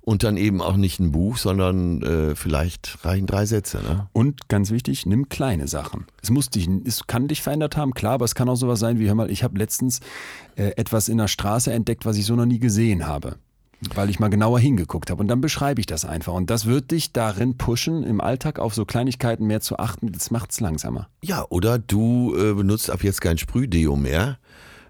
Und 0.01 0.23
dann 0.23 0.37
eben 0.37 0.61
auch 0.61 0.77
nicht 0.77 0.99
ein 0.99 1.11
Buch, 1.11 1.37
sondern 1.37 2.01
äh, 2.01 2.35
vielleicht 2.35 2.97
reichen 3.03 3.27
drei 3.27 3.45
Sätze. 3.45 3.77
Ne? 3.83 4.07
Und 4.13 4.47
ganz 4.47 4.71
wichtig, 4.71 5.05
nimm 5.05 5.29
kleine 5.29 5.67
Sachen. 5.67 6.07
Es 6.23 6.31
muss 6.31 6.49
dich, 6.49 6.67
es 6.85 7.05
kann 7.05 7.27
dich 7.27 7.43
verändert 7.43 7.77
haben, 7.77 7.93
klar, 7.93 8.13
aber 8.13 8.25
es 8.25 8.33
kann 8.33 8.49
auch 8.49 8.55
sowas 8.55 8.79
sein 8.79 8.97
wie, 8.97 9.07
hör 9.07 9.13
mal, 9.13 9.29
ich 9.29 9.43
habe 9.43 9.59
letztens 9.59 9.99
äh, 10.55 10.71
etwas 10.77 11.09
in 11.09 11.19
der 11.19 11.27
Straße 11.27 11.71
entdeckt, 11.71 12.05
was 12.05 12.17
ich 12.17 12.25
so 12.25 12.35
noch 12.35 12.47
nie 12.47 12.59
gesehen 12.59 13.05
habe. 13.05 13.35
Weil 13.95 14.09
ich 14.09 14.19
mal 14.19 14.27
genauer 14.29 14.59
hingeguckt 14.59 15.09
habe. 15.09 15.21
Und 15.21 15.29
dann 15.29 15.39
beschreibe 15.39 15.79
ich 15.79 15.85
das 15.85 16.03
einfach. 16.03 16.33
Und 16.33 16.49
das 16.49 16.65
wird 16.65 16.91
dich 16.91 17.13
darin 17.13 17.57
pushen, 17.57 18.03
im 18.03 18.19
Alltag 18.19 18.59
auf 18.59 18.75
so 18.75 18.85
Kleinigkeiten 18.85 19.47
mehr 19.47 19.61
zu 19.61 19.79
achten. 19.79 20.11
Das 20.11 20.31
macht 20.31 20.51
es 20.51 20.59
langsamer. 20.59 21.07
Ja, 21.23 21.45
oder 21.49 21.79
du 21.79 22.35
äh, 22.35 22.53
benutzt 22.53 22.89
ab 22.89 23.03
jetzt 23.03 23.21
kein 23.21 23.37
Sprühdeo 23.37 23.95
mehr, 23.95 24.37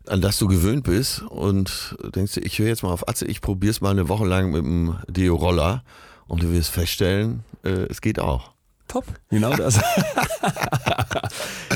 an 0.07 0.21
das 0.21 0.39
du 0.39 0.47
gewöhnt 0.47 0.85
bist 0.85 1.21
und 1.21 1.97
denkst 2.15 2.33
dir, 2.33 2.41
ich 2.41 2.57
höre 2.57 2.67
jetzt 2.67 2.81
mal 2.81 2.91
auf 2.91 3.07
Atze, 3.07 3.25
ich 3.25 3.41
probiere 3.41 3.71
es 3.71 3.81
mal 3.81 3.91
eine 3.91 4.09
Woche 4.09 4.25
lang 4.25 4.51
mit 4.51 4.63
dem 4.63 4.95
Deo-Roller 5.07 5.83
und 6.27 6.41
du 6.41 6.51
wirst 6.51 6.71
feststellen, 6.71 7.43
äh, 7.63 7.85
es 7.89 8.01
geht 8.01 8.19
auch. 8.19 8.53
Top. 8.89 9.05
Genau 9.29 9.55
das. 9.55 9.79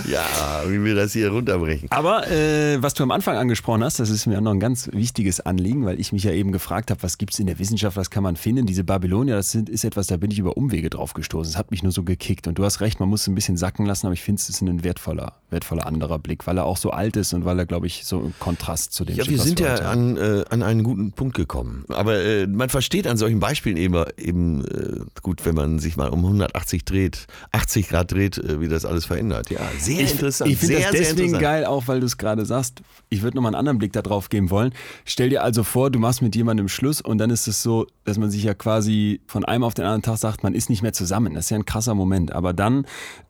Ja, 0.07 0.63
wie 0.67 0.83
wir 0.83 0.95
das 0.95 1.13
hier 1.13 1.29
runterbrechen. 1.29 1.89
Aber 1.91 2.29
äh, 2.29 2.81
was 2.81 2.93
du 2.93 3.03
am 3.03 3.11
Anfang 3.11 3.37
angesprochen 3.37 3.83
hast, 3.83 3.99
das 3.99 4.09
ist 4.09 4.25
mir 4.25 4.37
auch 4.37 4.41
noch 4.41 4.51
ein 4.51 4.59
ganz 4.59 4.89
wichtiges 4.91 5.39
Anliegen, 5.39 5.85
weil 5.85 5.99
ich 5.99 6.11
mich 6.11 6.23
ja 6.23 6.31
eben 6.31 6.51
gefragt 6.51 6.91
habe, 6.91 7.01
was 7.03 7.17
gibt 7.17 7.33
es 7.33 7.39
in 7.39 7.47
der 7.47 7.59
Wissenschaft, 7.59 7.95
was 7.95 8.09
kann 8.09 8.23
man 8.23 8.35
finden? 8.35 8.65
Diese 8.65 8.83
Babylonier, 8.83 9.35
das 9.35 9.51
sind, 9.51 9.69
ist 9.69 9.83
etwas, 9.83 10.07
da 10.07 10.17
bin 10.17 10.31
ich 10.31 10.39
über 10.39 10.57
Umwege 10.57 10.89
drauf 10.89 11.13
gestoßen. 11.13 11.51
Es 11.51 11.57
hat 11.57 11.71
mich 11.71 11.83
nur 11.83 11.91
so 11.91 12.03
gekickt. 12.03 12.47
Und 12.47 12.57
du 12.57 12.65
hast 12.65 12.81
recht, 12.81 12.99
man 12.99 13.09
muss 13.09 13.21
es 13.21 13.27
ein 13.27 13.35
bisschen 13.35 13.57
sacken 13.57 13.85
lassen, 13.85 14.07
aber 14.07 14.13
ich 14.13 14.21
finde, 14.21 14.39
es 14.39 14.49
ist 14.49 14.61
ein 14.61 14.83
wertvoller, 14.83 15.33
wertvoller 15.49 15.85
anderer 15.85 16.19
Blick, 16.19 16.45
weil 16.47 16.57
er 16.57 16.65
auch 16.65 16.77
so 16.77 16.91
alt 16.91 17.15
ist 17.15 17.33
und 17.33 17.45
weil 17.45 17.57
er, 17.59 17.65
glaube 17.65 17.87
ich, 17.87 18.05
so 18.05 18.19
im 18.21 18.33
Kontrast 18.39 18.93
zu 18.93 19.05
dem 19.05 19.15
Ja, 19.15 19.23
steht, 19.23 19.37
wir 19.37 19.43
sind 19.43 19.59
ja 19.59 19.75
an, 19.75 20.17
äh, 20.17 20.43
an 20.49 20.63
einen 20.63 20.83
guten 20.83 21.11
Punkt 21.13 21.35
gekommen. 21.35 21.85
Aber 21.89 22.19
äh, 22.19 22.47
man 22.47 22.69
versteht 22.69 23.07
an 23.07 23.17
solchen 23.17 23.39
Beispielen 23.39 23.77
eben, 23.77 24.03
eben 24.17 24.65
äh, 24.65 24.99
gut, 25.21 25.45
wenn 25.45 25.55
man 25.55 25.79
sich 25.79 25.97
mal 25.97 26.09
um 26.09 26.19
180 26.19 26.85
dreht, 26.85 27.02
80 27.51 27.89
Grad 27.89 28.11
dreht, 28.11 28.37
äh, 28.37 28.59
wie 28.59 28.67
das 28.67 28.85
alles 28.85 29.05
verändert. 29.05 29.49
Ja, 29.49 29.59
sehr 29.79 30.01
Ich, 30.01 30.11
interessant. 30.11 30.49
ich 30.51 30.57
finde 30.57 30.81
das 30.81 30.91
deswegen 30.91 31.39
geil, 31.39 31.65
auch 31.65 31.87
weil 31.87 31.99
du 31.99 32.05
es 32.05 32.17
gerade 32.17 32.45
sagst. 32.45 32.81
Ich 33.09 33.21
würde 33.21 33.35
nochmal 33.37 33.49
einen 33.49 33.59
anderen 33.59 33.77
Blick 33.77 33.93
darauf 33.93 34.29
geben 34.29 34.49
wollen. 34.49 34.73
Stell 35.05 35.29
dir 35.29 35.43
also 35.43 35.63
vor, 35.63 35.89
du 35.91 35.99
machst 35.99 36.21
mit 36.21 36.35
jemandem 36.35 36.67
Schluss 36.67 37.01
und 37.01 37.17
dann 37.17 37.29
ist 37.29 37.47
es 37.47 37.63
so, 37.63 37.87
dass 38.03 38.17
man 38.17 38.29
sich 38.31 38.43
ja 38.43 38.53
quasi 38.53 39.21
von 39.27 39.45
einem 39.45 39.63
auf 39.63 39.73
den 39.73 39.85
anderen 39.85 40.01
Tag 40.01 40.17
sagt, 40.17 40.43
man 40.43 40.53
ist 40.53 40.69
nicht 40.69 40.81
mehr 40.81 40.93
zusammen. 40.93 41.33
Das 41.33 41.45
ist 41.45 41.49
ja 41.49 41.57
ein 41.57 41.65
krasser 41.65 41.95
Moment. 41.95 42.31
Aber 42.31 42.53
dann 42.53 42.85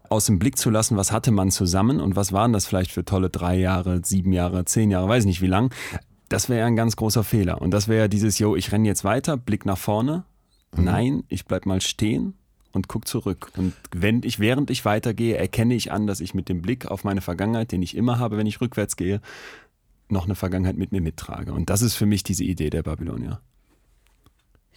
aus 0.09 0.25
dem 0.25 0.39
Blick 0.39 0.57
zu 0.57 0.69
lassen, 0.69 0.95
was 0.97 1.11
hatte 1.11 1.31
man 1.31 1.49
zusammen 1.51 1.99
und 1.99 2.15
was 2.15 2.31
waren 2.31 2.53
das 2.53 2.65
vielleicht 2.65 2.91
für 2.91 3.03
tolle 3.03 3.29
drei 3.29 3.57
Jahre, 3.57 4.01
sieben 4.03 4.31
Jahre, 4.31 4.65
zehn 4.65 4.91
Jahre, 4.91 5.07
weiß 5.07 5.25
nicht 5.25 5.41
wie 5.41 5.47
lang. 5.47 5.73
Das 6.29 6.49
wäre 6.49 6.61
ja 6.61 6.65
ein 6.65 6.75
ganz 6.75 6.95
großer 6.95 7.23
Fehler. 7.23 7.61
Und 7.61 7.71
das 7.71 7.87
wäre 7.87 8.01
ja 8.03 8.07
dieses, 8.07 8.39
yo, 8.39 8.55
ich 8.55 8.71
renne 8.71 8.87
jetzt 8.87 9.03
weiter, 9.03 9.37
Blick 9.37 9.65
nach 9.65 9.77
vorne. 9.77 10.23
Nein, 10.75 11.23
ich 11.27 11.45
bleib 11.45 11.65
mal 11.65 11.81
stehen 11.81 12.33
und 12.73 12.87
guck 12.89 13.07
zurück. 13.07 13.51
Und 13.55 13.73
wenn 13.91 14.21
ich, 14.23 14.39
während 14.39 14.69
ich 14.69 14.83
weitergehe, 14.83 15.37
erkenne 15.37 15.73
ich 15.75 15.91
an, 15.91 16.05
dass 16.07 16.19
ich 16.19 16.33
mit 16.33 16.49
dem 16.49 16.61
Blick 16.61 16.87
auf 16.87 17.03
meine 17.03 17.21
Vergangenheit, 17.21 17.71
den 17.71 17.81
ich 17.81 17.95
immer 17.95 18.19
habe, 18.19 18.37
wenn 18.37 18.47
ich 18.47 18.59
rückwärts 18.59 18.97
gehe, 18.97 19.21
noch 20.09 20.25
eine 20.25 20.35
Vergangenheit 20.35 20.75
mit 20.77 20.91
mir 20.91 21.01
mittrage. 21.01 21.53
Und 21.53 21.69
das 21.69 21.81
ist 21.81 21.95
für 21.95 22.05
mich 22.05 22.23
diese 22.23 22.43
Idee 22.43 22.69
der 22.69 22.83
Babylonier. 22.83 23.39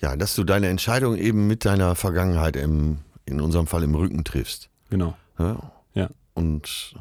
Ja, 0.00 0.14
dass 0.14 0.34
du 0.34 0.44
deine 0.44 0.68
Entscheidung 0.68 1.16
eben 1.16 1.46
mit 1.46 1.64
deiner 1.64 1.94
Vergangenheit 1.94 2.54
im, 2.56 2.98
in 3.24 3.40
unserem 3.40 3.66
Fall 3.66 3.82
im 3.82 3.94
Rücken 3.94 4.24
triffst. 4.24 4.68
Genau. 4.90 5.16
Ja? 5.38 5.72
Ja. 5.94 6.10
Und 6.34 6.94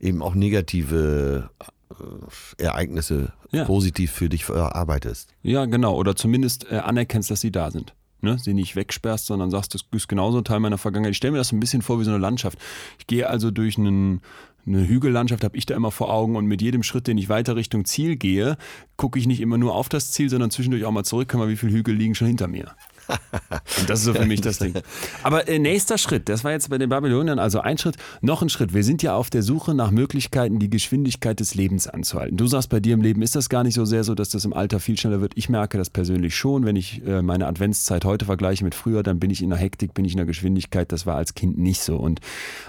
eben 0.00 0.22
auch 0.22 0.34
negative 0.34 1.50
äh, 1.60 2.62
Ereignisse 2.62 3.32
Ja. 3.52 3.64
positiv 3.64 4.12
für 4.12 4.30
dich 4.30 4.46
verarbeitest. 4.46 5.34
Ja, 5.42 5.66
genau. 5.66 5.94
Oder 5.96 6.16
zumindest 6.16 6.70
äh, 6.70 6.76
anerkennst, 6.78 7.30
dass 7.30 7.42
sie 7.42 7.52
da 7.52 7.70
sind. 7.70 7.94
Ne? 8.20 8.38
Sie 8.38 8.54
nicht 8.54 8.74
wegsperrst, 8.74 9.26
sondern 9.26 9.50
sagst, 9.50 9.74
das 9.74 9.84
ist 9.92 10.08
genauso 10.08 10.38
ein 10.38 10.44
Teil 10.44 10.60
meiner 10.60 10.78
Vergangenheit. 10.78 11.12
Ich 11.12 11.18
stelle 11.18 11.32
mir 11.32 11.38
das 11.38 11.52
ein 11.52 11.60
bisschen 11.60 11.82
vor 11.82 12.00
wie 12.00 12.04
so 12.04 12.10
eine 12.10 12.18
Landschaft. 12.18 12.58
Ich 12.98 13.06
gehe 13.06 13.28
also 13.28 13.50
durch 13.50 13.78
einen, 13.78 14.20
eine 14.66 14.86
Hügellandschaft, 14.88 15.44
habe 15.44 15.56
ich 15.56 15.66
da 15.66 15.76
immer 15.76 15.90
vor 15.90 16.12
Augen 16.12 16.36
und 16.36 16.46
mit 16.46 16.60
jedem 16.60 16.82
Schritt, 16.82 17.06
den 17.06 17.16
ich 17.16 17.28
weiter 17.28 17.54
Richtung 17.54 17.84
Ziel 17.84 18.16
gehe, 18.16 18.56
gucke 18.96 19.18
ich 19.18 19.26
nicht 19.26 19.40
immer 19.40 19.58
nur 19.58 19.74
auf 19.74 19.88
das 19.88 20.10
Ziel, 20.10 20.28
sondern 20.28 20.50
zwischendurch 20.50 20.84
auch 20.84 20.90
mal 20.90 21.04
zurück, 21.04 21.28
kann 21.28 21.38
mal, 21.38 21.48
wie 21.48 21.56
viele 21.56 21.72
Hügel 21.72 21.94
liegen 21.94 22.14
schon 22.14 22.26
hinter 22.26 22.48
mir. 22.48 22.74
Und 23.08 23.88
das 23.88 24.00
ist 24.00 24.04
so 24.04 24.14
für 24.14 24.26
mich 24.26 24.40
das 24.40 24.58
Ding. 24.58 24.74
Aber 25.22 25.48
äh, 25.48 25.58
nächster 25.58 25.98
Schritt, 25.98 26.28
das 26.28 26.44
war 26.44 26.52
jetzt 26.52 26.68
bei 26.70 26.78
den 26.78 26.88
Babyloniern 26.88 27.38
also 27.38 27.60
ein 27.60 27.78
Schritt, 27.78 27.96
noch 28.20 28.42
ein 28.42 28.48
Schritt. 28.48 28.74
Wir 28.74 28.84
sind 28.84 29.02
ja 29.02 29.14
auf 29.14 29.30
der 29.30 29.42
Suche 29.42 29.74
nach 29.74 29.90
Möglichkeiten, 29.90 30.58
die 30.58 30.70
Geschwindigkeit 30.70 31.40
des 31.40 31.54
Lebens 31.54 31.86
anzuhalten. 31.86 32.36
Du 32.36 32.46
sagst, 32.46 32.68
bei 32.68 32.80
dir 32.80 32.94
im 32.94 33.02
Leben 33.02 33.22
ist 33.22 33.36
das 33.36 33.48
gar 33.48 33.64
nicht 33.64 33.74
so 33.74 33.84
sehr 33.84 34.04
so, 34.04 34.14
dass 34.14 34.30
das 34.30 34.44
im 34.44 34.52
Alter 34.52 34.80
viel 34.80 34.98
schneller 34.98 35.20
wird. 35.20 35.32
Ich 35.36 35.48
merke 35.48 35.78
das 35.78 35.90
persönlich 35.90 36.36
schon. 36.36 36.64
Wenn 36.64 36.76
ich 36.76 37.04
äh, 37.06 37.22
meine 37.22 37.46
Adventszeit 37.46 38.04
heute 38.04 38.24
vergleiche 38.24 38.64
mit 38.64 38.74
früher, 38.74 39.02
dann 39.02 39.18
bin 39.18 39.30
ich 39.30 39.42
in 39.42 39.50
der 39.50 39.58
Hektik, 39.58 39.94
bin 39.94 40.04
ich 40.04 40.12
in 40.12 40.18
der 40.18 40.26
Geschwindigkeit. 40.26 40.92
Das 40.92 41.06
war 41.06 41.16
als 41.16 41.34
Kind 41.34 41.58
nicht 41.58 41.80
so. 41.80 41.96
Und 41.96 42.20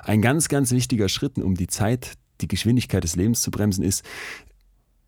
ein 0.04 0.22
ganz, 0.22 0.48
ganz 0.48 0.72
wichtiger 0.72 1.10
Schritt, 1.10 1.38
um 1.38 1.56
die 1.56 1.68
Zeit, 1.68 2.14
die 2.42 2.48
Geschwindigkeit 2.48 3.04
des 3.04 3.16
Lebens 3.16 3.42
zu 3.42 3.52
bremsen, 3.52 3.84
ist 3.84 4.04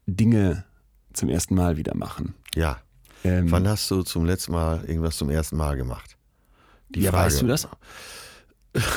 Dinge 0.05 0.65
zum 1.13 1.29
ersten 1.29 1.55
Mal 1.55 1.77
wieder 1.77 1.95
machen. 1.95 2.33
Ja. 2.55 2.79
Ähm, 3.23 3.51
Wann 3.51 3.67
hast 3.67 3.89
du 3.91 4.03
zum 4.03 4.25
letzten 4.25 4.51
Mal 4.53 4.83
irgendwas 4.85 5.17
zum 5.17 5.29
ersten 5.29 5.57
Mal 5.57 5.75
gemacht? 5.77 6.17
Die 6.89 7.01
ja, 7.01 7.13
weißt 7.13 7.41
du 7.41 7.47
das? 7.47 7.67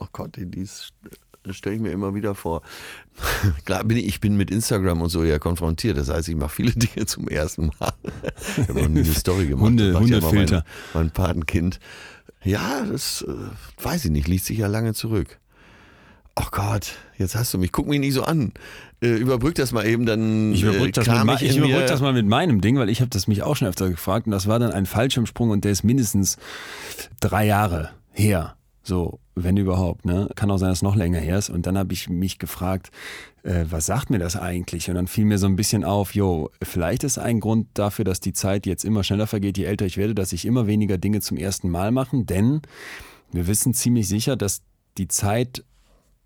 Oh 0.00 0.06
Gott, 0.12 0.34
dies 0.38 0.92
stelle 1.50 1.76
ich 1.76 1.80
mir 1.80 1.92
immer 1.92 2.14
wieder 2.14 2.34
vor. 2.34 2.62
Klar 3.64 3.84
bin 3.84 3.96
ich, 3.96 4.06
ich 4.06 4.20
bin 4.20 4.36
mit 4.36 4.50
Instagram 4.50 5.02
und 5.02 5.08
so 5.08 5.22
ja 5.22 5.38
konfrontiert. 5.38 5.96
Das 5.96 6.08
heißt, 6.08 6.28
ich 6.28 6.34
mache 6.34 6.50
viele 6.54 6.72
Dinge 6.74 7.06
zum 7.06 7.28
ersten 7.28 7.70
Mal. 7.78 7.92
Ich 8.56 8.68
habe 8.68 8.82
noch 8.82 8.88
nie 8.88 9.00
eine 9.02 9.14
Story 9.14 9.46
gemacht. 9.46 9.62
Hunde- 9.66 9.92
macht 9.92 10.08
ja 10.08 10.16
Hundefilter. 10.20 10.64
Mein, 10.94 11.04
mein 11.04 11.10
Patenkind. 11.12 11.78
Ja, 12.42 12.84
das 12.84 13.22
äh, 13.22 13.32
weiß 13.84 14.06
ich 14.06 14.10
nicht, 14.10 14.26
liegt 14.26 14.44
sich 14.44 14.58
ja 14.58 14.66
lange 14.66 14.94
zurück. 14.94 15.38
Oh 16.36 16.46
Gott, 16.50 16.92
jetzt 17.16 17.36
hast 17.36 17.54
du 17.54 17.58
mich. 17.58 17.70
Guck 17.70 17.86
mich 17.86 18.00
nicht 18.00 18.14
so 18.14 18.24
an. 18.24 18.52
Äh, 19.00 19.10
überbrück 19.16 19.54
das 19.54 19.70
mal 19.72 19.86
eben, 19.86 20.04
dann 20.04 20.52
Ich 20.52 20.62
überbrück, 20.62 20.88
äh, 20.88 20.92
das, 20.92 21.06
mit, 21.06 21.14
kram 21.14 21.26
mei- 21.26 21.34
ich 21.36 21.42
ich 21.42 21.56
überbrück 21.56 21.86
das 21.86 22.00
mal 22.00 22.12
mit 22.12 22.26
meinem 22.26 22.60
Ding, 22.60 22.76
weil 22.76 22.88
ich 22.88 23.00
habe 23.00 23.10
das 23.10 23.28
mich 23.28 23.42
auch 23.42 23.54
schon 23.56 23.68
öfter 23.68 23.88
gefragt 23.88 24.26
und 24.26 24.32
das 24.32 24.46
war 24.48 24.58
dann 24.58 24.72
ein 24.72 24.86
Fallschirmsprung 24.86 25.50
und 25.50 25.64
der 25.64 25.72
ist 25.72 25.84
mindestens 25.84 26.36
drei 27.20 27.46
Jahre 27.46 27.90
her. 28.12 28.56
So, 28.82 29.20
wenn 29.34 29.56
überhaupt. 29.56 30.04
Ne? 30.04 30.28
Kann 30.34 30.50
auch 30.50 30.58
sein, 30.58 30.68
dass 30.70 30.78
es 30.78 30.82
noch 30.82 30.96
länger 30.96 31.18
her 31.18 31.38
ist. 31.38 31.48
Und 31.50 31.66
dann 31.66 31.78
habe 31.78 31.92
ich 31.94 32.08
mich 32.10 32.38
gefragt, 32.38 32.90
äh, 33.42 33.64
was 33.70 33.86
sagt 33.86 34.10
mir 34.10 34.18
das 34.18 34.36
eigentlich? 34.36 34.88
Und 34.90 34.96
dann 34.96 35.06
fiel 35.06 35.24
mir 35.24 35.38
so 35.38 35.46
ein 35.46 35.56
bisschen 35.56 35.84
auf, 35.84 36.14
jo, 36.14 36.50
vielleicht 36.62 37.02
ist 37.04 37.16
ein 37.18 37.40
Grund 37.40 37.68
dafür, 37.74 38.04
dass 38.04 38.20
die 38.20 38.32
Zeit 38.34 38.66
jetzt 38.66 38.84
immer 38.84 39.02
schneller 39.04 39.26
vergeht, 39.26 39.56
je 39.56 39.64
älter 39.64 39.86
ich 39.86 39.96
werde, 39.96 40.14
dass 40.14 40.32
ich 40.32 40.44
immer 40.44 40.66
weniger 40.66 40.98
Dinge 40.98 41.20
zum 41.20 41.36
ersten 41.38 41.70
Mal 41.70 41.92
machen, 41.92 42.26
denn 42.26 42.60
wir 43.32 43.46
wissen 43.46 43.72
ziemlich 43.72 44.06
sicher, 44.06 44.36
dass 44.36 44.62
die 44.98 45.08
Zeit 45.08 45.64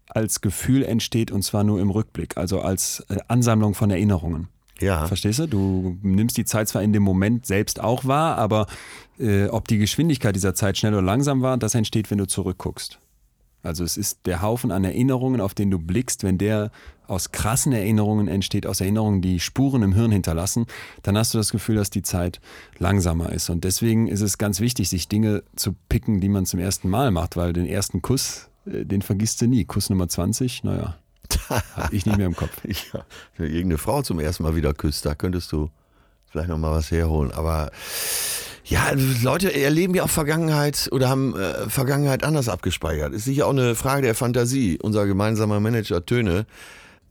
als 0.08 0.40
Gefühl 0.40 0.82
entsteht 0.82 1.30
und 1.30 1.42
zwar 1.42 1.64
nur 1.64 1.80
im 1.80 1.90
Rückblick, 1.90 2.36
also 2.36 2.60
als 2.60 3.04
äh, 3.08 3.16
Ansammlung 3.28 3.74
von 3.74 3.90
Erinnerungen. 3.90 4.48
Ja, 4.80 5.06
Verstehst 5.06 5.40
du? 5.40 5.46
Du 5.46 5.98
nimmst 6.02 6.36
die 6.36 6.44
Zeit 6.44 6.68
zwar 6.68 6.82
in 6.82 6.92
dem 6.92 7.02
Moment 7.02 7.46
selbst 7.46 7.80
auch 7.80 8.04
wahr, 8.04 8.38
aber 8.38 8.66
äh, 9.18 9.46
ob 9.46 9.66
die 9.66 9.78
Geschwindigkeit 9.78 10.36
dieser 10.36 10.54
Zeit 10.54 10.78
schnell 10.78 10.92
oder 10.92 11.02
langsam 11.02 11.42
war, 11.42 11.56
das 11.56 11.74
entsteht, 11.74 12.10
wenn 12.10 12.18
du 12.18 12.26
zurückguckst. 12.26 13.00
Also 13.62 13.82
es 13.82 13.96
ist 13.96 14.20
der 14.24 14.40
Haufen 14.40 14.70
an 14.70 14.84
Erinnerungen, 14.84 15.40
auf 15.40 15.52
den 15.52 15.70
du 15.70 15.78
blickst, 15.78 16.22
wenn 16.22 16.38
der 16.38 16.70
aus 17.08 17.32
krassen 17.32 17.72
Erinnerungen 17.72 18.28
entsteht, 18.28 18.66
aus 18.66 18.80
Erinnerungen, 18.80 19.20
die 19.20 19.40
Spuren 19.40 19.82
im 19.82 19.94
Hirn 19.94 20.12
hinterlassen, 20.12 20.66
dann 21.02 21.16
hast 21.16 21.34
du 21.34 21.38
das 21.38 21.50
Gefühl, 21.50 21.74
dass 21.76 21.90
die 21.90 22.02
Zeit 22.02 22.40
langsamer 22.78 23.32
ist. 23.32 23.50
Und 23.50 23.64
deswegen 23.64 24.06
ist 24.06 24.20
es 24.20 24.38
ganz 24.38 24.60
wichtig, 24.60 24.88
sich 24.88 25.08
Dinge 25.08 25.42
zu 25.56 25.74
picken, 25.88 26.20
die 26.20 26.28
man 26.28 26.46
zum 26.46 26.60
ersten 26.60 26.88
Mal 26.88 27.10
macht, 27.10 27.36
weil 27.36 27.52
den 27.52 27.66
ersten 27.66 28.02
Kuss, 28.02 28.47
den 28.68 29.02
vergisst 29.02 29.40
du 29.40 29.46
nie. 29.46 29.64
Kuss 29.64 29.90
Nummer 29.90 30.08
20, 30.08 30.64
naja, 30.64 30.96
hab 31.74 31.92
ich 31.92 32.06
nicht 32.06 32.16
mehr 32.18 32.26
im 32.26 32.36
Kopf. 32.36 32.52
Ja, 32.92 33.04
irgendeine 33.44 33.78
Frau 33.78 34.02
zum 34.02 34.20
ersten 34.20 34.42
Mal 34.42 34.56
wieder 34.56 34.74
küsst, 34.74 35.04
da 35.06 35.14
könntest 35.14 35.52
du 35.52 35.70
vielleicht 36.30 36.48
noch 36.48 36.58
mal 36.58 36.72
was 36.72 36.90
herholen. 36.90 37.32
Aber 37.32 37.70
ja, 38.64 38.92
Leute 39.22 39.54
erleben 39.54 39.94
ja 39.94 40.04
auch 40.04 40.10
Vergangenheit 40.10 40.88
oder 40.92 41.08
haben 41.08 41.34
äh, 41.36 41.68
Vergangenheit 41.70 42.22
anders 42.24 42.48
abgespeichert. 42.48 43.14
Ist 43.14 43.24
sicher 43.24 43.46
auch 43.46 43.50
eine 43.50 43.74
Frage 43.74 44.02
der 44.02 44.14
Fantasie. 44.14 44.78
Unser 44.82 45.06
gemeinsamer 45.06 45.58
Manager 45.60 46.04
Töne, 46.04 46.44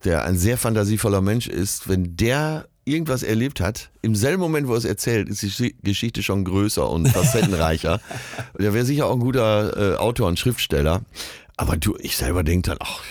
der 0.04 0.24
ein 0.26 0.38
sehr 0.38 0.58
fantasievoller 0.58 1.22
Mensch 1.22 1.48
ist, 1.48 1.90
wenn 1.90 2.16
der 2.16 2.68
irgendwas 2.86 3.24
erlebt 3.24 3.60
hat, 3.60 3.90
im 4.02 4.16
selben 4.16 4.40
Moment, 4.42 4.68
wo 4.68 4.74
er 4.74 4.78
es 4.78 4.86
erzählt, 4.86 5.28
ist 5.30 5.42
die 5.42 5.48
Geschi- 5.50 5.76
Geschichte 5.84 6.24
schon 6.24 6.46
größer 6.46 6.90
und 6.90 7.08
facettenreicher. 7.10 8.00
der 8.58 8.74
wäre 8.74 8.86
sicher 8.86 9.08
auch 9.08 9.14
ein 9.14 9.20
guter 9.20 9.96
äh, 9.96 9.98
Autor 9.98 10.28
und 10.28 10.40
Schriftsteller. 10.40 11.02
Aber 11.58 11.78
du, 11.78 11.96
ich 12.00 12.16
selber 12.16 12.44
denke 12.44 12.70
dann, 12.70 12.78
ach, 12.80 13.02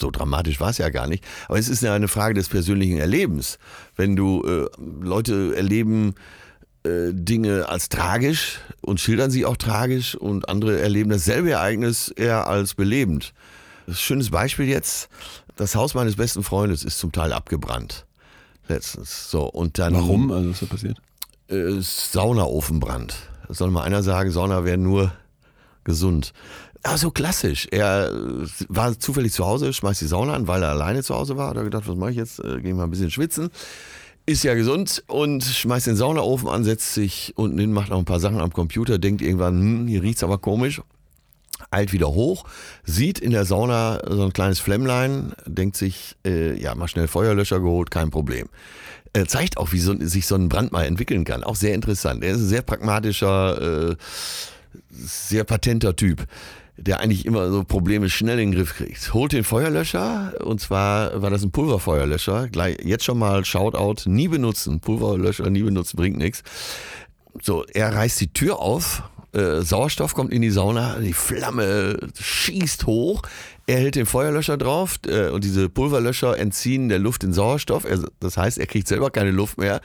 so 0.00 0.10
dramatisch 0.10 0.60
war 0.60 0.70
es 0.70 0.78
ja 0.78 0.88
gar 0.88 1.06
nicht. 1.06 1.24
Aber 1.48 1.58
es 1.58 1.68
ist 1.68 1.82
ja 1.82 1.94
eine 1.94 2.08
Frage 2.08 2.34
des 2.34 2.48
persönlichen 2.48 2.98
Erlebens. 2.98 3.58
Wenn 3.96 4.16
du 4.16 4.42
äh, 4.44 4.66
Leute 5.02 5.54
erleben 5.56 6.14
äh, 6.84 7.12
Dinge 7.12 7.68
als 7.68 7.88
tragisch 7.88 8.60
und 8.80 9.00
schildern 9.00 9.30
sie 9.30 9.44
auch 9.44 9.56
tragisch 9.56 10.14
und 10.14 10.48
andere 10.48 10.80
erleben 10.80 11.10
dasselbe 11.10 11.50
Ereignis 11.50 12.08
eher 12.08 12.46
als 12.46 12.74
belebend. 12.74 13.34
Schönes 13.90 14.30
Beispiel 14.30 14.66
jetzt. 14.66 15.08
Das 15.56 15.74
Haus 15.74 15.94
meines 15.94 16.16
besten 16.16 16.42
Freundes 16.42 16.84
ist 16.84 16.98
zum 16.98 17.12
Teil 17.12 17.32
abgebrannt. 17.32 18.06
Letztens. 18.68 19.30
So, 19.30 19.44
und 19.44 19.78
dann. 19.78 19.92
Warum? 19.94 20.30
Also 20.30 20.48
was 20.48 20.54
ist 20.54 20.62
da 20.62 20.66
passiert? 20.66 21.00
äh, 21.50 21.80
Saunaofenbrand. 21.80 23.14
Das 23.48 23.58
soll 23.58 23.70
mal 23.70 23.82
einer 23.82 24.02
sagen, 24.02 24.30
Sauna 24.30 24.64
wäre 24.64 24.78
nur 24.78 25.12
gesund. 25.84 26.32
Ah, 26.82 26.96
so 26.96 27.10
klassisch. 27.10 27.68
Er 27.70 28.10
äh, 28.10 28.46
war 28.68 28.98
zufällig 28.98 29.32
zu 29.32 29.44
Hause, 29.44 29.72
schmeißt 29.72 30.00
die 30.00 30.06
Sauna 30.06 30.34
an, 30.34 30.48
weil 30.48 30.62
er 30.62 30.70
alleine 30.70 31.02
zu 31.02 31.14
Hause 31.14 31.36
war. 31.36 31.50
Hat 31.50 31.56
er 31.56 31.64
gedacht, 31.64 31.86
was 31.86 31.96
mache 31.96 32.10
ich 32.10 32.16
jetzt? 32.16 32.42
Äh, 32.42 32.60
Gehe 32.60 32.74
mal 32.74 32.84
ein 32.84 32.90
bisschen 32.90 33.10
schwitzen. 33.10 33.50
Ist 34.24 34.44
ja 34.44 34.54
gesund 34.54 35.02
und 35.06 35.42
schmeißt 35.42 35.88
den 35.88 35.96
Saunaofen 35.96 36.48
an, 36.48 36.64
setzt 36.64 36.94
sich 36.94 37.32
unten 37.36 37.58
hin, 37.58 37.72
macht 37.72 37.90
noch 37.90 37.98
ein 37.98 38.04
paar 38.04 38.20
Sachen 38.20 38.40
am 38.40 38.52
Computer, 38.52 38.98
denkt 38.98 39.22
irgendwann, 39.22 39.60
hm, 39.60 39.86
hier 39.88 40.02
riecht's 40.02 40.22
aber 40.22 40.38
komisch. 40.38 40.80
Eilt 41.70 41.92
wieder 41.92 42.08
hoch, 42.08 42.44
sieht 42.84 43.18
in 43.18 43.32
der 43.32 43.44
Sauna 43.44 44.00
so 44.08 44.24
ein 44.24 44.32
kleines 44.32 44.60
Flämmlein, 44.60 45.32
denkt 45.46 45.76
sich, 45.76 46.16
äh, 46.24 46.58
ja, 46.58 46.74
mal 46.74 46.88
schnell 46.88 47.08
Feuerlöscher 47.08 47.60
geholt, 47.60 47.90
kein 47.90 48.10
Problem. 48.10 48.48
Er 49.12 49.26
zeigt 49.26 49.56
auch, 49.56 49.72
wie 49.72 49.80
so, 49.80 49.94
sich 49.98 50.26
so 50.26 50.36
ein 50.36 50.48
Brand 50.48 50.72
mal 50.72 50.84
entwickeln 50.84 51.24
kann. 51.24 51.44
Auch 51.44 51.56
sehr 51.56 51.74
interessant. 51.74 52.24
Er 52.24 52.32
ist 52.32 52.38
ein 52.38 52.46
sehr 52.46 52.62
pragmatischer, 52.62 53.90
äh, 53.90 53.96
sehr 54.90 55.44
patenter 55.44 55.96
Typ, 55.96 56.26
der 56.80 57.00
eigentlich 57.00 57.26
immer 57.26 57.50
so 57.50 57.64
Probleme 57.64 58.08
schnell 58.08 58.38
in 58.38 58.50
den 58.50 58.58
Griff 58.58 58.74
kriegt. 58.74 59.12
Holt 59.14 59.32
den 59.32 59.44
Feuerlöscher, 59.44 60.34
und 60.44 60.60
zwar 60.60 61.20
war 61.22 61.30
das 61.30 61.42
ein 61.42 61.50
Pulverfeuerlöscher. 61.50 62.48
Gleich, 62.48 62.78
jetzt 62.82 63.04
schon 63.04 63.18
mal 63.18 63.44
Shoutout, 63.44 64.08
nie 64.08 64.28
benutzen. 64.28 64.80
Pulverlöscher 64.80 65.50
nie 65.50 65.62
benutzen, 65.62 65.96
bringt 65.96 66.16
nichts. 66.16 66.42
So, 67.42 67.64
er 67.72 67.94
reißt 67.94 68.20
die 68.20 68.32
Tür 68.32 68.58
auf, 68.58 69.02
äh, 69.32 69.60
Sauerstoff 69.60 70.14
kommt 70.14 70.32
in 70.32 70.42
die 70.42 70.50
Sauna, 70.50 70.98
die 70.98 71.12
Flamme 71.12 71.98
schießt 72.18 72.86
hoch, 72.86 73.22
er 73.66 73.78
hält 73.78 73.94
den 73.94 74.06
Feuerlöscher 74.06 74.56
drauf 74.56 74.98
äh, 75.06 75.28
und 75.28 75.44
diese 75.44 75.68
Pulverlöscher 75.68 76.36
entziehen 76.36 76.88
der 76.88 76.98
Luft 76.98 77.22
den 77.22 77.32
Sauerstoff. 77.32 77.84
Er, 77.84 78.00
das 78.18 78.36
heißt, 78.36 78.58
er 78.58 78.66
kriegt 78.66 78.88
selber 78.88 79.10
keine 79.10 79.30
Luft 79.30 79.58
mehr, 79.58 79.80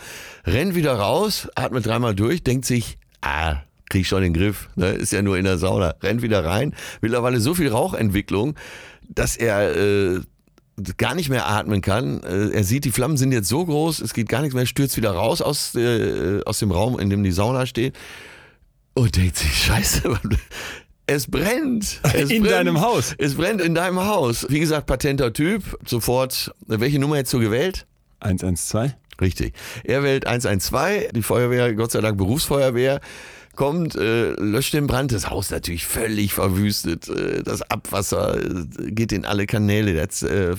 rennt 0.45 0.73
wieder 0.73 0.93
raus, 0.93 1.47
atmet 1.53 1.85
dreimal 1.85 2.15
durch, 2.15 2.43
denkt 2.43 2.65
sich, 2.65 2.97
ah, 3.21 3.57
krieg 3.89 4.01
ich 4.01 4.07
schon 4.07 4.21
den 4.23 4.33
Griff, 4.33 4.69
ne? 4.75 4.89
ist 4.91 5.11
ja 5.13 5.21
nur 5.21 5.37
in 5.37 5.45
der 5.45 5.57
Sauna, 5.57 5.95
rennt 6.01 6.21
wieder 6.21 6.43
rein. 6.45 6.73
Mittlerweile 7.01 7.39
so 7.39 7.53
viel 7.53 7.69
Rauchentwicklung, 7.69 8.55
dass 9.07 9.37
er 9.37 9.75
äh, 9.75 10.19
gar 10.97 11.15
nicht 11.15 11.29
mehr 11.29 11.47
atmen 11.47 11.81
kann. 11.81 12.21
Äh, 12.23 12.49
Er 12.49 12.63
sieht, 12.63 12.85
die 12.85 12.91
Flammen 12.91 13.17
sind 13.17 13.31
jetzt 13.31 13.47
so 13.47 13.65
groß, 13.65 14.01
es 14.01 14.13
geht 14.13 14.27
gar 14.29 14.41
nichts 14.41 14.55
mehr, 14.55 14.65
stürzt 14.65 14.97
wieder 14.97 15.11
raus 15.11 15.41
aus, 15.41 15.75
äh, 15.75 16.41
aus 16.45 16.59
dem 16.59 16.71
Raum, 16.71 16.99
in 16.99 17.09
dem 17.09 17.23
die 17.23 17.31
Sauna 17.31 17.65
steht 17.65 17.95
und 18.93 19.15
denkt 19.15 19.37
sich, 19.37 19.53
scheiße, 19.65 20.03
es 21.07 21.27
brennt. 21.27 22.01
Es 22.13 22.29
In 22.31 22.41
brennt. 22.43 22.51
deinem 22.51 22.81
Haus. 22.81 23.13
Es 23.17 23.35
brennt 23.35 23.61
in 23.61 23.75
deinem 23.75 23.99
Haus. 24.05 24.47
Wie 24.49 24.59
gesagt, 24.59 24.87
patenter 24.87 25.31
Typ. 25.33 25.63
Sofort, 25.85 26.51
welche 26.65 26.97
Nummer 26.99 27.17
hättest 27.17 27.33
du 27.33 27.39
gewählt? 27.39 27.85
112? 28.21 28.93
Richtig. 29.21 29.53
Er 29.83 30.01
wählt 30.03 30.25
112, 30.27 31.11
die 31.13 31.21
Feuerwehr, 31.21 31.73
Gott 31.75 31.91
sei 31.91 32.01
Dank 32.01 32.17
Berufsfeuerwehr, 32.17 32.99
kommt, 33.55 33.95
äh, 33.95 34.31
löscht 34.31 34.73
den 34.73 34.87
Brand, 34.87 35.11
das 35.11 35.29
Haus 35.29 35.49
natürlich 35.49 35.85
völlig 35.85 36.33
verwüstet, 36.33 37.09
äh, 37.09 37.43
das 37.43 37.61
Abwasser 37.63 38.37
äh, 38.37 38.91
geht 38.91 39.11
in 39.11 39.25
alle 39.25 39.45
Kanäle, 39.45 39.95
das, 39.95 40.23
äh, 40.23 40.55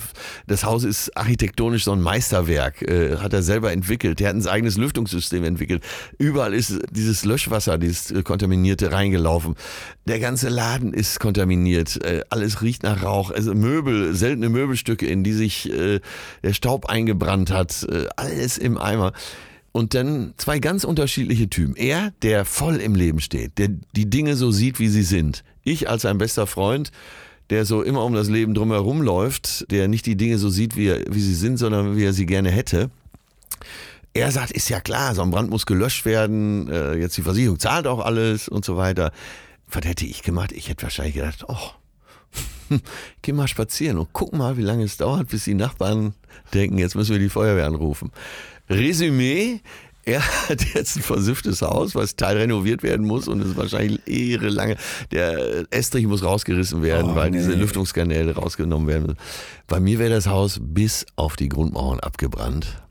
das 0.47 0.63
Haus 0.63 0.83
ist 0.83 1.15
architektonisch 1.15 1.83
so 1.83 1.93
ein 1.93 2.01
Meisterwerk, 2.01 2.81
äh, 2.81 3.17
hat 3.17 3.33
er 3.33 3.43
selber 3.43 3.71
entwickelt, 3.71 4.19
der 4.19 4.29
hat 4.29 4.35
ein 4.35 4.47
eigenes 4.47 4.77
Lüftungssystem 4.77 5.43
entwickelt, 5.43 5.83
überall 6.17 6.53
ist 6.53 6.79
dieses 6.91 7.25
Löschwasser, 7.25 7.77
dieses 7.77 8.11
äh, 8.11 8.23
kontaminierte 8.23 8.91
reingelaufen, 8.91 9.55
der 10.05 10.19
ganze 10.19 10.49
Laden 10.49 10.93
ist 10.93 11.19
kontaminiert, 11.19 12.03
äh, 12.03 12.23
alles 12.29 12.61
riecht 12.61 12.83
nach 12.83 13.03
Rauch, 13.03 13.31
also 13.31 13.53
Möbel, 13.53 14.13
seltene 14.15 14.49
Möbelstücke, 14.49 15.05
in 15.05 15.23
die 15.23 15.33
sich 15.33 15.71
äh, 15.71 15.99
der 16.43 16.53
Staub 16.53 16.87
eingebrannt 16.87 17.51
hat, 17.51 17.83
äh, 17.83 18.07
alles 18.15 18.57
im 18.57 18.77
Eimer. 18.77 19.13
Und 19.71 19.93
dann 19.93 20.33
zwei 20.37 20.59
ganz 20.59 20.83
unterschiedliche 20.83 21.49
Typen. 21.49 21.75
Er, 21.75 22.11
der 22.21 22.45
voll 22.45 22.77
im 22.77 22.95
Leben 22.95 23.19
steht, 23.19 23.57
der 23.57 23.69
die 23.95 24.09
Dinge 24.09 24.35
so 24.35 24.49
sieht, 24.51 24.79
wie 24.79 24.87
sie 24.87 25.03
sind. 25.03 25.43
Ich 25.63 25.89
als 25.89 26.01
sein 26.03 26.17
bester 26.17 26.47
Freund, 26.47 26.91
der 27.49 27.65
so 27.65 27.81
immer 27.81 28.03
um 28.03 28.13
das 28.13 28.27
Leben 28.27 28.53
drumherum 28.53 29.01
läuft, 29.01 29.69
der 29.71 29.87
nicht 29.87 30.05
die 30.05 30.17
Dinge 30.17 30.37
so 30.37 30.49
sieht, 30.49 30.75
wie, 30.75 30.87
er, 30.87 31.03
wie 31.09 31.21
sie 31.21 31.35
sind, 31.35 31.57
sondern 31.57 31.95
wie 31.95 32.03
er 32.03 32.13
sie 32.13 32.25
gerne 32.25 32.49
hätte. 32.49 32.89
Er 34.13 34.31
sagt, 34.31 34.51
ist 34.51 34.69
ja 34.69 34.79
klar, 34.79 35.13
so 35.13 35.21
ein 35.21 35.29
Brand 35.29 35.49
muss 35.49 35.65
gelöscht 35.65 36.05
werden, 36.05 36.67
äh, 36.69 36.95
jetzt 36.95 37.15
die 37.17 37.21
Versicherung 37.21 37.59
zahlt 37.59 37.85
auch 37.85 37.99
alles 37.99 38.47
und 38.47 38.65
so 38.65 38.75
weiter. 38.75 39.11
Was 39.69 39.85
hätte 39.85 40.05
ich 40.05 40.23
gemacht? 40.23 40.51
Ich 40.53 40.69
hätte 40.69 40.83
wahrscheinlich 40.83 41.15
gedacht, 41.15 41.45
oh, 41.47 41.71
geh 43.21 43.33
mal 43.33 43.47
spazieren 43.47 43.97
und 43.97 44.09
guck 44.13 44.33
mal, 44.33 44.57
wie 44.57 44.63
lange 44.63 44.83
es 44.83 44.97
dauert, 44.97 45.27
bis 45.29 45.43
die 45.43 45.53
Nachbarn 45.53 46.13
denken, 46.53 46.77
jetzt 46.77 46.95
müssen 46.95 47.11
wir 47.11 47.19
die 47.19 47.29
Feuerwehr 47.29 47.67
anrufen. 47.67 48.11
Resümee, 48.69 49.59
er 50.05 50.21
hat 50.49 50.63
jetzt 50.73 50.97
ein 50.97 51.01
versifftes 51.03 51.61
Haus, 51.61 51.93
was 51.95 52.15
teil 52.15 52.37
renoviert 52.37 52.81
werden 52.83 53.05
muss 53.05 53.27
und 53.27 53.41
es 53.41 53.49
ist 53.49 53.57
wahrscheinlich 53.57 53.99
ehre 54.07 54.49
lange. 54.49 54.77
Der 55.11 55.65
Estrich 55.69 56.05
muss 56.07 56.23
rausgerissen 56.23 56.81
werden, 56.81 57.11
Oh, 57.11 57.15
weil 57.15 57.31
nee. 57.31 57.37
diese 57.37 57.53
Lüftungskanäle 57.53 58.35
rausgenommen 58.35 58.87
werden 58.87 59.03
müssen. 59.07 59.17
Bei 59.67 59.79
mir 59.79 59.99
wäre 59.99 60.11
das 60.11 60.27
Haus 60.27 60.59
bis 60.61 61.05
auf 61.17 61.35
die 61.35 61.49
Grundmauern 61.49 61.99
abgebrannt. 61.99 62.81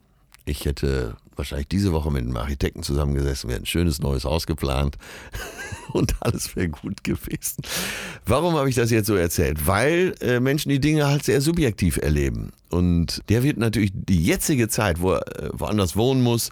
Ich 0.45 0.65
hätte 0.67 1.17
wahrscheinlich 1.37 1.69
diese 1.69 1.93
Woche 1.93 2.11
mit 2.11 2.23
einem 2.23 2.37
Architekten 2.37 2.83
zusammengesessen, 2.83 3.51
wir 3.51 3.57
ein 3.57 3.67
schönes 3.67 4.01
neues 4.01 4.25
Haus 4.25 4.47
geplant 4.47 4.97
und 5.93 6.15
alles 6.21 6.57
wäre 6.57 6.69
gut 6.69 7.05
gewesen. 7.05 7.63
Warum 8.25 8.55
habe 8.55 8.69
ich 8.69 8.75
das 8.75 8.91
jetzt 8.91 9.07
so 9.07 9.15
erzählt? 9.15 9.67
Weil 9.67 10.15
äh, 10.21 10.41
Menschen 10.41 10.71
die 10.71 10.81
Dinge 10.81 11.07
halt 11.07 11.25
sehr 11.25 11.41
subjektiv 11.41 11.97
erleben. 11.99 12.53
Und 12.71 13.23
der 13.29 13.43
wird 13.43 13.59
natürlich 13.59 13.93
die 13.95 14.23
jetzige 14.23 14.69
Zeit, 14.69 15.01
wo 15.01 15.13
er 15.13 15.43
äh, 15.43 15.51
woanders 15.53 15.97
wohnen 15.97 16.23
muss, 16.23 16.51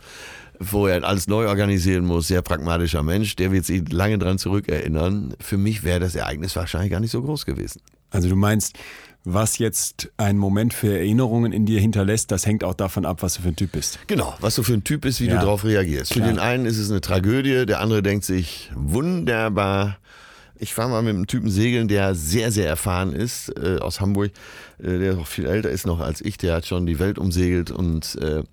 wo 0.61 0.87
er 0.87 1.03
alles 1.05 1.27
neu 1.27 1.49
organisieren 1.49 2.05
muss, 2.05 2.29
sehr 2.29 2.43
pragmatischer 2.43 3.03
Mensch, 3.03 3.37
der 3.37 3.53
wird 3.53 3.65
sich 3.65 3.91
lange 3.93 4.19
dran 4.19 4.39
zurückerinnern. 4.39 5.35
Für 5.41 5.57
mich 5.57 5.83
wäre 5.83 6.01
das 6.01 6.15
Ereignis 6.15 6.55
wahrscheinlich 6.57 6.93
gar 6.93 7.01
nicht 7.01 7.11
so 7.11 7.23
groß 7.23 7.45
gewesen. 7.47 7.81
Also 8.11 8.29
du 8.29 8.37
meinst, 8.37 8.79
was 9.25 9.59
jetzt 9.59 10.11
ein 10.19 10.37
Moment 10.37 10.75
für 10.75 10.97
Erinnerungen 10.99 11.53
in 11.53 11.65
dir 11.67 11.81
hinterlässt, 11.81 12.31
das 12.31 12.45
hängt 12.47 12.63
auch 12.63 12.75
davon 12.75 13.07
ab, 13.07 13.23
was 13.23 13.35
du 13.35 13.43
für 13.43 13.49
ein 13.49 13.57
Typ 13.57 13.73
bist. 13.73 13.99
Genau, 14.07 14.35
was 14.41 14.55
du 14.57 14.63
für 14.63 14.75
ein 14.75 14.85
Typ 14.85 15.01
bist, 15.03 15.21
wie 15.21 15.27
Ja. 15.27 15.35
du 15.35 15.41
darauf 15.41 15.65
reagierst. 15.65 16.13
Klar. 16.13 16.27
Für 16.27 16.33
den 16.33 16.39
einen 16.39 16.67
ist 16.67 16.79
es 16.79 16.91
eine 16.91 17.01
Tragödie, 17.01 17.65
der 17.67 17.81
andere 17.81 18.03
denkt 18.03 18.25
sich, 18.25 18.71
wunderbar. 18.75 19.97
Ich 20.57 20.77
war 20.79 20.89
mal 20.89 21.03
mit 21.03 21.15
einem 21.15 21.27
Typen 21.27 21.51
segeln, 21.51 21.89
der 21.89 22.15
sehr, 22.15 22.53
sehr 22.53 22.69
erfahren 22.69 23.13
ist, 23.13 23.49
äh, 23.59 23.79
aus 23.81 24.01
Hamburg, 24.01 24.31
äh, 24.79 24.99
der 24.99 25.19
auch 25.19 25.27
viel 25.27 25.47
älter 25.47 25.69
ist 25.71 25.85
noch 25.85 25.99
als 26.01 26.21
ich, 26.21 26.37
der 26.37 26.55
hat 26.55 26.67
schon 26.67 26.87
die 26.87 26.99
Welt 27.01 27.19
umsegelt 27.19 27.71
und 27.73 28.15
äh, 28.23 28.45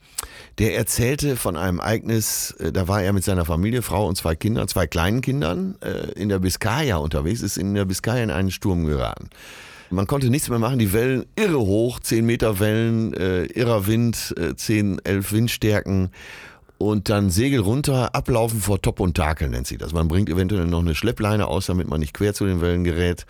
der 0.58 0.76
erzählte 0.78 1.36
von 1.36 1.56
einem 1.56 1.78
Ereignis, 1.80 2.52
äh, 2.60 2.72
da 2.72 2.88
war 2.88 3.04
er 3.04 3.14
mit 3.14 3.24
seiner 3.24 3.46
Familie, 3.46 3.82
Frau 3.84 4.08
und 4.08 4.16
zwei 4.18 4.36
Kindern, 4.36 4.68
zwei 4.68 4.88
kleinen 4.88 5.22
Kindern, 5.22 5.76
äh, 5.82 6.12
in 6.20 6.30
der 6.30 6.40
Biskaya 6.40 6.96
unterwegs, 6.98 7.42
ist 7.42 7.58
in 7.58 7.76
der 7.76 7.86
Biskaya 7.86 8.24
in 8.24 8.32
einen 8.32 8.52
Sturm 8.52 8.86
geraten. 8.86 9.30
Man 9.92 10.08
konnte 10.08 10.30
nichts 10.30 10.48
mehr 10.48 10.60
machen, 10.60 10.80
die 10.80 10.94
Wellen 10.94 11.26
irre 11.36 11.60
hoch, 11.60 12.00
10 12.00 12.26
Meter 12.26 12.60
Wellen, 12.60 13.14
äh, 13.14 13.44
irrer 13.44 13.88
Wind, 13.88 14.34
äh, 14.38 14.56
10, 14.56 15.00
11 15.04 15.34
Windstärken 15.34 16.12
und 16.78 17.10
dann 17.10 17.30
Segel 17.30 17.60
runter, 17.60 18.16
ablaufen 18.16 18.62
vor 18.62 18.82
Top 18.82 19.02
und 19.02 19.18
Takel 19.18 19.50
nennt 19.50 19.68
sich 19.68 19.78
das. 19.78 19.92
Man 19.92 20.08
bringt 20.08 20.30
eventuell 20.30 20.66
noch 20.66 20.80
eine 20.80 20.96
Schleppleine 20.96 21.48
aus, 21.48 21.66
damit 21.66 21.90
man 21.90 22.00
nicht 22.00 22.14
quer 22.14 22.34
zu 22.34 22.46
den 22.46 22.62
Wellen 22.62 22.86
gerät. 22.86 23.26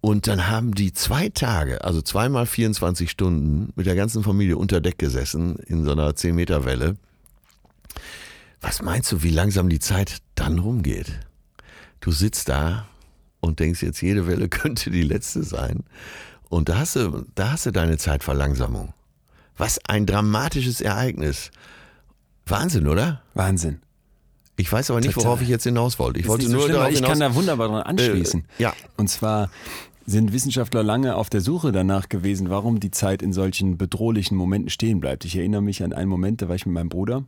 Und 0.00 0.26
dann 0.26 0.48
haben 0.50 0.74
die 0.74 0.92
zwei 0.92 1.28
Tage, 1.28 1.84
also 1.84 2.02
zweimal 2.02 2.44
24 2.44 3.08
Stunden 3.08 3.72
mit 3.76 3.86
der 3.86 3.94
ganzen 3.94 4.24
Familie 4.24 4.56
unter 4.56 4.80
Deck 4.80 4.98
gesessen 4.98 5.56
in 5.66 5.84
so 5.84 5.92
einer 5.92 6.16
10 6.16 6.34
Meter 6.34 6.64
Welle. 6.64 6.96
Was 8.60 8.82
meinst 8.82 9.12
du, 9.12 9.22
wie 9.22 9.30
langsam 9.30 9.68
die 9.68 9.78
Zeit 9.78 10.18
dann 10.34 10.58
rumgeht? 10.58 11.20
Du 12.00 12.10
sitzt 12.10 12.48
da 12.48 12.86
und 13.42 13.60
denkst 13.60 13.82
jetzt, 13.82 14.00
jede 14.00 14.26
Welle 14.26 14.48
könnte 14.48 14.90
die 14.90 15.02
letzte 15.02 15.42
sein. 15.42 15.80
Und 16.48 16.68
da 16.68 16.78
hast 16.78 16.96
du, 16.96 17.26
da 17.34 17.52
hast 17.52 17.66
du 17.66 17.70
deine 17.70 17.98
Zeitverlangsamung. 17.98 18.94
Was 19.58 19.78
ein 19.86 20.06
dramatisches 20.06 20.80
Ereignis. 20.80 21.50
Wahnsinn, 22.46 22.88
oder? 22.88 23.22
Wahnsinn. 23.34 23.80
Ich 24.56 24.70
weiß 24.70 24.90
aber 24.90 25.00
nicht, 25.00 25.16
worauf 25.16 25.40
ich 25.42 25.48
jetzt 25.48 25.64
hinaus 25.64 25.98
wollte. 25.98 26.18
Ich 26.20 26.26
Ist 26.26 26.30
wollte 26.30 26.46
so 26.46 26.52
nur 26.52 26.62
schlimm, 26.62 26.74
darauf 26.76 26.90
ich 26.90 26.96
hinaus, 26.96 27.10
kann 27.10 27.20
da 27.20 27.34
wunderbar 27.34 27.68
dran 27.68 27.82
anschließen. 27.82 28.44
Äh, 28.58 28.62
ja. 28.62 28.74
Und 28.96 29.08
zwar 29.08 29.50
sind 30.06 30.32
Wissenschaftler 30.32 30.82
lange 30.82 31.16
auf 31.16 31.30
der 31.30 31.40
Suche 31.40 31.72
danach 31.72 32.08
gewesen, 32.08 32.50
warum 32.50 32.80
die 32.80 32.90
Zeit 32.90 33.22
in 33.22 33.32
solchen 33.32 33.78
bedrohlichen 33.78 34.36
Momenten 34.36 34.70
stehen 34.70 35.00
bleibt. 35.00 35.24
Ich 35.24 35.36
erinnere 35.36 35.62
mich 35.62 35.82
an 35.82 35.92
einen 35.92 36.08
Moment, 36.08 36.42
da 36.42 36.48
war 36.48 36.56
ich 36.56 36.66
mit 36.66 36.74
meinem 36.74 36.88
Bruder. 36.88 37.24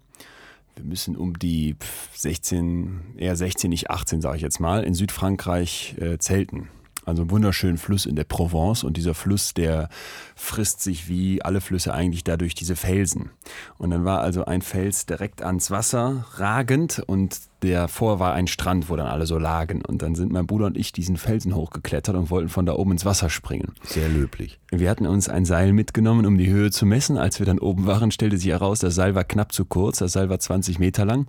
Wir 0.77 0.85
müssen 0.85 1.17
um 1.17 1.39
die 1.39 1.75
pf, 1.75 2.17
16, 2.17 3.15
eher 3.17 3.37
16, 3.37 3.71
nicht 3.71 3.91
18, 3.91 4.21
sage 4.21 4.37
ich 4.37 4.43
jetzt 4.43 4.61
mal, 4.61 4.83
in 4.83 4.95
Südfrankreich 4.95 5.97
äh, 6.01 6.19
zelten. 6.19 6.69
Also 7.05 7.23
einen 7.23 7.31
wunderschönen 7.31 7.77
Fluss 7.77 8.07
in 8.07 8.17
der 8.17 8.25
Provence 8.25 8.83
und 8.83 8.97
dieser 8.97 9.15
Fluss, 9.15 9.53
der 9.53 9.89
frisst 10.35 10.81
sich 10.81 11.09
wie 11.09 11.43
alle 11.43 11.61
Flüsse 11.61 11.93
eigentlich 11.93 12.25
dadurch 12.25 12.55
diese 12.55 12.77
Felsen. 12.77 13.31
Und 13.77 13.91
dann 13.91 14.05
war 14.05 14.21
also 14.21 14.47
ein 14.47 14.63
Fels 14.63 15.05
direkt 15.05 15.43
ans 15.43 15.71
Wasser 15.71 16.27
ragend 16.37 17.03
und 17.07 17.39
davor 17.71 18.19
war 18.19 18.35
ein 18.35 18.47
Strand, 18.47 18.89
wo 18.89 18.97
dann 18.97 19.07
alle 19.07 19.27
so 19.27 19.39
lagen. 19.39 19.83
Und 19.85 20.03
dann 20.03 20.15
sind 20.15 20.33
mein 20.33 20.47
Bruder 20.47 20.67
und 20.67 20.77
ich 20.77 20.93
diesen 20.93 21.17
Felsen 21.17 21.55
hochgeklettert 21.55 22.15
und 22.17 22.31
wollten 22.31 22.49
von 22.49 22.67
da 22.67 22.75
oben 22.75 22.93
ins 22.93 23.05
Wasser 23.05 23.31
springen. 23.31 23.73
Sehr 23.83 24.09
löblich. 24.09 24.59
Wir 24.71 24.91
hatten 24.91 25.07
uns 25.07 25.29
ein 25.29 25.45
Seil 25.45 25.73
mitgenommen, 25.73 26.27
um 26.27 26.39
die 26.39 26.49
Höhe 26.49 26.71
zu 26.71 26.87
messen. 26.87 27.19
Als 27.19 27.39
wir 27.39 27.47
dann 27.47 27.59
oben 27.59 27.87
waren, 27.87 28.11
stellte 28.11 28.39
sich 28.39 28.49
heraus, 28.49 28.81
das 28.81 28.95
Seil 28.95 29.15
war 29.15 29.25
knapp 29.25 29.53
zu 29.53 29.65
kurz. 29.65 29.99
Das 29.99 30.13
Seil 30.13 30.29
war 30.29 30.39
20 30.39 30.79
Meter 30.79 31.05
lang. 31.05 31.27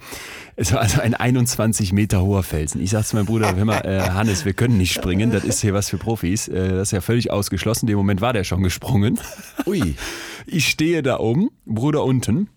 Es 0.55 0.73
war 0.73 0.81
also 0.81 1.01
ein 1.01 1.13
21 1.13 1.93
Meter 1.93 2.21
hoher 2.21 2.43
Felsen. 2.43 2.81
Ich 2.81 2.89
sagte 2.89 3.09
zu 3.09 3.15
meinem 3.17 3.25
Bruder, 3.25 3.55
hör 3.55 3.65
mal, 3.65 3.81
äh, 3.81 4.01
Hannes, 4.11 4.45
wir 4.45 4.53
können 4.53 4.77
nicht 4.77 4.93
springen. 4.93 5.31
Das 5.31 5.43
ist 5.43 5.61
hier 5.61 5.73
was 5.73 5.89
für 5.89 5.97
Profis. 5.97 6.47
Äh, 6.47 6.69
das 6.69 6.89
ist 6.89 6.91
ja 6.91 7.01
völlig 7.01 7.31
ausgeschlossen. 7.31 7.85
In 7.85 7.87
dem 7.87 7.97
Moment 7.97 8.21
war 8.21 8.33
der 8.33 8.43
schon 8.43 8.63
gesprungen. 8.63 9.19
Ui. 9.65 9.95
Ich 10.47 10.67
stehe 10.67 11.03
da 11.03 11.19
oben, 11.19 11.49
Bruder 11.65 12.03
unten. 12.03 12.49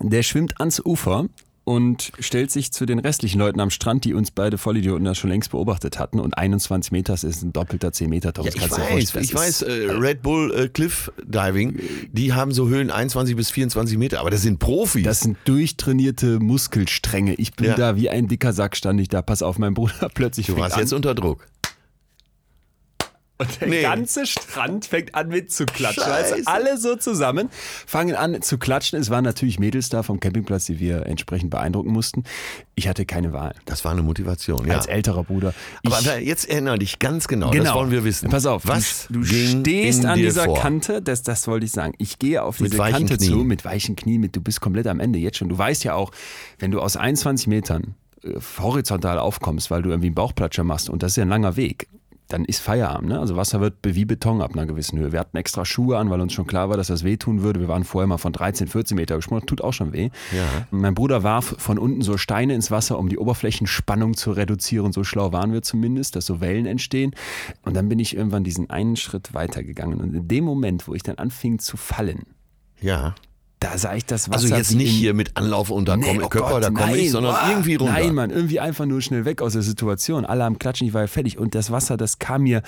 Der 0.00 0.22
schwimmt 0.22 0.58
ans 0.60 0.84
Ufer 0.84 1.26
und 1.64 2.12
stellt 2.18 2.50
sich 2.50 2.72
zu 2.72 2.86
den 2.86 2.98
restlichen 2.98 3.38
Leuten 3.38 3.60
am 3.60 3.70
Strand, 3.70 4.04
die 4.04 4.14
uns 4.14 4.30
beide 4.30 4.58
Vollidioten 4.58 5.04
da 5.04 5.14
schon 5.14 5.30
längst 5.30 5.50
beobachtet 5.52 5.98
hatten. 5.98 6.18
Und 6.18 6.36
21 6.36 6.90
Meter 6.92 7.14
ist 7.14 7.24
ein 7.42 7.52
doppelter 7.52 7.92
10 7.92 8.10
Meter 8.10 8.32
Turm. 8.32 8.46
Ja, 8.46 8.52
ich 8.54 8.70
weiß, 8.70 9.14
ich 9.16 9.34
weiß, 9.34 9.62
ist- 9.62 9.68
äh, 9.68 9.90
Red 9.92 10.22
Bull 10.22 10.52
äh, 10.54 10.68
Cliff 10.68 11.12
Diving, 11.24 11.78
die 12.10 12.32
haben 12.32 12.52
so 12.52 12.68
Höhen 12.68 12.90
21 12.90 13.36
bis 13.36 13.50
24 13.50 13.96
Meter, 13.98 14.20
aber 14.20 14.30
das 14.30 14.42
sind 14.42 14.58
Profis. 14.58 15.04
Das 15.04 15.20
sind 15.20 15.36
durchtrainierte 15.44 16.40
Muskelstränge. 16.40 17.34
Ich 17.34 17.54
bin 17.54 17.66
Ja. 17.66 17.74
da 17.76 17.96
wie 17.96 18.10
ein 18.10 18.28
dicker 18.28 18.52
Sack, 18.52 18.76
stand 18.76 19.00
ich 19.00 19.08
da. 19.08 19.22
Pass 19.22 19.42
auf, 19.42 19.58
mein 19.58 19.74
Bruder 19.74 20.08
plötzlich 20.14 20.46
du 20.46 20.56
warst 20.56 20.74
an. 20.74 20.80
jetzt 20.80 20.92
unter 20.92 21.14
Druck. 21.14 21.46
Und 23.38 23.60
der 23.60 23.68
Nee. 23.68 23.82
ganze 23.82 24.24
Strand 24.26 24.84
fängt 24.86 25.14
an 25.14 25.28
mit 25.28 25.50
zu 25.52 25.66
klatschen. 25.66 26.02
Scheiße. 26.04 26.34
Also 26.34 26.50
alle 26.50 26.76
so 26.78 26.94
zusammen 26.96 27.48
fangen 27.86 28.14
an 28.14 28.40
zu 28.42 28.56
klatschen. 28.58 29.00
Es 29.00 29.10
waren 29.10 29.24
natürlich 29.24 29.58
Mädels 29.58 29.88
da 29.88 30.02
vom 30.02 30.20
Campingplatz, 30.20 30.66
die 30.66 30.78
wir 30.78 31.06
entsprechend 31.06 31.50
beeindrucken 31.50 31.90
mussten. 31.90 32.22
Ich 32.74 32.86
hatte 32.88 33.04
keine 33.04 33.32
Wahl. 33.32 33.54
Das 33.64 33.84
war 33.84 33.92
eine 33.92 34.02
Motivation, 34.02 34.66
ja. 34.66 34.74
Als 34.74 34.86
älterer 34.86 35.24
Bruder. 35.24 35.54
aber 35.84 35.98
ich, 36.18 36.26
jetzt 36.26 36.48
erinnere 36.48 36.78
dich 36.78 36.98
ganz 36.98 37.26
genau, 37.26 37.50
das 37.50 37.74
wollen 37.74 37.90
wir 37.90 38.04
wissen. 38.04 38.30
Pass 38.30 38.46
auf, 38.46 38.66
was 38.66 39.06
du, 39.10 39.24
stehst 39.24 40.04
an 40.04 40.18
dieser 40.18 40.44
vor? 40.44 40.58
Kante, 40.58 41.02
das, 41.02 41.22
das 41.22 41.48
wollte 41.48 41.66
ich 41.66 41.72
sagen. 41.72 41.94
Ich 41.98 42.18
gehe 42.18 42.42
auf 42.42 42.58
diese 42.58 42.76
Kante 42.76 43.18
zu 43.18 43.32
Knien. 43.32 43.46
mit 43.46 43.64
weichen 43.64 43.96
Knien, 43.96 44.20
mit, 44.20 44.36
du 44.36 44.40
bist 44.40 44.60
komplett 44.60 44.86
am 44.86 45.00
Ende 45.00 45.18
jetzt 45.18 45.38
schon. 45.38 45.48
Du 45.48 45.58
weißt 45.58 45.82
ja 45.84 45.94
auch, 45.94 46.12
wenn 46.58 46.70
du 46.70 46.80
aus 46.80 46.96
21 46.96 47.48
Metern 47.48 47.94
äh, 48.22 48.34
horizontal 48.60 49.18
aufkommst, 49.18 49.70
weil 49.70 49.82
du 49.82 49.90
irgendwie 49.90 50.06
einen 50.08 50.14
Bauchplatscher 50.14 50.64
machst 50.64 50.88
und 50.90 51.02
das 51.02 51.12
ist 51.12 51.16
ja 51.16 51.24
ein 51.24 51.28
langer 51.28 51.56
Weg. 51.56 51.88
Dann 52.28 52.44
ist 52.44 52.60
Feierabend. 52.60 53.10
Ne? 53.10 53.20
Also 53.20 53.36
Wasser 53.36 53.60
wird 53.60 53.74
wie 53.82 54.04
Beton 54.04 54.40
ab 54.40 54.52
einer 54.52 54.64
gewissen 54.64 54.98
Höhe. 54.98 55.12
Wir 55.12 55.20
hatten 55.20 55.36
extra 55.36 55.64
Schuhe 55.64 55.98
an, 55.98 56.08
weil 56.10 56.20
uns 56.20 56.32
schon 56.32 56.46
klar 56.46 56.70
war, 56.70 56.76
dass 56.76 56.86
das 56.86 57.04
wehtun 57.04 57.42
würde. 57.42 57.60
Wir 57.60 57.68
waren 57.68 57.84
vorher 57.84 58.06
mal 58.06 58.18
von 58.18 58.32
13, 58.32 58.68
14 58.68 58.96
Meter 58.96 59.16
gesprungen. 59.16 59.44
Tut 59.44 59.60
auch 59.60 59.72
schon 59.72 59.92
weh. 59.92 60.10
Ja. 60.34 60.66
Mein 60.70 60.94
Bruder 60.94 61.22
warf 61.22 61.54
von 61.58 61.78
unten 61.78 62.00
so 62.02 62.16
Steine 62.16 62.54
ins 62.54 62.70
Wasser, 62.70 62.98
um 62.98 63.08
die 63.08 63.18
Oberflächenspannung 63.18 64.16
zu 64.16 64.32
reduzieren. 64.32 64.92
So 64.92 65.04
schlau 65.04 65.32
waren 65.32 65.52
wir 65.52 65.62
zumindest, 65.62 66.16
dass 66.16 66.26
so 66.26 66.40
Wellen 66.40 66.66
entstehen. 66.66 67.14
Und 67.62 67.74
dann 67.74 67.88
bin 67.88 67.98
ich 67.98 68.16
irgendwann 68.16 68.44
diesen 68.44 68.70
einen 68.70 68.96
Schritt 68.96 69.34
weitergegangen. 69.34 70.00
Und 70.00 70.14
in 70.14 70.28
dem 70.28 70.44
Moment, 70.44 70.88
wo 70.88 70.94
ich 70.94 71.02
dann 71.02 71.16
anfing 71.16 71.58
zu 71.58 71.76
fallen, 71.76 72.22
Ja, 72.80 73.14
da 73.62 73.78
sah 73.78 73.94
ich 73.94 74.04
das 74.04 74.28
Wasser. 74.28 74.42
Also 74.42 74.54
jetzt 74.54 74.74
nicht 74.74 74.90
hier 74.90 75.14
mit 75.14 75.36
Anlauf 75.36 75.70
und 75.70 75.86
da 75.86 75.96
Nee, 75.96 76.04
komme 76.04 76.24
oh 76.24 76.28
Körper, 76.28 76.50
Gott, 76.50 76.64
da 76.64 76.70
komme 76.70 76.96
ich, 76.96 77.10
sondern 77.10 77.34
boah, 77.34 77.48
irgendwie 77.48 77.74
runter. 77.76 77.92
Nein, 77.94 78.14
Mann, 78.14 78.30
irgendwie 78.30 78.60
einfach 78.60 78.86
nur 78.86 79.00
schnell 79.00 79.24
weg 79.24 79.40
aus 79.40 79.52
der 79.52 79.62
Situation. 79.62 80.24
Alle 80.24 80.44
am 80.44 80.58
Klatschen, 80.58 80.86
ich 80.88 80.94
war 80.94 81.02
ja 81.02 81.06
fertig. 81.06 81.38
Und 81.38 81.54
das 81.54 81.70
Wasser, 81.70 81.96
das 81.96 82.18
kam 82.18 82.42
mir 82.42 82.62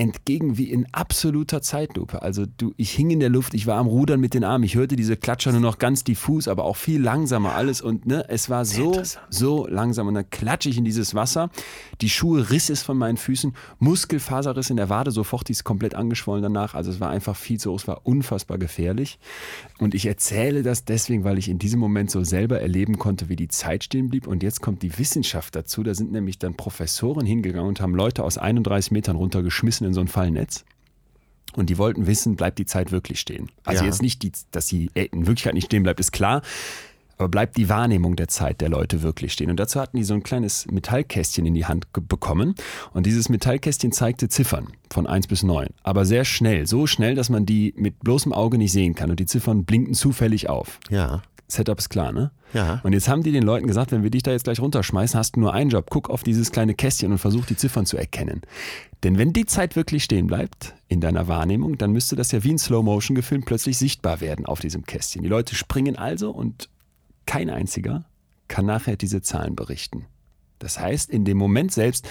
entgegen 0.00 0.56
wie 0.56 0.70
in 0.70 0.86
absoluter 0.92 1.60
Zeitlupe. 1.60 2.22
Also 2.22 2.46
du, 2.46 2.72
ich 2.78 2.90
hing 2.90 3.10
in 3.10 3.20
der 3.20 3.28
Luft, 3.28 3.52
ich 3.52 3.66
war 3.66 3.76
am 3.76 3.86
Rudern 3.86 4.18
mit 4.18 4.32
den 4.32 4.44
Armen, 4.44 4.64
ich 4.64 4.74
hörte 4.74 4.96
diese 4.96 5.18
Klatscher 5.18 5.52
nur 5.52 5.60
noch 5.60 5.76
ganz 5.76 6.04
diffus, 6.04 6.48
aber 6.48 6.64
auch 6.64 6.76
viel 6.76 7.02
langsamer 7.02 7.54
alles 7.54 7.82
und 7.82 8.06
ne, 8.06 8.24
es 8.28 8.48
war 8.48 8.64
so, 8.64 9.02
so 9.28 9.66
langsam 9.66 10.08
und 10.08 10.14
dann 10.14 10.30
klatsche 10.30 10.70
ich 10.70 10.78
in 10.78 10.86
dieses 10.86 11.14
Wasser, 11.14 11.50
die 12.00 12.08
Schuhe 12.08 12.48
riss 12.48 12.70
es 12.70 12.82
von 12.82 12.96
meinen 12.96 13.18
Füßen, 13.18 13.52
Muskelfaserriss 13.78 14.70
in 14.70 14.78
der 14.78 14.88
Wade, 14.88 15.10
sofort 15.10 15.48
die 15.48 15.52
ist 15.52 15.64
komplett 15.64 15.94
angeschwollen 15.94 16.42
danach, 16.42 16.74
also 16.74 16.90
es 16.90 16.98
war 16.98 17.10
einfach 17.10 17.36
viel 17.36 17.60
zu 17.60 17.70
hoch, 17.70 17.80
es 17.80 17.86
war 17.86 18.00
unfassbar 18.04 18.56
gefährlich. 18.56 19.18
Und 19.78 19.94
ich 19.94 20.06
erzähle 20.06 20.62
das 20.62 20.86
deswegen, 20.86 21.24
weil 21.24 21.36
ich 21.36 21.48
in 21.48 21.58
diesem 21.58 21.78
Moment 21.78 22.10
so 22.10 22.24
selber 22.24 22.60
erleben 22.60 22.98
konnte, 22.98 23.28
wie 23.28 23.36
die 23.36 23.48
Zeit 23.48 23.84
stehen 23.84 24.08
blieb. 24.08 24.26
Und 24.26 24.42
jetzt 24.42 24.60
kommt 24.60 24.82
die 24.82 24.98
Wissenschaft 24.98 25.56
dazu, 25.56 25.82
da 25.82 25.94
sind 25.94 26.12
nämlich 26.12 26.38
dann 26.38 26.54
Professoren 26.54 27.26
hingegangen 27.26 27.68
und 27.68 27.80
haben 27.80 27.94
Leute 27.94 28.24
aus 28.24 28.38
31 28.38 28.92
Metern 28.92 29.16
runtergeschmissen 29.16 29.89
in 29.90 29.94
so 29.94 30.00
ein 30.00 30.08
Fallnetz. 30.08 30.64
Und 31.56 31.68
die 31.68 31.78
wollten 31.78 32.06
wissen, 32.06 32.36
bleibt 32.36 32.58
die 32.58 32.66
Zeit 32.66 32.92
wirklich 32.92 33.18
stehen? 33.20 33.50
Also 33.64 33.82
Ja. 33.82 33.88
jetzt 33.90 34.02
nicht, 34.02 34.22
die, 34.22 34.32
dass 34.52 34.68
sie 34.68 34.90
äh, 34.94 35.06
in 35.06 35.26
Wirklichkeit 35.26 35.54
nicht 35.54 35.66
stehen 35.66 35.82
bleibt, 35.82 35.98
ist 36.00 36.12
klar. 36.12 36.42
Aber 37.18 37.28
bleibt 37.28 37.58
die 37.58 37.68
Wahrnehmung 37.68 38.16
der 38.16 38.28
Zeit 38.28 38.62
der 38.62 38.70
Leute 38.70 39.02
wirklich 39.02 39.34
stehen? 39.34 39.50
Und 39.50 39.60
dazu 39.60 39.78
hatten 39.78 39.98
die 39.98 40.04
so 40.04 40.14
ein 40.14 40.22
kleines 40.22 40.66
Metallkästchen 40.70 41.44
in 41.44 41.52
die 41.52 41.66
Hand 41.66 41.86
bekommen. 41.92 42.54
Und 42.94 43.04
dieses 43.04 43.28
Metallkästchen 43.28 43.92
zeigte 43.92 44.30
Ziffern 44.30 44.68
von 44.90 45.06
1 45.06 45.26
bis 45.26 45.42
9. 45.42 45.66
Aber 45.82 46.06
sehr 46.06 46.24
schnell. 46.24 46.66
So 46.66 46.86
schnell, 46.86 47.14
dass 47.14 47.28
man 47.28 47.44
die 47.44 47.74
mit 47.76 47.98
bloßem 48.00 48.32
Auge 48.32 48.56
nicht 48.56 48.72
sehen 48.72 48.94
kann. 48.94 49.10
Und 49.10 49.20
die 49.20 49.26
Ziffern 49.26 49.64
blinkten 49.66 49.92
zufällig 49.92 50.48
auf. 50.48 50.78
Ja. 50.88 51.20
Setup 51.50 51.78
ist 51.78 51.88
klar, 51.88 52.12
ne? 52.12 52.30
Ja. 52.52 52.80
Und 52.82 52.92
jetzt 52.92 53.08
haben 53.08 53.22
die 53.22 53.32
den 53.32 53.42
Leuten 53.42 53.66
gesagt, 53.66 53.92
wenn 53.92 54.02
wir 54.02 54.10
dich 54.10 54.22
da 54.22 54.32
jetzt 54.32 54.44
gleich 54.44 54.60
runterschmeißen, 54.60 55.18
hast 55.18 55.36
du 55.36 55.40
nur 55.40 55.52
einen 55.52 55.70
Job. 55.70 55.86
Guck 55.90 56.10
auf 56.10 56.22
dieses 56.22 56.50
kleine 56.50 56.74
Kästchen 56.74 57.12
und 57.12 57.18
versuch 57.18 57.46
die 57.46 57.56
Ziffern 57.56 57.86
zu 57.86 57.96
erkennen. 57.96 58.42
Denn 59.02 59.18
wenn 59.18 59.32
die 59.32 59.46
Zeit 59.46 59.76
wirklich 59.76 60.04
stehen 60.04 60.26
bleibt 60.26 60.74
in 60.88 61.00
deiner 61.00 61.28
Wahrnehmung, 61.28 61.78
dann 61.78 61.92
müsste 61.92 62.16
das 62.16 62.32
ja 62.32 62.42
wie 62.44 62.52
ein 62.52 62.58
Slow-Motion 62.58 63.14
gefilmt 63.14 63.46
plötzlich 63.46 63.78
sichtbar 63.78 64.20
werden 64.20 64.46
auf 64.46 64.60
diesem 64.60 64.84
Kästchen. 64.84 65.22
Die 65.22 65.28
Leute 65.28 65.54
springen 65.54 65.96
also 65.96 66.30
und 66.30 66.68
kein 67.26 67.50
einziger 67.50 68.04
kann 68.48 68.66
nachher 68.66 68.96
diese 68.96 69.22
Zahlen 69.22 69.54
berichten. 69.54 70.06
Das 70.58 70.78
heißt, 70.78 71.10
in 71.10 71.24
dem 71.24 71.38
Moment 71.38 71.72
selbst 71.72 72.08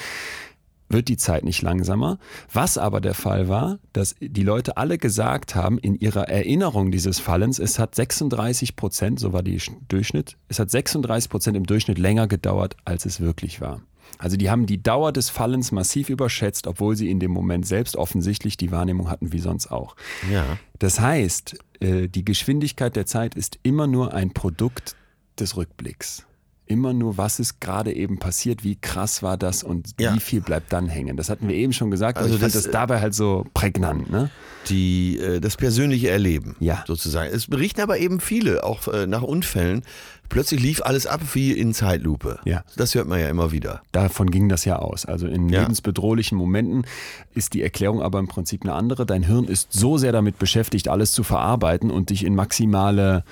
wird 0.90 1.08
die 1.08 1.18
Zeit 1.18 1.44
nicht 1.44 1.62
langsamer. 1.62 2.18
Was 2.52 2.78
aber 2.78 3.00
der 3.02 3.14
Fall 3.14 3.48
war, 3.48 3.80
dass 3.94 4.16
die 4.20 4.44
Leute 4.44 4.78
alle 4.78 4.98
gesagt 4.98 5.56
haben, 5.56 5.78
in 5.78 5.96
ihrer 5.96 6.28
Erinnerung 6.28 6.92
dieses 6.92 7.20
Fallens, 7.20 7.60
es 7.60 7.80
hat 7.80 7.96
36 7.96 8.76
Prozent, 8.76 9.20
so 9.20 9.32
war 9.34 9.44
die 9.44 9.60
Sch- 9.60 9.72
Durchschnitt, 9.88 10.36
es 10.48 10.60
hat 10.60 10.72
36 10.72 11.30
Prozent 11.30 11.56
im 11.58 11.66
Durchschnitt 11.66 11.98
länger 12.00 12.28
gedauert, 12.28 12.76
als 12.86 13.06
es 13.06 13.20
wirklich 13.20 13.62
war. 13.62 13.82
Also 14.18 14.38
die 14.38 14.50
haben 14.50 14.66
die 14.66 14.82
Dauer 14.82 15.12
des 15.14 15.30
Fallens 15.30 15.72
massiv 15.72 16.10
überschätzt, 16.10 16.66
obwohl 16.66 16.96
sie 16.96 17.12
in 17.12 17.20
dem 17.20 17.30
Moment 17.32 17.68
selbst 17.68 17.96
offensichtlich 17.96 18.58
die 18.58 18.72
Wahrnehmung 18.72 19.10
hatten, 19.10 19.32
wie 19.32 19.40
sonst 19.40 19.72
auch. 19.72 19.96
Ja. 20.32 20.58
Das 20.80 21.00
heißt, 21.00 21.60
äh, 21.80 22.08
die 22.08 22.26
Geschwindigkeit 22.26 22.96
der 22.96 23.06
Zeit 23.06 23.36
ist 23.36 23.60
immer 23.62 23.86
nur 23.86 24.14
ein 24.16 24.32
Produkt 24.34 24.96
des 25.40 25.56
Rückblicks. 25.58 26.26
Immer 26.72 26.94
nur, 26.94 27.18
was 27.18 27.40
ist 27.40 27.60
gerade 27.62 27.92
eben 27.94 28.20
passiert, 28.20 28.64
wie 28.64 28.76
krass 28.76 29.24
war 29.24 29.38
das 29.38 29.64
und 29.64 29.96
Ja. 30.00 30.14
wie 30.16 30.20
viel 30.20 30.40
bleibt 30.40 30.72
dann 30.72 30.88
hängen. 30.88 31.18
Das 31.18 31.30
hatten 31.30 31.48
wir 31.48 31.56
eben 31.56 31.74
schon 31.74 31.90
gesagt, 31.90 32.18
aber 32.20 32.26
Also 32.26 32.36
ich 32.36 32.42
fand 32.42 32.54
das, 32.54 32.64
das 32.64 32.72
dabei 32.72 33.02
halt 33.02 33.14
so 33.16 33.46
prägnant. 33.54 34.10
Ne? 34.12 34.30
die, 34.70 35.18
äh, 35.18 35.40
das 35.40 35.56
persönliche 35.58 36.10
Erleben. 36.10 36.56
Ja. 36.60 36.84
Sozusagen. 36.86 37.32
Es 37.34 37.48
berichten 37.48 37.82
aber 37.82 37.98
eben 37.98 38.20
viele, 38.20 38.64
auch 38.64 38.88
äh, 38.90 39.08
nach 39.08 39.24
Unfällen. 39.24 39.82
Plötzlich 40.28 40.62
lief 40.62 40.82
alles 40.84 41.08
ab 41.08 41.22
wie 41.34 41.54
in 41.54 41.74
Zeitlupe. 41.74 42.40
Ja. 42.46 42.64
Das 42.76 42.94
hört 42.94 43.08
man 43.08 43.20
ja 43.20 43.30
immer 43.30 43.52
wieder. 43.52 43.82
Davon 43.94 44.30
ging 44.30 44.48
das 44.48 44.66
ja 44.66 44.76
aus. 44.78 45.06
Also 45.08 45.26
in 45.28 45.50
Ja. 45.50 45.62
lebensbedrohlichen 45.62 46.38
Momenten 46.38 46.86
ist 47.34 47.56
die 47.56 47.64
Erklärung 47.64 48.04
aber 48.04 48.20
im 48.20 48.28
Prinzip 48.28 48.62
eine 48.64 48.74
andere. 48.74 49.08
Dein 49.08 49.24
Hirn 49.24 49.46
ist 49.46 49.74
so 49.74 49.98
sehr 49.98 50.12
damit 50.12 50.38
beschäftigt, 50.38 50.88
alles 50.88 51.14
zu 51.14 51.24
verarbeiten 51.24 51.90
und 51.90 52.12
dich 52.12 52.24
in 52.24 52.36
maximale 52.36 53.24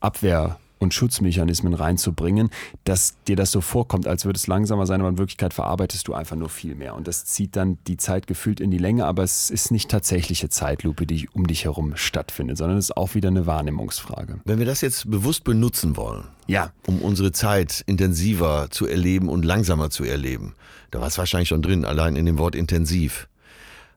Abwehr- 0.00 0.56
und 0.78 0.94
Schutzmechanismen 0.94 1.74
reinzubringen, 1.74 2.50
dass 2.84 3.14
dir 3.26 3.36
das 3.36 3.50
so 3.50 3.60
vorkommt, 3.60 4.06
als 4.06 4.24
würde 4.24 4.36
es 4.36 4.46
langsamer 4.46 4.86
sein, 4.86 5.00
aber 5.00 5.08
in 5.08 5.18
Wirklichkeit 5.18 5.54
verarbeitest 5.54 6.08
du 6.08 6.14
einfach 6.14 6.36
nur 6.36 6.48
viel 6.48 6.74
mehr. 6.74 6.94
Und 6.94 7.08
das 7.08 7.24
zieht 7.24 7.56
dann 7.56 7.78
die 7.86 7.96
Zeit 7.96 8.26
gefühlt 8.26 8.60
in 8.60 8.70
die 8.70 8.78
Länge, 8.78 9.06
aber 9.06 9.22
es 9.22 9.50
ist 9.50 9.70
nicht 9.70 9.90
tatsächliche 9.90 10.48
Zeitlupe, 10.48 11.06
die 11.06 11.28
um 11.32 11.46
dich 11.46 11.64
herum 11.64 11.96
stattfindet, 11.96 12.58
sondern 12.58 12.78
es 12.78 12.86
ist 12.86 12.96
auch 12.96 13.14
wieder 13.14 13.28
eine 13.28 13.46
Wahrnehmungsfrage. 13.46 14.40
Wenn 14.44 14.58
wir 14.58 14.66
das 14.66 14.80
jetzt 14.80 15.10
bewusst 15.10 15.44
benutzen 15.44 15.96
wollen, 15.96 16.24
Ja, 16.46 16.72
um 16.86 17.00
unsere 17.00 17.32
Zeit 17.32 17.82
intensiver 17.86 18.68
zu 18.70 18.86
erleben 18.86 19.28
und 19.28 19.44
langsamer 19.44 19.90
zu 19.90 20.04
erleben, 20.04 20.54
da 20.90 21.00
war 21.00 21.08
es 21.08 21.18
wahrscheinlich 21.18 21.48
schon 21.48 21.62
drin, 21.62 21.84
allein 21.84 22.16
in 22.16 22.26
dem 22.26 22.38
Wort 22.38 22.54
intensiv. 22.54 23.28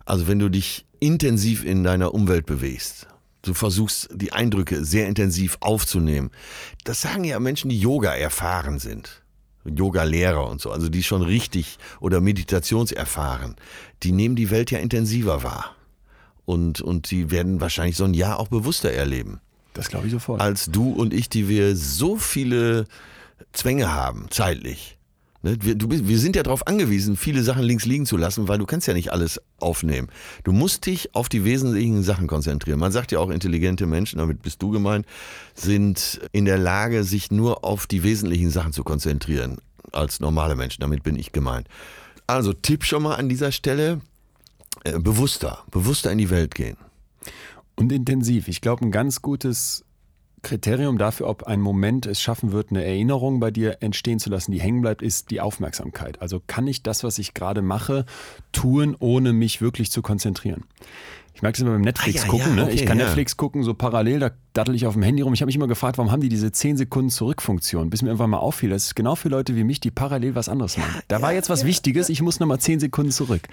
Also 0.05 0.27
wenn 0.27 0.39
du 0.39 0.49
dich 0.49 0.85
intensiv 0.99 1.63
in 1.63 1.83
deiner 1.83 2.13
Umwelt 2.13 2.45
bewegst, 2.45 3.07
du 3.41 3.53
versuchst 3.53 4.09
die 4.13 4.33
Eindrücke 4.33 4.83
sehr 4.83 5.07
intensiv 5.07 5.57
aufzunehmen. 5.61 6.31
Das 6.83 7.01
sagen 7.01 7.23
ja 7.23 7.39
Menschen, 7.39 7.69
die 7.69 7.79
Yoga 7.79 8.13
erfahren 8.13 8.79
sind. 8.79 9.23
Yoga-Lehrer 9.65 10.47
und 10.47 10.61
so, 10.61 10.71
also 10.71 10.89
die 10.89 11.03
schon 11.03 11.21
richtig 11.21 11.77
oder 11.99 12.21
meditationserfahren, 12.21 13.55
die 14.03 14.13
nehmen 14.13 14.35
die 14.35 14.49
Welt 14.49 14.71
ja 14.71 14.79
intensiver 14.79 15.43
wahr. 15.43 15.75
Und, 16.45 16.81
und 16.81 17.11
die 17.11 17.29
werden 17.29 17.61
wahrscheinlich 17.61 17.97
so 17.97 18.05
ein 18.05 18.13
Jahr 18.13 18.39
auch 18.39 18.47
bewusster 18.47 18.91
erleben 18.91 19.41
das 19.79 19.89
glaube 19.89 20.07
ich 20.07 20.11
sofort. 20.11 20.41
als 20.41 20.65
du 20.65 20.91
und 20.91 21.13
ich, 21.13 21.29
die 21.29 21.47
wir 21.47 21.75
so 21.75 22.17
viele 22.17 22.85
Zwänge 23.53 23.91
haben, 23.93 24.27
zeitlich. 24.29 24.97
Ne, 25.41 25.57
Wir, 25.61 25.75
du, 25.75 25.89
wir 25.89 26.19
sind 26.19 26.35
ja 26.35 26.43
darauf 26.43 26.67
angewiesen, 26.67 27.15
viele 27.15 27.43
Sachen 27.43 27.63
links 27.63 27.85
liegen 27.85 28.05
zu 28.05 28.17
lassen, 28.17 28.47
weil 28.47 28.57
du 28.57 28.65
kannst 28.65 28.87
ja 28.87 28.93
nicht 28.93 29.11
alles 29.11 29.41
aufnehmen. 29.59 30.09
Du 30.43 30.51
musst 30.51 30.85
dich 30.85 31.15
auf 31.15 31.29
die 31.29 31.45
wesentlichen 31.45 32.03
Sachen 32.03 32.27
konzentrieren. 32.27 32.79
Man 32.79 32.91
sagt 32.91 33.11
ja 33.11 33.19
auch, 33.19 33.29
intelligente 33.29 33.85
Menschen, 33.85 34.19
damit 34.19 34.41
bist 34.41 34.61
du 34.61 34.71
gemeint, 34.71 35.05
sind 35.55 36.19
in 36.33 36.45
der 36.45 36.57
Lage, 36.57 37.03
sich 37.03 37.31
nur 37.31 37.63
auf 37.63 37.87
die 37.87 38.03
wesentlichen 38.03 38.49
Sachen 38.49 38.73
zu 38.73 38.83
konzentrieren, 38.83 39.57
als 39.93 40.19
normale 40.19 40.55
Menschen. 40.55 40.81
Damit 40.81 41.03
bin 41.03 41.17
ich 41.17 41.31
gemeint. 41.31 41.67
Also 42.27 42.53
Tipp 42.53 42.83
schon 42.83 43.03
mal 43.03 43.15
an 43.15 43.29
dieser 43.29 43.51
Stelle, 43.51 44.01
äh, 44.83 44.99
bewusster, 44.99 45.63
bewusster 45.71 46.11
in 46.11 46.17
die 46.17 46.29
Welt 46.29 46.53
gehen. 46.53 46.77
Und 47.75 47.93
intensiv. 47.93 48.49
Ich 48.49 48.59
glaube, 48.59 48.85
ein 48.85 48.91
ganz 48.91 49.21
gutes 49.21 49.85
Kriterium 50.41 50.97
dafür, 50.97 51.27
ob 51.27 51.43
ein 51.43 51.61
Moment 51.61 52.05
es 52.05 52.21
schaffen 52.21 52.51
wird, 52.51 52.71
eine 52.71 52.83
Erinnerung 52.83 53.39
bei 53.39 53.51
dir 53.51 53.77
entstehen 53.81 54.19
zu 54.19 54.29
lassen, 54.29 54.51
die 54.51 54.59
hängen 54.61 54.81
bleibt, 54.81 55.01
ist 55.01 55.31
die 55.31 55.41
Aufmerksamkeit. 55.41 56.21
Also 56.21 56.41
kann 56.45 56.67
ich 56.67 56.83
das, 56.83 57.03
was 57.03 57.19
ich 57.19 57.33
gerade 57.33 57.61
mache, 57.61 58.05
tun, 58.51 58.95
ohne 58.99 59.33
mich 59.33 59.61
wirklich 59.61 59.91
zu 59.91 60.01
konzentrieren. 60.01 60.63
Ich 61.35 61.41
merke 61.41 61.55
das 61.57 61.61
immer 61.61 61.71
beim 61.71 61.81
Netflix 61.81 62.23
Ah, 62.23 62.25
ja, 62.25 62.29
gucken. 62.31 62.57
ja, 62.57 62.65
ne? 62.65 62.71
ich 62.71 62.79
okay, 62.79 62.85
kann 62.85 62.99
ja. 62.99 63.05
Netflix 63.05 63.37
gucken, 63.37 63.63
so 63.63 63.73
parallel, 63.73 64.19
da 64.19 64.31
dattel 64.51 64.75
ich 64.75 64.85
auf 64.85 64.93
dem 64.95 65.03
Handy 65.03 65.21
rum. 65.21 65.33
Ich 65.33 65.41
habe 65.41 65.47
mich 65.47 65.55
immer 65.55 65.67
gefragt, 65.67 65.97
warum 65.97 66.11
haben 66.11 66.19
die 66.21 66.27
diese 66.27 66.51
10 66.51 66.75
Sekunden 66.75 67.09
Zurückfunktion, 67.09 67.89
bis 67.89 68.01
mir 68.01 68.09
irgendwann 68.09 68.31
mal 68.31 68.39
auffiel. 68.39 68.69
Das 68.69 68.87
ist 68.87 68.95
genau 68.95 69.15
für 69.15 69.29
Leute 69.29 69.55
wie 69.55 69.63
mich, 69.63 69.79
die 69.79 69.89
parallel 69.89 70.35
was 70.35 70.49
anderes 70.49 70.77
machen. 70.77 71.01
Da 71.07 71.21
war 71.21 71.31
jetzt 71.31 71.49
was 71.49 71.63
Wichtiges, 71.65 72.09
ich 72.09 72.21
muss 72.21 72.41
nochmal 72.41 72.59
10 72.59 72.81
Sekunden 72.81 73.11
zurück. 73.11 73.43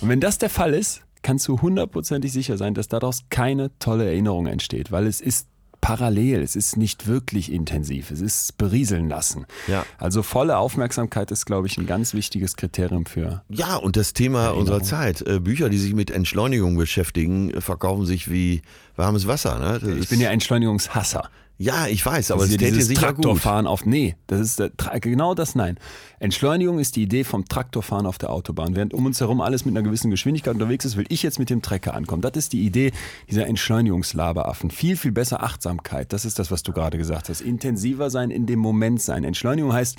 Und 0.00 0.08
wenn 0.08 0.20
das 0.20 0.38
der 0.38 0.50
Fall 0.50 0.72
ist, 0.72 1.02
kannst 1.22 1.48
du 1.48 1.60
hundertprozentig 1.60 2.32
sicher 2.32 2.56
sein, 2.56 2.74
dass 2.74 2.86
daraus 2.86 3.24
keine 3.28 3.76
tolle 3.80 4.04
Erinnerung 4.06 4.46
entsteht, 4.46 4.92
weil 4.92 5.06
es 5.06 5.20
ist 5.20 5.48
parallel, 5.82 6.40
es 6.40 6.56
ist 6.56 6.78
nicht 6.78 7.06
wirklich 7.06 7.52
intensiv, 7.52 8.10
es 8.10 8.22
ist 8.22 8.56
berieseln 8.56 9.10
lassen. 9.10 9.44
Ja. 9.66 9.84
Also 9.98 10.22
volle 10.22 10.56
Aufmerksamkeit 10.56 11.30
ist, 11.30 11.44
glaube 11.44 11.66
ich, 11.66 11.76
ein 11.76 11.86
ganz 11.86 12.14
wichtiges 12.14 12.56
Kriterium 12.56 13.04
für. 13.04 13.42
Ja, 13.50 13.76
und 13.76 13.96
das 13.96 14.14
Thema 14.14 14.50
unserer 14.50 14.82
Zeit. 14.82 15.20
Äh, 15.20 15.40
Bücher, 15.40 15.68
die 15.68 15.78
sich 15.78 15.92
mit 15.92 16.10
Entschleunigung 16.10 16.76
beschäftigen, 16.76 17.50
äh, 17.50 17.60
verkaufen 17.60 18.06
sich 18.06 18.30
wie 18.30 18.62
warmes 18.96 19.26
Wasser. 19.26 19.58
Ne? 19.58 19.96
Ich 19.98 20.08
bin 20.08 20.20
ja 20.20 20.30
Entschleunigungshasser. 20.30 21.28
Ja, 21.62 21.86
ich 21.86 22.04
weiß, 22.04 22.32
aber 22.32 22.42
Das 22.42 22.50
ja 22.50 22.58
täte 22.58 22.84
gut. 22.86 22.96
Traktorfahren 22.96 23.66
auf. 23.68 23.86
Nee, 23.86 24.16
das 24.26 24.40
ist 24.40 24.60
Tra- 24.60 24.98
genau 24.98 25.34
das 25.34 25.54
Nein. 25.54 25.78
Entschleunigung 26.18 26.80
ist 26.80 26.96
die 26.96 27.02
Idee 27.02 27.22
vom 27.22 27.44
Traktorfahren 27.46 28.04
auf 28.04 28.18
der 28.18 28.30
Autobahn. 28.30 28.74
Während 28.74 28.92
um 28.94 29.06
uns 29.06 29.20
herum 29.20 29.40
alles 29.40 29.64
mit 29.64 29.76
einer 29.76 29.84
gewissen 29.84 30.10
Geschwindigkeit 30.10 30.54
unterwegs 30.54 30.84
ist, 30.84 30.96
will 30.96 31.06
ich 31.08 31.22
jetzt 31.22 31.38
mit 31.38 31.50
dem 31.50 31.62
Trecker 31.62 31.94
ankommen. 31.94 32.20
Das 32.20 32.32
ist 32.36 32.52
die 32.52 32.62
Idee 32.66 32.90
dieser 33.30 33.46
Entschleunigungslaberaffen. 33.46 34.70
Viel, 34.70 34.96
viel 34.96 35.12
besser 35.12 35.42
Achtsamkeit. 35.42 36.12
Das 36.12 36.24
ist 36.24 36.38
das, 36.40 36.50
was 36.50 36.64
du 36.64 36.72
gerade 36.72 36.98
gesagt 36.98 37.28
hast. 37.28 37.40
Intensiver 37.40 38.10
sein, 38.10 38.30
in 38.30 38.46
dem 38.46 38.58
Moment 38.58 39.00
sein. 39.00 39.22
Entschleunigung 39.22 39.72
heißt 39.72 39.98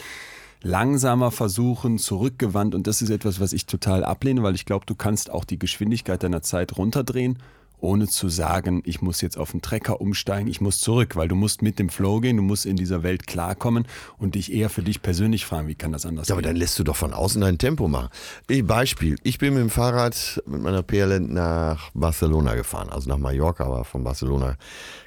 langsamer 0.63 1.31
versuchen, 1.31 1.97
zurückgewandt. 1.97 2.75
Und 2.75 2.87
das 2.87 3.01
ist 3.01 3.09
etwas, 3.09 3.39
was 3.39 3.53
ich 3.53 3.65
total 3.65 4.03
ablehne, 4.03 4.43
weil 4.43 4.55
ich 4.55 4.65
glaube, 4.65 4.85
du 4.85 4.95
kannst 4.95 5.29
auch 5.29 5.45
die 5.45 5.59
Geschwindigkeit 5.59 6.23
deiner 6.23 6.41
Zeit 6.41 6.77
runterdrehen 6.77 7.37
ohne 7.83 8.07
zu 8.07 8.29
sagen, 8.29 8.81
ich 8.85 9.01
muss 9.01 9.19
jetzt 9.19 9.37
auf 9.37 9.51
den 9.51 9.61
Trecker 9.61 9.99
umsteigen, 9.99 10.47
ich 10.47 10.61
muss 10.61 10.79
zurück, 10.79 11.17
weil 11.17 11.27
du 11.27 11.35
musst 11.35 11.61
mit 11.61 11.79
dem 11.79 11.89
Flow 11.89 12.21
gehen, 12.21 12.37
du 12.37 12.43
musst 12.43 12.65
in 12.65 12.77
dieser 12.77 13.03
Welt 13.03 13.27
klarkommen 13.27 13.85
und 14.17 14.35
dich 14.35 14.53
eher 14.53 14.69
für 14.69 14.81
dich 14.81 15.01
persönlich 15.01 15.45
fragen, 15.45 15.67
wie 15.67 15.75
kann 15.75 15.91
das 15.91 16.05
anders 16.05 16.29
Ja, 16.29 16.35
aber 16.35 16.41
dann 16.41 16.55
lässt 16.55 16.79
du 16.79 16.83
doch 16.85 16.95
von 16.95 17.13
außen 17.13 17.41
dein 17.41 17.57
Tempo 17.57 17.89
machen. 17.89 18.07
Ich, 18.47 18.65
Beispiel, 18.65 19.17
ich 19.23 19.37
bin 19.37 19.53
mit 19.53 19.61
dem 19.61 19.69
Fahrrad 19.69 20.41
mit 20.45 20.61
meiner 20.61 20.81
PL 20.81 21.19
nach 21.19 21.91
Barcelona 21.93 22.55
gefahren, 22.55 22.89
also 22.89 23.09
nach 23.09 23.17
Mallorca, 23.17 23.65
aber 23.65 23.83
von 23.83 24.03
Barcelona 24.03 24.55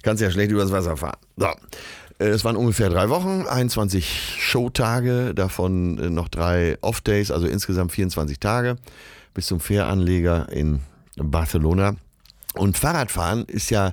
kannst 0.02 0.22
ja 0.22 0.30
schlecht 0.30 0.52
übers 0.52 0.70
Wasser 0.70 0.98
fahren. 0.98 1.16
So. 1.36 1.46
Äh, 2.18 2.28
Es 2.28 2.44
waren 2.44 2.56
ungefähr 2.56 2.90
drei 2.90 3.08
Wochen, 3.08 3.46
21 3.48 4.36
Showtage, 4.38 5.34
davon 5.34 5.98
äh, 5.98 6.10
noch 6.10 6.28
drei 6.28 6.76
Off-Days, 6.82 7.30
also 7.30 7.46
insgesamt 7.46 7.92
24 7.92 8.38
Tage 8.38 8.76
bis 9.32 9.46
zum 9.46 9.60
Fähranleger 9.60 10.50
in 10.52 10.80
Barcelona. 11.16 11.96
Und 12.56 12.76
Fahrradfahren 12.78 13.44
ist 13.46 13.70
ja 13.70 13.92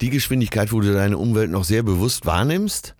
die 0.00 0.10
Geschwindigkeit, 0.10 0.72
wo 0.72 0.80
du 0.80 0.92
deine 0.92 1.16
Umwelt 1.18 1.50
noch 1.50 1.64
sehr 1.64 1.82
bewusst 1.82 2.26
wahrnimmst, 2.26 2.94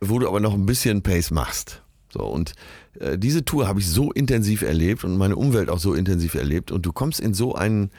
wo 0.00 0.18
du 0.18 0.28
aber 0.28 0.40
noch 0.40 0.54
ein 0.54 0.66
bisschen 0.66 1.02
Pace 1.02 1.30
machst. 1.30 1.82
So, 2.12 2.20
und 2.20 2.52
äh, 3.00 3.18
diese 3.18 3.44
Tour 3.44 3.66
habe 3.66 3.80
ich 3.80 3.88
so 3.88 4.12
intensiv 4.12 4.62
erlebt 4.62 5.02
und 5.04 5.16
meine 5.16 5.36
Umwelt 5.36 5.68
auch 5.68 5.78
so 5.80 5.94
intensiv 5.94 6.34
erlebt. 6.34 6.70
Und 6.70 6.86
du 6.86 6.92
kommst 6.92 7.18
in 7.18 7.34
so 7.34 7.54
ein, 7.54 7.90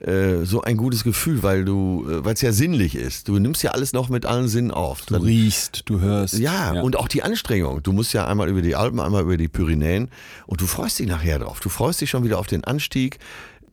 äh, 0.00 0.44
so 0.44 0.60
ein 0.62 0.76
gutes 0.76 1.02
Gefühl, 1.02 1.42
weil 1.42 1.64
du, 1.64 2.06
äh, 2.08 2.24
weil 2.24 2.34
es 2.34 2.42
ja 2.42 2.52
sinnlich 2.52 2.94
ist. 2.94 3.26
Du 3.28 3.38
nimmst 3.38 3.62
ja 3.64 3.70
alles 3.72 3.92
noch 3.92 4.08
mit 4.08 4.24
allen 4.26 4.46
Sinnen 4.48 4.70
auf. 4.70 5.06
Du 5.06 5.14
Dann- 5.14 5.22
riechst, 5.22 5.82
du 5.86 5.98
hörst. 6.00 6.38
ja, 6.38 6.80
und 6.82 6.94
auch 6.96 7.08
die 7.08 7.22
Anstrengung. 7.22 7.82
Du 7.82 7.92
musst 7.92 8.12
ja 8.12 8.26
einmal 8.28 8.48
über 8.48 8.62
die 8.62 8.76
Alpen, 8.76 9.00
einmal 9.00 9.22
über 9.22 9.36
die 9.38 9.48
Pyrenäen 9.48 10.10
und 10.46 10.60
du 10.60 10.66
freust 10.66 10.98
dich 10.98 11.08
nachher 11.08 11.38
drauf. 11.40 11.58
Du 11.60 11.70
freust 11.70 12.00
dich 12.02 12.10
schon 12.10 12.22
wieder 12.22 12.38
auf 12.38 12.46
den 12.46 12.62
Anstieg. 12.62 13.18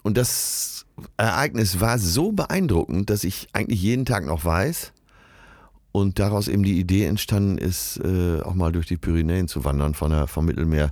Und 0.01 0.17
das 0.17 0.72
Ereignis 1.18 1.80
war 1.80 2.00
so 2.00 2.32
beeindruckend, 2.32 3.10
dass 3.10 3.24
ich 3.24 3.48
eigentlich 3.54 3.82
jeden 3.82 4.06
Tag 4.06 4.26
noch 4.26 4.46
weiß. 4.46 4.94
Und 5.91 6.18
daraus 6.18 6.48
eben 6.48 6.64
die 6.64 6.80
Idee 6.80 7.06
entstanden 7.06 7.60
ist, 7.60 8.00
äh, 8.04 8.41
auch 8.41 8.56
mal 8.56 8.72
durch 8.72 8.88
die 8.88 8.98
Pyrenäen 8.98 9.48
zu 9.48 9.64
wandern, 9.64 9.94
von 9.94 10.10
der, 10.10 10.26
vom 10.26 10.46
Mittelmeer 10.46 10.91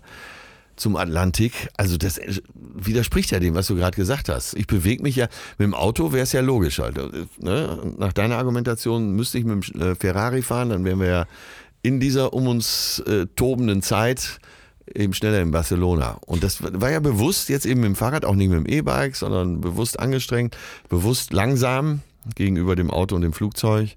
zum 0.76 0.96
Atlantik. 0.96 1.70
Also 1.76 1.98
das 1.98 2.20
äh, 2.20 2.36
widerspricht 2.54 3.32
ja 3.32 3.40
dem, 3.40 3.56
was 3.56 3.66
du 3.66 3.76
gerade 3.76 3.96
gesagt 3.96 4.30
hast. 4.30 4.54
Ich 4.54 4.68
bewege 4.68 5.02
mich 5.02 5.16
ja, 5.16 5.28
mit 5.58 5.66
dem 5.66 5.74
Auto 5.74 6.12
wäre 6.12 6.24
es 6.24 6.34
ja 6.34 6.42
logisch 6.42 6.78
halt. 6.78 7.00
äh, 7.00 7.26
Ne? 7.40 7.94
Nach 7.98 8.14
deiner 8.14 8.38
Argumentation 8.38 9.12
müsste 9.16 9.40
ich 9.40 9.46
mit 9.46 9.74
dem 9.74 9.96
Ferrari 9.96 10.44
fahren, 10.44 10.70
dann 10.70 10.86
wären 10.86 11.00
wir 11.00 11.08
ja 11.08 11.26
in 11.82 12.00
dieser 12.00 12.34
um 12.34 12.48
uns 12.48 13.04
tobenden 13.36 13.82
Zeit 13.82 14.40
eben 14.96 15.14
schneller 15.14 15.42
in 15.42 15.52
Barcelona. 15.52 16.18
Und 16.26 16.44
das 16.44 16.62
war 16.62 16.92
ja 16.92 17.00
bewusst 17.00 17.50
jetzt 17.50 17.66
eben 17.66 17.82
mit 17.82 17.88
dem 17.88 17.96
Fahrrad, 17.96 18.26
auch 18.26 18.36
nicht 18.36 18.50
mit 18.50 18.58
dem 18.58 18.66
E-Bike, 18.66 19.16
sondern 19.16 19.62
bewusst 19.62 20.00
angestrengt, 20.00 20.58
bewusst 20.90 21.34
langsam 21.34 22.02
gegenüber 22.36 22.76
dem 22.76 22.92
Auto 22.92 23.16
und 23.16 23.22
dem 23.22 23.34
Flugzeug 23.34 23.96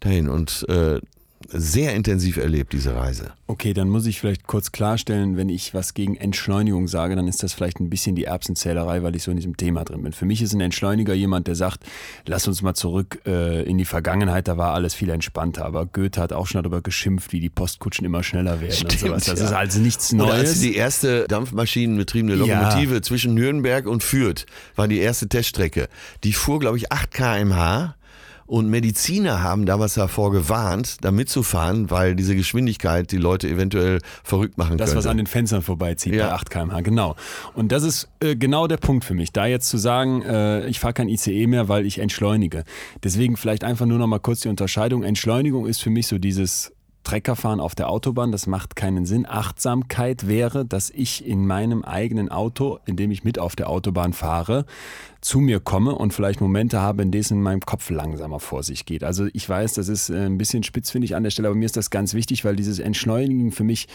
dahin. 0.00 0.28
Und 0.28 0.66
äh, 0.68 1.00
sehr 1.48 1.94
intensiv 1.94 2.36
erlebt, 2.36 2.72
diese 2.72 2.94
Reise. 2.96 3.32
Okay, 3.46 3.72
dann 3.74 3.88
muss 3.88 4.06
ich 4.06 4.18
vielleicht 4.20 4.46
kurz 4.46 4.72
klarstellen, 4.72 5.36
wenn 5.36 5.48
ich 5.48 5.72
was 5.74 5.94
gegen 5.94 6.16
Entschleunigung 6.16 6.88
sage, 6.88 7.14
dann 7.16 7.28
ist 7.28 7.42
das 7.42 7.52
vielleicht 7.52 7.80
ein 7.80 7.88
bisschen 7.90 8.16
die 8.16 8.24
Erbsenzählerei, 8.24 9.02
weil 9.02 9.14
ich 9.16 9.22
so 9.22 9.30
in 9.30 9.36
diesem 9.36 9.56
Thema 9.56 9.84
drin 9.84 10.02
bin. 10.02 10.12
Für 10.12 10.24
mich 10.24 10.42
ist 10.42 10.52
ein 10.52 10.60
Entschleuniger 10.60 11.14
jemand, 11.14 11.46
der 11.46 11.54
sagt, 11.54 11.84
lass 12.26 12.48
uns 12.48 12.62
mal 12.62 12.74
zurück 12.74 13.20
äh, 13.26 13.62
in 13.62 13.78
die 13.78 13.84
Vergangenheit, 13.84 14.48
da 14.48 14.56
war 14.56 14.74
alles 14.74 14.94
viel 14.94 15.10
entspannter. 15.10 15.64
Aber 15.64 15.86
Goethe 15.86 16.20
hat 16.20 16.32
auch 16.32 16.46
schon 16.46 16.62
darüber 16.62 16.82
geschimpft, 16.82 17.32
wie 17.32 17.40
die 17.40 17.50
Postkutschen 17.50 18.04
immer 18.04 18.22
schneller 18.22 18.60
werden 18.60 18.70
und 18.82 18.92
Stimmt, 18.92 18.98
sowas. 18.98 19.24
Das 19.26 19.38
ja. 19.40 19.46
ist 19.46 19.52
also 19.52 19.80
nichts 19.80 20.12
Oder 20.12 20.24
als 20.32 20.42
Neues. 20.48 20.60
die 20.60 20.74
erste 20.74 21.26
dampfmaschinenbetriebene 21.28 22.34
Ja. 22.44 22.60
Lokomotive 22.60 23.00
zwischen 23.02 23.34
Nürnberg 23.34 23.86
und 23.86 24.02
Fürth 24.02 24.46
war 24.74 24.88
die 24.88 24.98
erste 24.98 25.28
Teststrecke. 25.28 25.88
Die 26.24 26.32
fuhr, 26.32 26.58
glaube 26.58 26.76
ich, 26.78 26.92
8 26.92 27.10
km/h. 27.12 27.94
Und 28.46 28.68
Mediziner 28.68 29.42
haben 29.42 29.66
damals 29.66 29.94
davor 29.94 30.30
gewarnt, 30.30 30.98
da 31.02 31.10
mitzufahren, 31.10 31.90
weil 31.90 32.14
diese 32.14 32.36
Geschwindigkeit 32.36 33.10
die 33.10 33.16
Leute 33.16 33.48
eventuell 33.48 33.98
verrückt 34.22 34.56
machen 34.56 34.78
Das, 34.78 34.90
könnte. 34.90 34.98
was 34.98 35.06
an 35.06 35.16
den 35.16 35.26
Fenstern 35.26 35.62
vorbeizieht 35.62 36.14
Ja. 36.14 36.28
bei 36.28 36.32
8 36.34 36.50
km/h, 36.50 36.80
genau. 36.82 37.16
Und 37.54 37.72
das 37.72 37.82
ist 37.82 38.08
äh, 38.20 38.36
genau 38.36 38.66
der 38.66 38.76
Punkt 38.76 39.04
für 39.04 39.14
mich, 39.14 39.32
da 39.32 39.46
jetzt 39.46 39.68
zu 39.68 39.78
sagen, 39.78 40.22
äh, 40.22 40.66
ich 40.68 40.78
fahre 40.80 40.94
kein 40.94 41.08
ICE 41.08 41.46
mehr, 41.46 41.68
weil 41.68 41.86
ich 41.86 41.98
entschleunige. 41.98 42.64
Deswegen 43.02 43.36
vielleicht 43.36 43.64
einfach 43.64 43.86
nur 43.86 43.98
noch 43.98 44.06
mal 44.06 44.20
kurz 44.20 44.40
die 44.40 44.48
Unterscheidung. 44.48 45.02
Entschleunigung 45.02 45.66
ist 45.66 45.82
für 45.82 45.90
mich 45.90 46.06
so 46.06 46.18
dieses 46.18 46.72
Treckerfahren 47.06 47.60
auf 47.60 47.76
der 47.76 47.88
Autobahn, 47.88 48.32
das 48.32 48.48
macht 48.48 48.74
keinen 48.74 49.06
Sinn. 49.06 49.26
Achtsamkeit 49.28 50.26
wäre, 50.26 50.66
dass 50.66 50.90
ich 50.90 51.24
in 51.24 51.46
meinem 51.46 51.84
eigenen 51.84 52.30
Auto, 52.30 52.80
in 52.84 52.96
dem 52.96 53.12
ich 53.12 53.22
mit 53.22 53.38
auf 53.38 53.54
der 53.54 53.70
Autobahn 53.70 54.12
fahre, 54.12 54.66
zu 55.20 55.38
mir 55.38 55.60
komme 55.60 55.94
und 55.94 56.12
vielleicht 56.12 56.40
Momente 56.40 56.80
habe, 56.80 57.04
in 57.04 57.12
denen 57.12 57.42
mein 57.42 57.60
Kopf 57.60 57.90
langsamer 57.90 58.40
vor 58.40 58.64
sich 58.64 58.86
geht. 58.86 59.04
Also 59.04 59.28
ich 59.32 59.48
weiß, 59.48 59.74
das 59.74 59.86
ist 59.86 60.10
äh, 60.10 60.26
ein 60.26 60.36
bisschen 60.36 60.64
spitzfindig 60.64 61.14
an 61.14 61.22
der 61.22 61.30
Stelle, 61.30 61.46
aber 61.46 61.56
mir 61.56 61.66
ist 61.66 61.76
das 61.76 61.90
ganz 61.90 62.12
wichtig, 62.12 62.44
weil 62.44 62.56
dieses 62.56 62.80
Entschleunigen 62.80 63.52
für 63.52 63.62
mich 63.62 63.86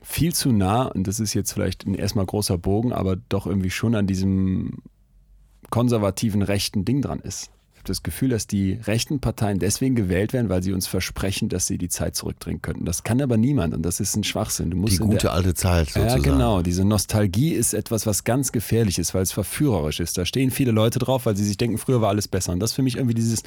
viel 0.00 0.32
zu 0.32 0.52
nah, 0.52 0.84
und 0.84 1.08
das 1.08 1.18
ist 1.18 1.34
jetzt 1.34 1.52
vielleicht 1.52 1.84
ein 1.84 1.96
erstmal 1.96 2.26
großer 2.26 2.58
Bogen, 2.58 2.92
aber 2.92 3.16
doch 3.16 3.48
irgendwie 3.48 3.70
schon 3.70 3.96
an 3.96 4.06
diesem 4.06 4.82
konservativen 5.70 6.42
rechten 6.42 6.84
Ding 6.84 7.02
dran 7.02 7.18
ist. 7.18 7.50
Das 7.88 8.02
Gefühl, 8.02 8.28
dass 8.30 8.46
die 8.46 8.74
rechten 8.86 9.20
Parteien 9.20 9.58
deswegen 9.58 9.94
gewählt 9.94 10.32
werden, 10.32 10.48
weil 10.48 10.62
sie 10.62 10.72
uns 10.72 10.86
versprechen, 10.86 11.48
dass 11.48 11.66
sie 11.66 11.78
die 11.78 11.88
Zeit 11.88 12.16
zurückdrehen 12.16 12.60
könnten. 12.60 12.84
Das 12.84 13.02
kann 13.04 13.20
aber 13.22 13.36
niemand 13.36 13.74
und 13.74 13.82
das 13.82 14.00
ist 14.00 14.16
ein 14.16 14.24
Schwachsinn. 14.24 14.70
Du 14.70 14.76
musst 14.76 14.94
die 14.98 15.02
in 15.02 15.08
der- 15.10 15.18
gute 15.18 15.30
alte 15.30 15.54
Zeit 15.54 15.88
ja, 15.88 16.02
sozusagen. 16.02 16.22
genau. 16.22 16.62
Diese 16.62 16.84
Nostalgie 16.84 17.52
ist 17.52 17.74
etwas, 17.74 18.06
was 18.06 18.24
ganz 18.24 18.52
gefährlich 18.52 18.98
ist, 18.98 19.14
weil 19.14 19.22
es 19.22 19.32
verführerisch 19.32 20.00
ist. 20.00 20.18
Da 20.18 20.24
stehen 20.24 20.50
viele 20.50 20.72
Leute 20.72 20.98
drauf, 20.98 21.26
weil 21.26 21.36
sie 21.36 21.44
sich 21.44 21.56
denken, 21.56 21.78
früher 21.78 22.00
war 22.00 22.08
alles 22.10 22.28
besser. 22.28 22.52
Und 22.52 22.60
das 22.60 22.70
ist 22.70 22.74
für 22.76 22.82
mich 22.82 22.96
irgendwie 22.96 23.14
dieses 23.14 23.42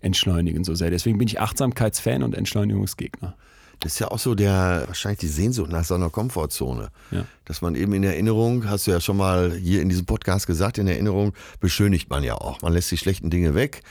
Entschleunigen 0.00 0.64
so 0.64 0.74
sehr. 0.74 0.90
Deswegen 0.90 1.18
bin 1.18 1.28
ich 1.28 1.40
Achtsamkeitsfan 1.40 2.22
und 2.22 2.34
Entschleunigungsgegner. 2.34 3.34
Das 3.80 3.92
ist 3.92 3.98
ja 4.00 4.08
auch 4.08 4.18
so 4.18 4.34
der, 4.34 4.84
wahrscheinlich 4.86 5.20
die 5.20 5.28
Sehnsucht 5.28 5.70
nach 5.70 5.84
so 5.84 5.94
einer 5.94 6.10
Komfortzone. 6.10 6.90
Ja. 7.10 7.24
Dass 7.44 7.62
man 7.62 7.74
eben 7.76 7.92
in 7.92 8.02
Erinnerung, 8.02 8.68
hast 8.68 8.86
du 8.86 8.90
ja 8.90 9.00
schon 9.00 9.16
mal 9.16 9.52
hier 9.52 9.82
in 9.82 9.88
diesem 9.88 10.04
Podcast 10.04 10.46
gesagt, 10.46 10.78
in 10.78 10.88
Erinnerung 10.88 11.32
beschönigt 11.60 12.10
man 12.10 12.24
ja 12.24 12.34
auch. 12.34 12.60
Man 12.62 12.72
lässt 12.72 12.90
die 12.90 12.98
schlechten 12.98 13.30
Dinge 13.30 13.54
weg, 13.54 13.82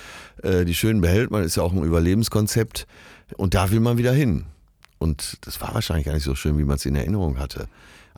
äh, 0.43 0.65
die 0.65 0.75
schönen 0.75 1.01
behält 1.01 1.31
man, 1.31 1.43
ist 1.43 1.55
ja 1.55 1.63
auch 1.63 1.73
ein 1.73 1.83
Überlebenskonzept. 1.83 2.85
Und 3.35 3.53
da 3.53 3.71
will 3.71 3.79
man 3.79 3.97
wieder 3.97 4.13
hin. 4.13 4.45
Und 4.99 5.37
das 5.41 5.61
war 5.61 5.73
wahrscheinlich 5.73 6.05
gar 6.05 6.13
nicht 6.13 6.23
so 6.23 6.35
schön, 6.35 6.57
wie 6.57 6.63
man 6.63 6.75
es 6.75 6.85
in 6.85 6.95
Erinnerung 6.95 7.39
hatte. 7.39 7.67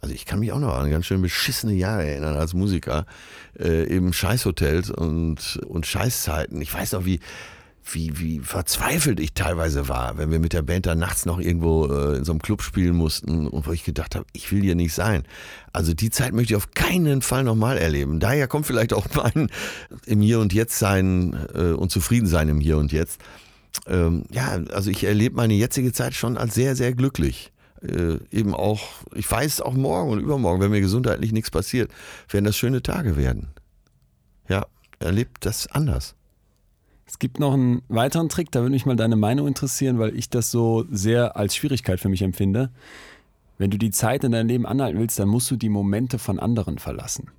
Also 0.02 0.16
ich 0.16 0.26
kann 0.26 0.40
mich 0.40 0.52
auch 0.52 0.60
noch 0.60 0.76
an 0.76 0.90
ganz 0.90 1.06
schön 1.06 1.22
beschissene 1.22 1.74
Jahre 1.74 2.06
erinnern 2.06 2.38
als 2.38 2.54
Musiker. 2.54 3.06
Äh, 3.60 3.94
eben 3.94 4.14
Scheißhotels 4.14 4.92
und, 4.92 5.60
und 5.68 5.86
Scheißzeiten. 5.86 6.62
Ich 6.62 6.74
weiß 6.74 6.94
noch, 6.94 7.06
wie, 7.06 7.20
wie, 7.84 8.20
wie 8.20 8.40
verzweifelt 8.40 9.20
ich 9.20 9.34
teilweise 9.34 9.88
war, 9.88 10.18
wenn 10.18 10.32
wir 10.32 10.40
mit 10.40 10.54
der 10.54 10.62
Band 10.62 10.86
dann 10.86 11.00
nachts 11.00 11.26
noch 11.26 11.40
irgendwo 11.40 11.88
äh, 11.88 12.18
in 12.18 12.26
so 12.26 12.32
einem 12.32 12.42
Club 12.42 12.62
spielen 12.62 12.96
mussten 12.96 13.48
und 13.48 13.68
wo 13.68 13.72
ich 13.72 13.84
gedacht 13.84 14.16
habe, 14.16 14.26
ich 14.34 14.52
will 14.52 14.62
hier 14.62 14.76
nicht 14.76 14.94
sein. 14.94 15.24
Also 15.74 15.94
die 15.94 16.10
Zeit 16.10 16.34
möchte 16.34 16.54
ich 16.54 16.58
auf 16.58 16.72
keinen 16.72 17.22
Fall 17.22 17.44
nochmal 17.44 17.78
erleben. 17.78 18.20
Daher 18.20 18.48
kommt 18.48 18.66
vielleicht 18.66 18.94
auch 18.94 19.08
mein 19.16 19.50
im 20.06 20.22
Hier 20.22 20.40
und 20.40 20.54
Jetzt 20.54 20.80
sein 20.80 21.36
äh, 21.54 21.72
und 21.72 21.92
zufrieden 21.92 22.28
sein 22.28 22.50
im 22.50 22.60
Hier 22.60 22.78
und 22.78 22.92
Jetzt. 22.92 23.22
Ähm, 23.88 24.24
ja, 24.32 24.60
also 24.72 24.90
ich 24.90 25.04
erlebe 25.04 25.36
meine 25.36 25.54
jetzige 25.54 25.92
Zeit 25.92 26.14
schon 26.14 26.38
als 26.38 26.54
sehr, 26.54 26.76
sehr 26.76 26.94
glücklich. 26.94 27.52
Äh, 27.82 28.18
eben 28.32 28.54
auch, 28.54 28.82
ich 29.16 29.30
weiß 29.30 29.62
auch 29.62 29.74
morgen 29.74 30.12
und 30.12 30.20
übermorgen, 30.20 30.62
wenn 30.62 30.72
mir 30.72 30.82
gesundheitlich 30.82 31.32
nichts 31.32 31.50
passiert, 31.50 31.92
werden 32.30 32.46
das 32.46 32.58
schöne 32.58 32.82
Tage 32.82 33.16
werden. 33.16 33.48
Ja, 34.50 34.66
erlebt 35.00 35.46
das 35.46 35.68
anders. 35.68 36.16
Es 37.20 37.22
gibt 37.22 37.42
noch 37.42 37.54
einen 37.54 37.82
weiteren 37.90 38.30
Trick, 38.30 38.50
da 38.50 38.62
würde 38.62 38.72
mich 38.72 38.86
mal 38.86 38.96
deine 38.96 39.18
Meinung 39.18 39.46
interessieren, 39.46 40.00
weil 40.00 40.16
ich 40.16 40.30
das 40.30 40.52
so 40.52 40.86
sehr 40.90 41.36
als 41.36 41.54
Schwierigkeit 41.54 42.00
für 42.00 42.08
mich 42.08 42.22
empfinde. 42.22 42.70
Wenn 43.58 43.70
du 43.70 43.78
die 43.78 43.92
Zeit 43.92 44.24
in 44.24 44.32
deinem 44.32 44.48
Leben 44.48 44.66
anhalten 44.66 45.00
willst, 45.00 45.20
dann 45.20 45.28
musst 45.28 45.52
du 45.52 45.58
die 45.58 45.68
Momente 45.68 46.18
von 46.18 46.40
anderen 46.40 46.78
verlassen. 46.78 47.30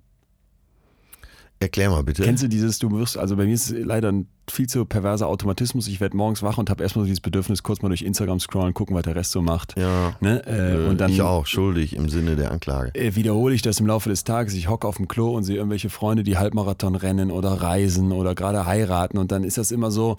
Erklär 1.62 1.90
mal 1.90 2.02
bitte. 2.02 2.22
Kennst 2.22 2.42
du 2.42 2.48
dieses, 2.48 2.78
du 2.78 2.90
wirst, 2.92 3.18
also 3.18 3.36
bei 3.36 3.44
mir 3.44 3.52
ist 3.52 3.70
es 3.70 3.84
leider 3.84 4.10
ein 4.10 4.28
viel 4.50 4.66
zu 4.66 4.86
perverser 4.86 5.26
Automatismus. 5.26 5.88
Ich 5.88 6.00
werde 6.00 6.16
morgens 6.16 6.42
wach 6.42 6.56
und 6.56 6.70
habe 6.70 6.82
erstmal 6.82 7.04
so 7.04 7.06
dieses 7.06 7.20
Bedürfnis, 7.20 7.62
kurz 7.62 7.82
mal 7.82 7.88
durch 7.88 8.00
Instagram 8.00 8.40
scrollen, 8.40 8.72
gucken, 8.72 8.96
was 8.96 9.02
der 9.02 9.14
Rest 9.14 9.32
so 9.32 9.42
macht. 9.42 9.78
Ja. 9.78 10.16
Ne? 10.20 10.42
Äh, 10.46 10.88
und 10.88 10.98
dann 11.02 11.12
ich 11.12 11.20
auch, 11.20 11.44
schuldig 11.44 11.94
im 11.94 12.08
Sinne 12.08 12.34
der 12.36 12.50
Anklage. 12.50 12.94
äh, 12.94 13.14
wiederhole 13.14 13.54
ich 13.54 13.60
das 13.60 13.78
im 13.78 13.86
Laufe 13.86 14.08
des 14.08 14.24
Tages. 14.24 14.54
Ich 14.54 14.70
hocke 14.70 14.88
auf 14.88 14.96
dem 14.96 15.06
Klo 15.06 15.36
und 15.36 15.44
sehe 15.44 15.56
irgendwelche 15.56 15.90
Freunde, 15.90 16.22
die 16.22 16.38
Halbmarathon 16.38 16.94
rennen 16.94 17.30
oder 17.30 17.50
reisen 17.50 18.10
oder 18.12 18.34
gerade 18.34 18.64
heiraten. 18.64 19.18
Und 19.18 19.30
dann 19.30 19.44
ist 19.44 19.58
das 19.58 19.70
immer 19.70 19.90
so, 19.90 20.16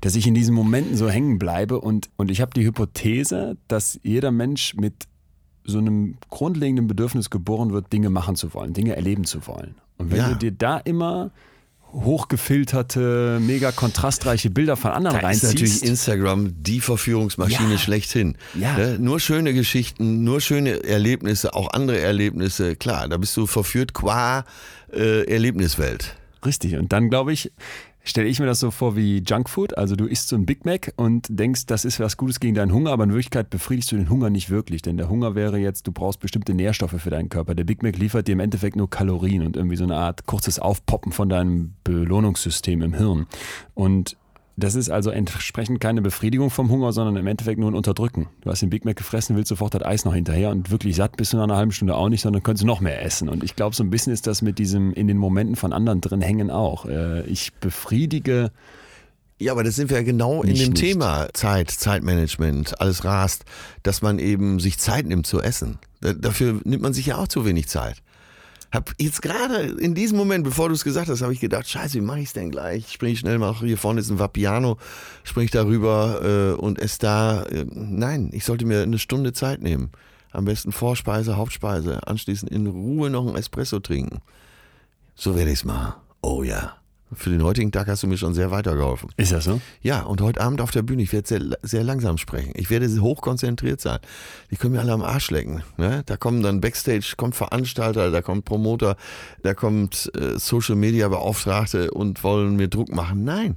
dass 0.00 0.14
ich 0.14 0.28
in 0.28 0.34
diesen 0.34 0.54
Momenten 0.54 0.96
so 0.96 1.10
hängen 1.10 1.40
bleibe. 1.40 1.80
Und, 1.80 2.08
und 2.16 2.30
ich 2.30 2.40
habe 2.40 2.52
die 2.54 2.64
Hypothese, 2.64 3.56
dass 3.66 3.98
jeder 4.04 4.30
Mensch 4.30 4.74
mit 4.76 5.08
so 5.64 5.78
einem 5.78 6.18
grundlegenden 6.30 6.86
Bedürfnis 6.86 7.30
geboren 7.30 7.72
wird, 7.72 7.92
Dinge 7.92 8.10
machen 8.10 8.36
zu 8.36 8.54
wollen, 8.54 8.74
Dinge 8.74 8.94
erleben 8.94 9.24
zu 9.24 9.46
wollen. 9.48 9.74
Und 9.98 10.10
wenn 10.10 10.18
Ja. 10.18 10.28
du 10.30 10.36
dir 10.36 10.52
da 10.52 10.78
immer 10.78 11.30
hochgefilterte, 11.92 13.38
mega 13.40 13.70
kontrastreiche 13.72 14.50
Bilder 14.50 14.76
von 14.76 14.90
anderen 14.92 15.20
Da 15.20 15.30
ist 15.30 15.42
natürlich 15.44 15.70
reinziehst, 15.72 15.84
Instagram 15.84 16.62
die 16.62 16.80
Verführungsmaschine 16.80 17.72
Ja. 17.72 17.78
schlechthin. 17.78 18.36
Ja. 18.58 18.76
Ne? 18.76 18.98
Nur 18.98 19.20
schöne 19.20 19.54
Geschichten, 19.54 20.24
nur 20.24 20.40
schöne 20.40 20.82
Erlebnisse, 20.84 21.54
auch 21.54 21.72
andere 21.72 22.00
Erlebnisse. 22.00 22.76
Klar, 22.76 23.08
da 23.08 23.16
bist 23.16 23.36
du 23.36 23.46
verführt 23.46 23.92
qua 23.94 24.44
äh, 24.92 25.24
Erlebniswelt. 25.30 26.16
Richtig. 26.44 26.76
Und 26.76 26.92
dann 26.92 27.10
glaube 27.10 27.32
ich, 27.32 27.50
stelle 28.04 28.28
ich 28.28 28.38
mir 28.38 28.46
das 28.46 28.60
so 28.60 28.70
vor 28.70 28.96
wie 28.96 29.22
Junkfood. 29.26 29.76
Also 29.76 29.96
du 29.96 30.06
isst 30.06 30.28
so 30.28 30.36
ein 30.36 30.46
Big 30.46 30.64
Mac 30.64 30.92
und 30.96 31.26
denkst, 31.30 31.66
das 31.66 31.84
ist 31.84 31.98
was 31.98 32.16
Gutes 32.16 32.38
gegen 32.38 32.54
deinen 32.54 32.72
Hunger, 32.72 32.90
aber 32.90 33.04
in 33.04 33.10
Wirklichkeit 33.10 33.50
befriedigst 33.50 33.90
du 33.90 33.96
den 33.96 34.10
Hunger 34.10 34.30
nicht 34.30 34.50
wirklich. 34.50 34.82
Denn 34.82 34.96
der 34.96 35.08
Hunger 35.08 35.34
wäre 35.34 35.58
jetzt, 35.58 35.86
du 35.86 35.92
brauchst 35.92 36.20
bestimmte 36.20 36.54
Nährstoffe 36.54 37.00
für 37.00 37.10
deinen 37.10 37.30
Körper. 37.30 37.54
Der 37.54 37.64
Big 37.64 37.82
Mac 37.82 37.96
liefert 37.96 38.28
dir 38.28 38.32
im 38.32 38.40
Endeffekt 38.40 38.76
nur 38.76 38.88
Kalorien 38.88 39.44
und 39.44 39.56
irgendwie 39.56 39.76
so 39.76 39.84
eine 39.84 39.96
Art 39.96 40.26
kurzes 40.26 40.58
Aufpoppen 40.58 41.12
von 41.12 41.28
deinem 41.28 41.74
Belohnungssystem 41.84 42.82
im 42.82 42.94
Hirn. 42.94 43.26
Und 43.74 44.16
das 44.56 44.74
ist 44.76 44.88
also 44.90 45.10
entsprechend 45.10 45.80
keine 45.80 46.00
Befriedigung 46.02 46.50
vom 46.50 46.70
Hunger, 46.70 46.92
sondern 46.92 47.16
im 47.16 47.26
Endeffekt 47.26 47.58
nur 47.58 47.70
ein 47.70 47.74
Unterdrücken. 47.74 48.28
Du 48.42 48.50
hast 48.50 48.62
den 48.62 48.70
Big 48.70 48.84
Mac 48.84 48.96
gefressen, 48.96 49.34
willst 49.36 49.48
sofort 49.48 49.74
das 49.74 49.82
Eis 49.82 50.04
noch 50.04 50.14
hinterher 50.14 50.50
und 50.50 50.70
wirklich 50.70 50.94
satt 50.96 51.16
bist 51.16 51.32
du 51.32 51.36
nach 51.38 51.44
einer 51.44 51.56
halben 51.56 51.72
Stunde 51.72 51.96
auch 51.96 52.08
nicht, 52.08 52.20
sondern 52.22 52.42
könntest 52.42 52.64
noch 52.64 52.80
mehr 52.80 53.02
essen. 53.02 53.28
Und 53.28 53.42
ich 53.42 53.56
glaube, 53.56 53.74
so 53.74 53.82
ein 53.82 53.90
bisschen 53.90 54.12
ist 54.12 54.26
das 54.26 54.42
mit 54.42 54.58
diesem 54.58 54.92
in 54.92 55.08
den 55.08 55.18
Momenten 55.18 55.56
von 55.56 55.72
anderen 55.72 56.00
drin 56.00 56.20
hängen 56.20 56.50
auch. 56.50 56.86
Äh, 56.86 57.22
ich 57.26 57.52
befriedige. 57.54 58.52
Ja, 59.40 59.50
aber 59.50 59.64
das 59.64 59.74
sind 59.74 59.90
wir 59.90 59.96
ja 59.96 60.04
genau 60.04 60.42
in 60.42 60.50
Nicht 60.50 60.62
dem 60.64 60.72
nicht. 60.74 60.80
Thema 60.80 61.26
Zeit, 61.32 61.68
Zeitmanagement, 61.70 62.80
alles 62.80 63.04
rast, 63.04 63.44
dass 63.82 64.00
man 64.00 64.20
eben 64.20 64.60
sich 64.60 64.78
Zeit 64.78 65.06
nimmt 65.06 65.26
zu 65.26 65.40
essen. 65.42 65.78
Da- 66.00 66.12
Dafür 66.12 66.60
nimmt 66.64 66.82
man 66.82 66.92
sich 66.94 67.06
ja 67.06 67.16
auch 67.18 67.26
zu 67.26 67.44
wenig 67.44 67.66
Zeit. 67.68 67.96
Hab 68.74 68.92
jetzt 68.98 69.22
gerade 69.22 69.62
in 69.62 69.94
diesem 69.94 70.18
Moment, 70.18 70.42
bevor 70.42 70.68
du 70.68 70.74
es 70.74 70.82
gesagt 70.82 71.08
hast, 71.08 71.22
habe 71.22 71.32
ich 71.32 71.38
gedacht, 71.38 71.68
scheiße, 71.68 71.94
wie 71.94 72.00
mache 72.00 72.18
ich 72.18 72.26
es 72.26 72.32
denn 72.32 72.50
gleich? 72.50 72.92
Spring 72.92 73.12
ich 73.12 73.20
schnell 73.20 73.38
mal, 73.38 73.54
hier 73.60 73.78
vorne 73.78 74.00
ist 74.00 74.10
ein 74.10 74.18
Vapiano, 74.18 74.78
spring 75.22 75.44
ich 75.44 75.52
darüber 75.52 76.56
äh, 76.58 76.60
und 76.60 76.80
esse 76.80 76.98
da. 76.98 77.42
Äh, 77.44 77.66
nein, 77.70 78.30
ich 78.32 78.44
sollte 78.44 78.66
mir 78.66 78.82
eine 78.82 78.98
Stunde 78.98 79.32
Zeit 79.32 79.62
nehmen. 79.62 79.92
Am 80.32 80.44
besten 80.44 80.72
Vorspeise, 80.72 81.36
Hauptspeise, 81.36 82.04
anschließend 82.08 82.50
in 82.50 82.66
Ruhe 82.66 83.10
noch 83.10 83.28
ein 83.28 83.36
Espresso 83.36 83.78
trinken. 83.78 84.18
So 85.14 85.36
werde 85.36 85.52
ich 85.52 85.60
es 85.60 85.64
machen. 85.64 85.94
Oh 86.20 86.42
ja. 86.42 86.76
Für 87.12 87.30
den 87.30 87.42
heutigen 87.44 87.70
Tag 87.70 87.86
hast 87.86 88.02
du 88.02 88.06
mir 88.06 88.16
schon 88.16 88.34
sehr 88.34 88.50
weitergeholfen. 88.50 89.10
Ist 89.16 89.32
das 89.32 89.44
so? 89.44 89.60
Ja, 89.82 90.02
und 90.02 90.20
heute 90.20 90.40
Abend 90.40 90.60
auf 90.60 90.70
der 90.70 90.82
Bühne, 90.82 91.02
ich 91.02 91.12
werde 91.12 91.28
sehr, 91.28 91.42
sehr 91.62 91.84
langsam 91.84 92.18
sprechen. 92.18 92.52
Ich 92.54 92.70
werde 92.70 92.88
hochkonzentriert 93.00 93.80
sein. 93.80 93.98
Die 94.50 94.56
können 94.56 94.72
mir 94.72 94.80
alle 94.80 94.92
am 94.92 95.02
Arsch 95.02 95.30
lecken. 95.30 95.62
Ne? 95.76 96.02
Da 96.06 96.16
kommen 96.16 96.42
dann 96.42 96.60
Backstage, 96.60 97.14
kommt 97.16 97.36
Veranstalter, 97.36 98.10
da 98.10 98.22
kommt 98.22 98.44
Promoter, 98.44 98.96
da 99.42 99.54
kommt 99.54 100.10
äh, 100.16 100.38
Social 100.38 100.76
Media 100.76 101.08
Beauftragte 101.08 101.90
und 101.90 102.24
wollen 102.24 102.56
mir 102.56 102.68
Druck 102.68 102.92
machen. 102.92 103.24
Nein, 103.24 103.56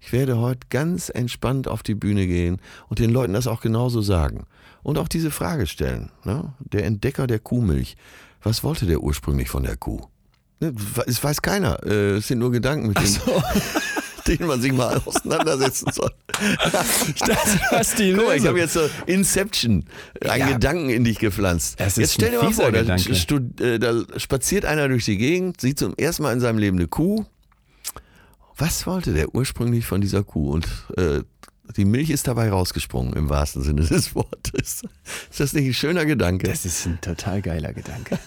ich 0.00 0.12
werde 0.12 0.38
heute 0.38 0.60
ganz 0.70 1.08
entspannt 1.08 1.68
auf 1.68 1.82
die 1.82 1.94
Bühne 1.94 2.26
gehen 2.26 2.60
und 2.88 2.98
den 2.98 3.10
Leuten 3.10 3.32
das 3.32 3.46
auch 3.46 3.60
genauso 3.60 4.02
sagen. 4.02 4.46
Und 4.82 4.98
auch 4.98 5.08
diese 5.08 5.30
Frage 5.30 5.66
stellen. 5.66 6.10
Ne? 6.24 6.54
Der 6.60 6.84
Entdecker 6.84 7.26
der 7.26 7.40
Kuhmilch. 7.40 7.96
Was 8.42 8.62
wollte 8.62 8.86
der 8.86 9.00
ursprünglich 9.00 9.48
von 9.48 9.64
der 9.64 9.76
Kuh? 9.76 10.06
Ne, 10.60 10.72
Es 11.06 11.22
weiß 11.22 11.42
keiner. 11.42 11.78
Äh, 11.84 12.16
Es 12.16 12.28
sind 12.28 12.38
nur 12.38 12.50
Gedanken, 12.50 12.88
mit 12.88 12.98
denen, 12.98 13.18
denen 14.26 14.48
man 14.48 14.60
sich 14.60 14.72
mal 14.72 15.00
auseinandersetzen 15.04 15.92
soll. 15.92 16.10
Hast 17.70 17.98
die 17.98 18.12
Guck 18.14 18.26
mal, 18.26 18.36
ich 18.36 18.46
habe 18.46 18.58
jetzt 18.58 18.74
so 18.74 18.88
Inception, 19.06 19.84
einen 20.22 20.40
Ja. 20.40 20.52
Gedanken 20.52 20.90
in 20.90 21.04
dich 21.04 21.18
gepflanzt. 21.18 21.78
Das 21.80 21.96
jetzt 21.96 22.14
stell 22.14 22.30
dir 22.32 22.42
mal 22.42 22.52
vor, 22.52 22.72
da, 22.72 22.96
äh, 23.64 23.78
da 23.78 24.18
spaziert 24.18 24.64
einer 24.64 24.88
durch 24.88 25.04
die 25.04 25.16
Gegend, 25.18 25.60
sieht 25.60 25.78
zum 25.78 25.94
ersten 25.96 26.22
Mal 26.22 26.32
in 26.32 26.40
seinem 26.40 26.58
Leben 26.58 26.76
eine 26.78 26.88
Kuh. 26.88 27.24
Was 28.58 28.86
wollte 28.86 29.12
der 29.12 29.34
ursprünglich 29.34 29.84
von 29.86 30.00
dieser 30.00 30.24
Kuh? 30.24 30.50
Und 30.52 30.66
äh, 30.96 31.20
die 31.76 31.84
Milch 31.84 32.10
ist 32.10 32.28
dabei 32.28 32.50
rausgesprungen, 32.50 33.14
im 33.14 33.28
wahrsten 33.28 33.62
Sinne 33.62 33.82
des 33.82 34.14
Wortes. 34.14 34.82
Ist 35.30 35.40
das 35.40 35.52
nicht 35.52 35.66
ein 35.66 35.74
schöner 35.74 36.04
Gedanke? 36.04 36.46
Das 36.46 36.64
ist 36.64 36.86
ein 36.86 37.00
total 37.00 37.42
geiler 37.42 37.72
Gedanke. 37.72 38.18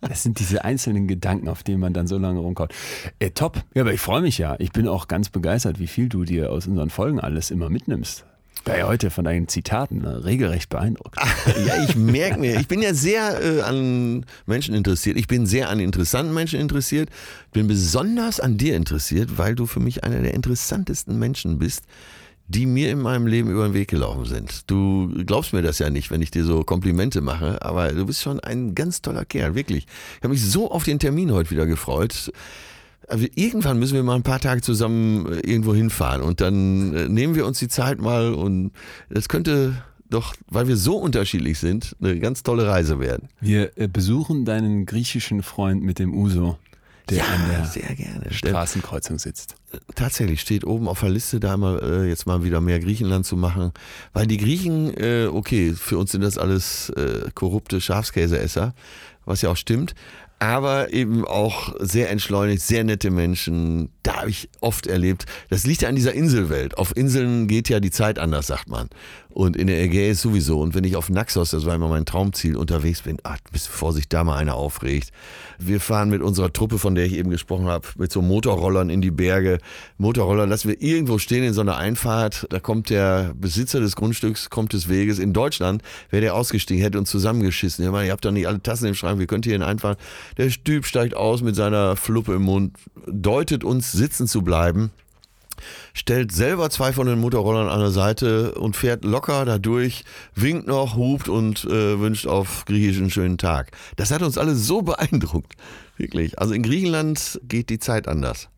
Das 0.00 0.22
sind 0.22 0.38
diese 0.38 0.64
einzelnen 0.64 1.08
Gedanken, 1.08 1.48
auf 1.48 1.62
denen 1.62 1.80
man 1.80 1.92
dann 1.92 2.06
so 2.06 2.18
lange 2.18 2.38
rumkaut. 2.38 2.72
Äh, 3.18 3.30
top. 3.30 3.64
Ja, 3.74 3.82
aber 3.82 3.92
ich 3.92 4.00
freue 4.00 4.22
mich 4.22 4.38
ja. 4.38 4.56
Ich 4.58 4.72
bin 4.72 4.88
auch 4.88 5.08
ganz 5.08 5.28
begeistert, 5.28 5.78
wie 5.78 5.86
viel 5.86 6.08
du 6.08 6.24
dir 6.24 6.50
aus 6.52 6.66
unseren 6.66 6.90
Folgen 6.90 7.20
alles 7.20 7.50
immer 7.50 7.68
mitnimmst. 7.68 8.24
Bei 8.64 8.84
heute 8.84 9.10
von 9.10 9.24
deinen 9.24 9.48
Zitaten 9.48 9.98
ne, 9.98 10.24
regelrecht 10.24 10.68
beeindruckt. 10.68 11.18
Ja, 11.66 11.82
ich 11.82 11.96
merke 11.96 12.38
mir, 12.38 12.60
ich 12.60 12.68
bin 12.68 12.82
ja 12.82 12.92
sehr 12.92 13.42
äh, 13.42 13.62
an 13.62 14.26
Menschen 14.46 14.74
interessiert. 14.74 15.16
Ich 15.16 15.26
bin 15.26 15.46
sehr 15.46 15.70
an 15.70 15.80
interessanten 15.80 16.34
Menschen 16.34 16.60
interessiert. 16.60 17.08
Bin 17.52 17.66
besonders 17.66 18.38
an 18.38 18.58
dir 18.58 18.76
interessiert, 18.76 19.38
weil 19.38 19.54
du 19.54 19.66
für 19.66 19.80
mich 19.80 20.04
einer 20.04 20.20
der 20.20 20.34
interessantesten 20.34 21.18
Menschen 21.18 21.58
bist, 21.58 21.84
die 22.48 22.64
mir 22.64 22.90
in 22.90 23.00
meinem 23.00 23.26
Leben 23.26 23.50
über 23.50 23.68
den 23.68 23.74
Weg 23.74 23.88
gelaufen 23.88 24.24
sind. 24.24 24.70
Du 24.70 25.12
glaubst 25.26 25.52
mir 25.52 25.60
das 25.60 25.78
ja 25.78 25.90
nicht, 25.90 26.10
wenn 26.10 26.22
ich 26.22 26.30
dir 26.30 26.44
so 26.44 26.64
Komplimente 26.64 27.20
mache, 27.20 27.62
aber 27.62 27.92
du 27.92 28.06
bist 28.06 28.22
schon 28.22 28.40
ein 28.40 28.74
ganz 28.74 29.02
toller 29.02 29.26
Kerl, 29.26 29.54
wirklich. 29.54 29.86
Ich 30.16 30.22
habe 30.22 30.30
mich 30.30 30.44
so 30.44 30.70
auf 30.70 30.84
den 30.84 30.98
Termin 30.98 31.30
heute 31.32 31.50
wieder 31.50 31.66
gefreut. 31.66 32.32
Also 33.06 33.26
irgendwann 33.34 33.78
müssen 33.78 33.94
wir 33.94 34.02
mal 34.02 34.16
ein 34.16 34.22
paar 34.22 34.40
Tage 34.40 34.62
zusammen 34.62 35.26
äh, 35.26 35.50
irgendwo 35.50 35.74
hinfahren 35.74 36.22
und 36.22 36.40
dann 36.40 36.94
äh, 36.94 37.08
nehmen 37.08 37.34
wir 37.34 37.46
uns 37.46 37.58
die 37.58 37.68
Zeit 37.68 38.00
mal 38.00 38.34
und 38.34 38.72
das 39.08 39.28
könnte 39.28 39.82
doch, 40.10 40.34
weil 40.48 40.68
wir 40.68 40.76
so 40.76 40.96
unterschiedlich 40.96 41.58
sind, 41.58 41.96
eine 42.00 42.18
ganz 42.18 42.42
tolle 42.42 42.66
Reise 42.66 42.98
werden. 43.00 43.28
Wir 43.40 43.76
äh, 43.76 43.88
besuchen 43.88 44.44
deinen 44.44 44.86
griechischen 44.86 45.42
Freund 45.42 45.82
mit 45.82 45.98
dem 45.98 46.14
Uso, 46.14 46.58
der 47.10 47.28
an 47.28 47.48
der 47.50 47.64
sehr 47.64 47.94
gerne. 47.94 48.32
Straßenkreuzung 48.32 49.18
sitzt. 49.18 49.54
tatsächlich 49.94 50.40
steht 50.40 50.64
oben 50.64 50.88
auf 50.88 51.00
der 51.00 51.10
Liste, 51.10 51.40
da 51.40 51.56
mal 51.56 51.78
äh, 51.82 52.08
jetzt 52.08 52.26
mal 52.26 52.44
wieder 52.44 52.60
mehr 52.60 52.80
Griechenland 52.80 53.26
zu 53.26 53.36
machen, 53.36 53.72
weil 54.12 54.26
die 54.26 54.38
Griechen, 54.38 54.96
äh, 54.96 55.26
okay, 55.26 55.72
für 55.74 55.98
uns 55.98 56.12
sind 56.12 56.22
das 56.22 56.38
alles 56.38 56.90
äh, 56.90 57.30
korrupte 57.34 57.80
Schafskäseesser, 57.80 58.74
was 59.24 59.42
ja 59.42 59.50
auch 59.50 59.56
stimmt, 59.56 59.94
aber 60.38 60.92
eben 60.92 61.26
auch 61.26 61.74
sehr 61.80 62.10
entschleunigt, 62.10 62.62
sehr 62.62 62.84
nette 62.84 63.10
Menschen. 63.10 63.90
Da 64.02 64.18
habe 64.18 64.30
ich 64.30 64.48
oft 64.60 64.86
erlebt. 64.86 65.26
Das 65.50 65.66
liegt 65.66 65.82
ja 65.82 65.88
an 65.88 65.96
dieser 65.96 66.12
Inselwelt. 66.12 66.78
Auf 66.78 66.96
Inseln 66.96 67.48
geht 67.48 67.68
ja 67.68 67.80
die 67.80 67.90
Zeit 67.90 68.18
anders, 68.18 68.46
sagt 68.46 68.68
man. 68.68 68.88
Und 69.38 69.56
in 69.56 69.68
der 69.68 69.80
Ägäis 69.80 70.20
sowieso. 70.20 70.60
Und 70.60 70.74
wenn 70.74 70.82
ich 70.82 70.96
auf 70.96 71.10
Naxos, 71.10 71.50
das 71.50 71.64
war 71.64 71.72
immer 71.72 71.86
mein 71.86 72.04
Traumziel, 72.04 72.56
unterwegs 72.56 73.02
bin, 73.02 73.18
ach, 73.22 73.38
bis 73.52 73.68
Vorsicht, 73.68 74.12
da 74.12 74.24
mal 74.24 74.36
einer 74.36 74.56
aufregt. 74.56 75.12
Wir 75.60 75.78
fahren 75.78 76.10
mit 76.10 76.22
unserer 76.22 76.52
Truppe, 76.52 76.80
von 76.80 76.96
der 76.96 77.06
ich 77.06 77.12
eben 77.12 77.30
gesprochen 77.30 77.66
habe, 77.66 77.86
mit 77.98 78.10
so 78.10 78.20
Motorrollern 78.20 78.90
in 78.90 79.00
die 79.00 79.12
Berge. 79.12 79.58
Motorroller 79.96 80.44
lassen 80.44 80.70
wir 80.70 80.82
irgendwo 80.82 81.18
stehen 81.18 81.44
in 81.44 81.52
so 81.52 81.60
einer 81.60 81.76
Einfahrt. 81.76 82.48
Da 82.50 82.58
kommt 82.58 82.90
der 82.90 83.32
Besitzer 83.36 83.78
des 83.78 83.94
Grundstücks, 83.94 84.50
kommt 84.50 84.72
des 84.72 84.88
Weges. 84.88 85.20
In 85.20 85.32
Deutschland 85.32 85.82
wäre 86.10 86.22
der 86.22 86.34
ausgestiegen, 86.34 86.82
hätte 86.82 86.98
uns 86.98 87.08
zusammengeschissen. 87.08 87.84
Ja, 87.84 88.02
ihr 88.02 88.10
habt 88.10 88.24
doch 88.24 88.32
nicht 88.32 88.48
alle 88.48 88.60
Tassen 88.60 88.86
im 88.88 88.94
Schrank, 88.96 89.20
wir 89.20 89.28
könnt 89.28 89.44
hier 89.44 89.64
einfahren. 89.64 89.98
Der 90.36 90.48
Typ 90.48 90.84
steigt 90.84 91.14
aus 91.14 91.42
mit 91.42 91.54
seiner 91.54 91.94
Fluppe 91.94 92.34
im 92.34 92.42
Mund, 92.42 92.76
deutet 93.06 93.62
uns 93.62 93.92
sitzen 93.92 94.26
zu 94.26 94.42
bleiben 94.42 94.90
stellt 95.94 96.32
selber 96.32 96.70
zwei 96.70 96.92
von 96.92 97.06
den 97.06 97.20
Motorrollern 97.20 97.68
an 97.68 97.80
der 97.80 97.90
Seite 97.90 98.54
und 98.54 98.76
fährt 98.76 99.04
locker 99.04 99.44
dadurch, 99.44 100.04
winkt 100.34 100.66
noch, 100.66 100.96
hupt 100.96 101.28
und 101.28 101.64
äh, 101.64 102.00
wünscht 102.00 102.26
auf 102.26 102.64
Griechisch 102.64 102.98
einen 102.98 103.10
schönen 103.10 103.38
Tag. 103.38 103.72
Das 103.96 104.10
hat 104.10 104.22
uns 104.22 104.38
alle 104.38 104.54
so 104.54 104.82
beeindruckt. 104.82 105.54
Wirklich. 105.96 106.38
Also 106.38 106.54
in 106.54 106.62
Griechenland 106.62 107.40
geht 107.42 107.70
die 107.70 107.78
Zeit 107.78 108.08
anders. 108.08 108.48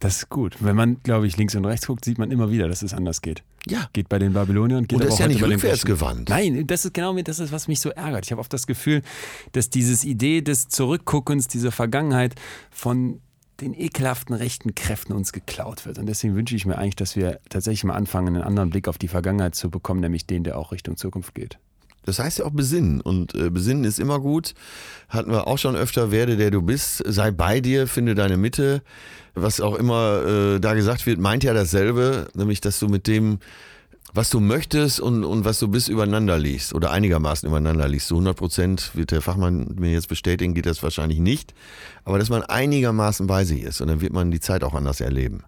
Das 0.00 0.18
ist 0.18 0.28
gut. 0.28 0.56
Wenn 0.60 0.76
man, 0.76 1.02
glaube 1.02 1.26
ich, 1.26 1.36
links 1.36 1.56
und 1.56 1.64
rechts 1.64 1.86
guckt, 1.88 2.04
sieht 2.04 2.18
man 2.18 2.30
immer 2.30 2.50
wieder, 2.50 2.68
dass 2.68 2.82
es 2.82 2.94
anders 2.94 3.20
geht. 3.20 3.42
Ja. 3.66 3.88
Geht 3.92 4.08
bei 4.08 4.20
den 4.20 4.32
Babyloniern, 4.32 4.86
geht 4.86 4.92
Und 4.92 5.04
das 5.04 5.08
aber 5.08 5.08
ist 5.08 5.14
auch 5.14 5.18
ja 5.18 5.24
heute 5.24 5.32
nicht 5.32 5.40
bei 5.40 5.48
den 5.48 5.54
rückwärts 5.54 5.84
gewandt. 5.84 6.28
Nein, 6.28 6.66
das 6.68 6.84
ist 6.84 6.94
genau 6.94 7.20
das 7.20 7.40
ist, 7.40 7.50
was 7.50 7.66
mich 7.66 7.80
so 7.80 7.90
ärgert. 7.90 8.24
Ich 8.24 8.30
habe 8.30 8.40
oft 8.40 8.52
das 8.52 8.68
Gefühl, 8.68 9.02
dass 9.52 9.70
dieses 9.70 10.04
Idee 10.04 10.40
des 10.40 10.68
Zurückguckens, 10.68 11.48
dieser 11.48 11.72
Vergangenheit 11.72 12.36
von 12.70 13.20
den 13.60 13.74
ekelhaften 13.74 14.34
rechten 14.34 14.74
Kräften 14.74 15.12
uns 15.12 15.32
geklaut 15.32 15.84
wird. 15.86 15.98
Und 15.98 16.06
deswegen 16.06 16.34
wünsche 16.34 16.54
ich 16.54 16.66
mir 16.66 16.78
eigentlich, 16.78 16.96
dass 16.96 17.16
wir 17.16 17.40
tatsächlich 17.48 17.84
mal 17.84 17.94
anfangen, 17.94 18.36
einen 18.36 18.44
anderen 18.44 18.70
Blick 18.70 18.88
auf 18.88 18.98
die 18.98 19.08
Vergangenheit 19.08 19.54
zu 19.54 19.70
bekommen, 19.70 20.00
nämlich 20.00 20.26
den, 20.26 20.44
der 20.44 20.58
auch 20.58 20.72
Richtung 20.72 20.96
Zukunft 20.96 21.34
geht. 21.34 21.58
Das 22.04 22.18
heißt 22.18 22.38
ja 22.38 22.46
auch 22.46 22.52
besinnen. 22.52 23.00
Und 23.00 23.34
äh, 23.34 23.50
besinnen 23.50 23.84
ist 23.84 23.98
immer 23.98 24.20
gut. 24.20 24.54
Hatten 25.08 25.30
wir 25.30 25.46
auch 25.46 25.58
schon 25.58 25.76
öfter, 25.76 26.10
werde 26.10 26.36
der 26.36 26.50
du 26.50 26.62
bist, 26.62 27.02
sei 27.06 27.30
bei 27.30 27.60
dir, 27.60 27.86
finde 27.86 28.14
deine 28.14 28.36
Mitte. 28.36 28.82
Was 29.34 29.60
auch 29.60 29.74
immer 29.74 30.24
äh, 30.24 30.60
da 30.60 30.74
gesagt 30.74 31.04
wird, 31.06 31.18
meint 31.18 31.44
ja 31.44 31.52
dasselbe, 31.52 32.28
nämlich 32.34 32.60
dass 32.60 32.78
du 32.78 32.88
mit 32.88 33.06
dem, 33.06 33.40
was 34.12 34.30
du 34.30 34.40
möchtest 34.40 35.00
und, 35.00 35.24
und 35.24 35.44
was 35.44 35.58
du 35.58 35.68
bist, 35.68 35.88
übereinander 35.88 36.38
liegst 36.38 36.74
oder 36.74 36.90
einigermaßen 36.90 37.48
übereinander 37.48 37.88
liegst. 37.88 38.08
So 38.08 38.16
100 38.16 38.36
Prozent 38.36 38.90
wird 38.94 39.10
der 39.10 39.22
Fachmann 39.22 39.74
mir 39.78 39.92
jetzt 39.92 40.08
bestätigen, 40.08 40.54
geht 40.54 40.66
das 40.66 40.82
wahrscheinlich 40.82 41.18
nicht. 41.18 41.54
Aber 42.04 42.18
dass 42.18 42.30
man 42.30 42.42
einigermaßen 42.42 43.26
bei 43.26 43.44
sich 43.44 43.62
ist 43.62 43.80
und 43.80 43.88
dann 43.88 44.00
wird 44.00 44.12
man 44.12 44.30
die 44.30 44.40
Zeit 44.40 44.64
auch 44.64 44.74
anders 44.74 45.00
erleben. 45.00 45.44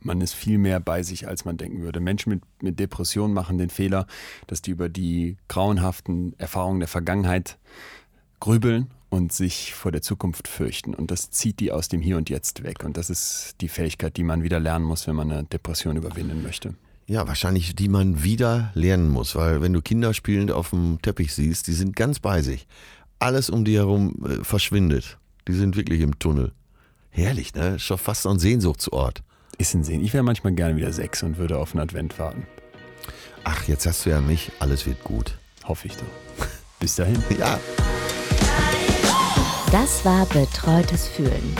Man 0.00 0.20
ist 0.20 0.34
viel 0.34 0.58
mehr 0.58 0.78
bei 0.78 1.02
sich, 1.02 1.26
als 1.26 1.44
man 1.44 1.56
denken 1.56 1.82
würde. 1.82 2.00
Menschen 2.00 2.30
mit, 2.30 2.42
mit 2.62 2.78
Depressionen 2.78 3.34
machen 3.34 3.58
den 3.58 3.70
Fehler, 3.70 4.06
dass 4.46 4.62
die 4.62 4.70
über 4.70 4.88
die 4.88 5.36
grauenhaften 5.48 6.38
Erfahrungen 6.38 6.80
der 6.80 6.88
Vergangenheit 6.88 7.58
grübeln 8.38 8.88
und 9.08 9.32
sich 9.32 9.74
vor 9.74 9.90
der 9.90 10.02
Zukunft 10.02 10.46
fürchten. 10.46 10.94
Und 10.94 11.10
das 11.10 11.30
zieht 11.30 11.58
die 11.58 11.72
aus 11.72 11.88
dem 11.88 12.02
Hier 12.02 12.18
und 12.18 12.30
Jetzt 12.30 12.62
weg. 12.62 12.84
Und 12.84 12.96
das 12.96 13.10
ist 13.10 13.56
die 13.60 13.68
Fähigkeit, 13.68 14.16
die 14.16 14.22
man 14.22 14.42
wieder 14.42 14.60
lernen 14.60 14.84
muss, 14.84 15.06
wenn 15.06 15.16
man 15.16 15.32
eine 15.32 15.44
Depression 15.44 15.96
überwinden 15.96 16.42
möchte. 16.42 16.74
Ja, 17.08 17.28
wahrscheinlich 17.28 17.76
die 17.76 17.88
man 17.88 18.24
wieder 18.24 18.72
lernen 18.74 19.08
muss, 19.10 19.36
weil 19.36 19.62
wenn 19.62 19.72
du 19.72 19.80
Kinder 19.80 20.12
spielend 20.12 20.50
auf 20.50 20.70
dem 20.70 21.00
Teppich 21.02 21.34
siehst, 21.34 21.68
die 21.68 21.72
sind 21.72 21.94
ganz 21.94 22.18
bei 22.18 22.42
sich. 22.42 22.66
Alles 23.20 23.48
um 23.48 23.64
die 23.64 23.76
herum 23.76 24.16
äh, 24.26 24.44
verschwindet. 24.44 25.16
Die 25.46 25.52
sind 25.52 25.76
wirklich 25.76 26.00
im 26.00 26.18
Tunnel. 26.18 26.52
Herrlich, 27.10 27.54
ne? 27.54 27.78
Schon 27.78 27.98
fast 27.98 28.22
so 28.22 28.30
ein 28.30 28.40
Sehnsuchtsort. 28.40 29.22
Ist 29.56 29.74
ein 29.74 29.84
Sehen. 29.84 30.04
Ich 30.04 30.12
wäre 30.12 30.24
manchmal 30.24 30.52
gerne 30.54 30.76
wieder 30.76 30.92
sechs 30.92 31.22
und 31.22 31.38
würde 31.38 31.58
auf 31.58 31.70
den 31.72 31.80
Advent 31.80 32.18
warten. 32.18 32.42
Ach, 33.44 33.62
jetzt 33.68 33.86
hast 33.86 34.04
du 34.04 34.10
ja 34.10 34.20
mich, 34.20 34.50
alles 34.58 34.84
wird 34.84 35.02
gut. 35.04 35.38
Hoffe 35.64 35.86
ich 35.86 35.94
doch. 35.94 36.46
Bis 36.80 36.96
dahin. 36.96 37.22
Ja. 37.38 37.60
Das 39.70 40.04
war 40.04 40.26
Betreutes 40.26 41.06
Fühlen. 41.06 41.56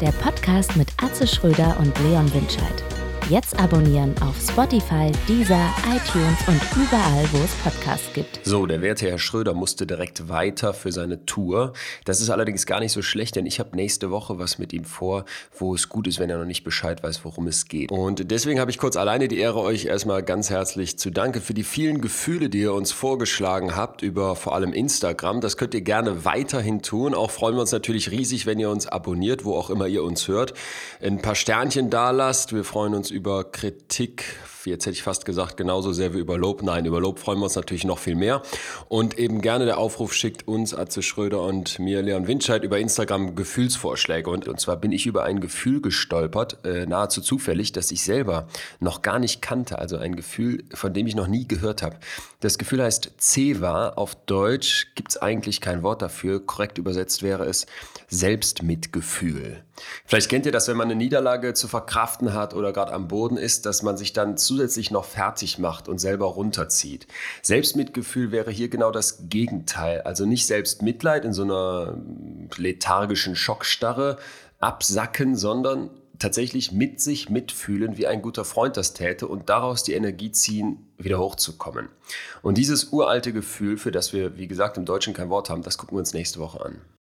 Der 0.00 0.12
Podcast 0.12 0.76
mit 0.76 0.88
Atze 1.02 1.26
Schröder 1.26 1.78
und 1.80 1.98
Leon 2.00 2.32
Windscheid. 2.34 2.91
Jetzt 3.32 3.58
abonnieren 3.58 4.14
auf 4.20 4.36
Spotify, 4.38 5.10
Deezer, 5.26 5.70
iTunes 5.86 6.36
und 6.48 6.60
überall, 6.76 7.26
wo 7.32 7.38
es 7.42 7.54
Podcasts 7.64 8.12
gibt. 8.12 8.40
So, 8.44 8.66
der 8.66 8.82
werte 8.82 9.08
Herr 9.08 9.18
Schröder 9.18 9.54
musste 9.54 9.86
direkt 9.86 10.28
weiter 10.28 10.74
für 10.74 10.92
seine 10.92 11.24
Tour. 11.24 11.72
Das 12.04 12.20
ist 12.20 12.28
allerdings 12.28 12.66
gar 12.66 12.80
nicht 12.80 12.92
so 12.92 13.00
schlecht, 13.00 13.36
denn 13.36 13.46
ich 13.46 13.58
habe 13.58 13.74
nächste 13.74 14.10
Woche 14.10 14.38
was 14.38 14.58
mit 14.58 14.74
ihm 14.74 14.84
vor, 14.84 15.24
wo 15.56 15.74
es 15.74 15.88
gut 15.88 16.08
ist, 16.08 16.18
wenn 16.18 16.28
er 16.28 16.36
noch 16.36 16.44
nicht 16.44 16.62
Bescheid 16.62 17.02
weiß, 17.02 17.24
worum 17.24 17.46
es 17.46 17.68
geht. 17.68 17.90
Und 17.90 18.30
deswegen 18.30 18.60
habe 18.60 18.70
ich 18.70 18.76
kurz 18.76 18.96
alleine 18.96 19.28
die 19.28 19.38
Ehre, 19.38 19.60
euch 19.60 19.86
erstmal 19.86 20.22
ganz 20.22 20.50
herzlich 20.50 20.98
zu 20.98 21.08
danken 21.08 21.40
für 21.40 21.54
die 21.54 21.64
vielen 21.64 22.02
Gefühle, 22.02 22.50
die 22.50 22.60
ihr 22.60 22.74
uns 22.74 22.92
vorgeschlagen 22.92 23.74
habt 23.74 24.02
über 24.02 24.36
vor 24.36 24.54
allem 24.54 24.74
Instagram. 24.74 25.40
Das 25.40 25.56
könnt 25.56 25.72
ihr 25.72 25.80
gerne 25.80 26.26
weiterhin 26.26 26.82
tun. 26.82 27.14
Auch 27.14 27.30
freuen 27.30 27.54
wir 27.54 27.62
uns 27.62 27.72
natürlich 27.72 28.10
riesig, 28.10 28.44
wenn 28.44 28.58
ihr 28.58 28.68
uns 28.68 28.86
abonniert, 28.86 29.46
wo 29.46 29.56
auch 29.56 29.70
immer 29.70 29.86
ihr 29.86 30.04
uns 30.04 30.28
hört. 30.28 30.52
Ein 31.00 31.22
paar 31.22 31.34
Sternchen 31.34 31.88
da 31.88 32.10
lasst. 32.10 32.52
Wir 32.52 32.64
freuen 32.64 32.92
uns 32.92 33.10
über 33.10 33.21
Kritik, 33.22 34.24
jetzt 34.64 34.86
hätte 34.86 34.94
ich 34.94 35.02
fast 35.02 35.24
gesagt, 35.24 35.56
genauso 35.56 35.92
sehr 35.92 36.14
wie 36.14 36.18
über 36.18 36.36
Lob. 36.36 36.62
Nein, 36.62 36.84
über 36.84 37.00
Lob 37.00 37.18
freuen 37.18 37.38
wir 37.38 37.44
uns 37.44 37.54
natürlich 37.54 37.84
noch 37.84 37.98
viel 37.98 38.14
mehr. 38.14 38.42
Und 38.88 39.18
eben 39.18 39.40
gerne 39.40 39.64
der 39.64 39.78
Aufruf 39.78 40.12
schickt 40.12 40.48
uns, 40.48 40.74
Atze 40.74 41.02
Schröder 41.02 41.42
und 41.42 41.78
mir, 41.78 42.02
Leon 42.02 42.26
Windscheid, 42.26 42.64
über 42.64 42.78
Instagram 42.78 43.34
Gefühlsvorschläge. 43.34 44.28
Und, 44.28 44.48
und 44.48 44.60
zwar 44.60 44.76
bin 44.76 44.92
ich 44.92 45.06
über 45.06 45.24
ein 45.24 45.40
Gefühl 45.40 45.80
gestolpert, 45.80 46.64
äh, 46.64 46.86
nahezu 46.86 47.20
zufällig, 47.20 47.72
das 47.72 47.90
ich 47.90 48.02
selber 48.02 48.48
noch 48.80 49.02
gar 49.02 49.18
nicht 49.18 49.40
kannte. 49.40 49.78
Also 49.78 49.96
ein 49.96 50.16
Gefühl, 50.16 50.64
von 50.74 50.92
dem 50.92 51.06
ich 51.06 51.14
noch 51.14 51.28
nie 51.28 51.46
gehört 51.46 51.82
habe. 51.82 51.96
Das 52.40 52.58
Gefühl 52.58 52.82
heißt 52.82 53.12
Ceva. 53.18 53.90
Auf 53.90 54.14
Deutsch 54.26 54.88
gibt 54.94 55.10
es 55.10 55.16
eigentlich 55.16 55.60
kein 55.60 55.82
Wort 55.82 56.02
dafür. 56.02 56.44
Korrekt 56.44 56.78
übersetzt 56.78 57.22
wäre 57.22 57.44
es 57.44 57.66
Selbstmitgefühl. 58.08 59.62
Vielleicht 60.04 60.28
kennt 60.28 60.46
ihr 60.46 60.52
das, 60.52 60.68
wenn 60.68 60.76
man 60.76 60.88
eine 60.88 60.96
Niederlage 60.96 61.54
zu 61.54 61.68
verkraften 61.68 62.32
hat 62.32 62.54
oder 62.54 62.72
gerade 62.72 62.92
am 62.92 63.08
Boden 63.08 63.36
ist, 63.36 63.66
dass 63.66 63.82
man 63.82 63.96
sich 63.96 64.12
dann 64.12 64.36
zusätzlich 64.36 64.90
noch 64.90 65.04
fertig 65.04 65.58
macht 65.58 65.88
und 65.88 65.98
selber 65.98 66.26
runterzieht. 66.26 67.06
Selbstmitgefühl 67.42 68.32
wäre 68.32 68.50
hier 68.50 68.68
genau 68.68 68.90
das 68.90 69.28
Gegenteil. 69.28 70.02
Also 70.02 70.26
nicht 70.26 70.46
Selbstmitleid 70.46 71.24
in 71.24 71.32
so 71.32 71.42
einer 71.42 71.96
lethargischen 72.56 73.36
Schockstarre 73.36 74.18
absacken, 74.58 75.36
sondern 75.36 75.90
tatsächlich 76.18 76.72
mit 76.72 77.00
sich 77.00 77.30
mitfühlen, 77.30 77.96
wie 77.96 78.06
ein 78.06 78.22
guter 78.22 78.44
Freund 78.44 78.76
das 78.76 78.94
täte 78.94 79.26
und 79.26 79.48
daraus 79.48 79.82
die 79.82 79.94
Energie 79.94 80.30
ziehen, 80.30 80.86
wieder 80.96 81.18
hochzukommen. 81.18 81.88
Und 82.42 82.58
dieses 82.58 82.92
uralte 82.92 83.32
Gefühl, 83.32 83.76
für 83.76 83.90
das 83.90 84.12
wir, 84.12 84.36
wie 84.38 84.46
gesagt, 84.46 84.76
im 84.76 84.84
Deutschen 84.84 85.14
kein 85.14 85.30
Wort 85.30 85.50
haben, 85.50 85.62
das 85.62 85.78
gucken 85.78 85.96
wir 85.96 86.00
uns 86.00 86.14
nächste 86.14 86.38
Woche 86.38 86.64
an. 86.64 86.80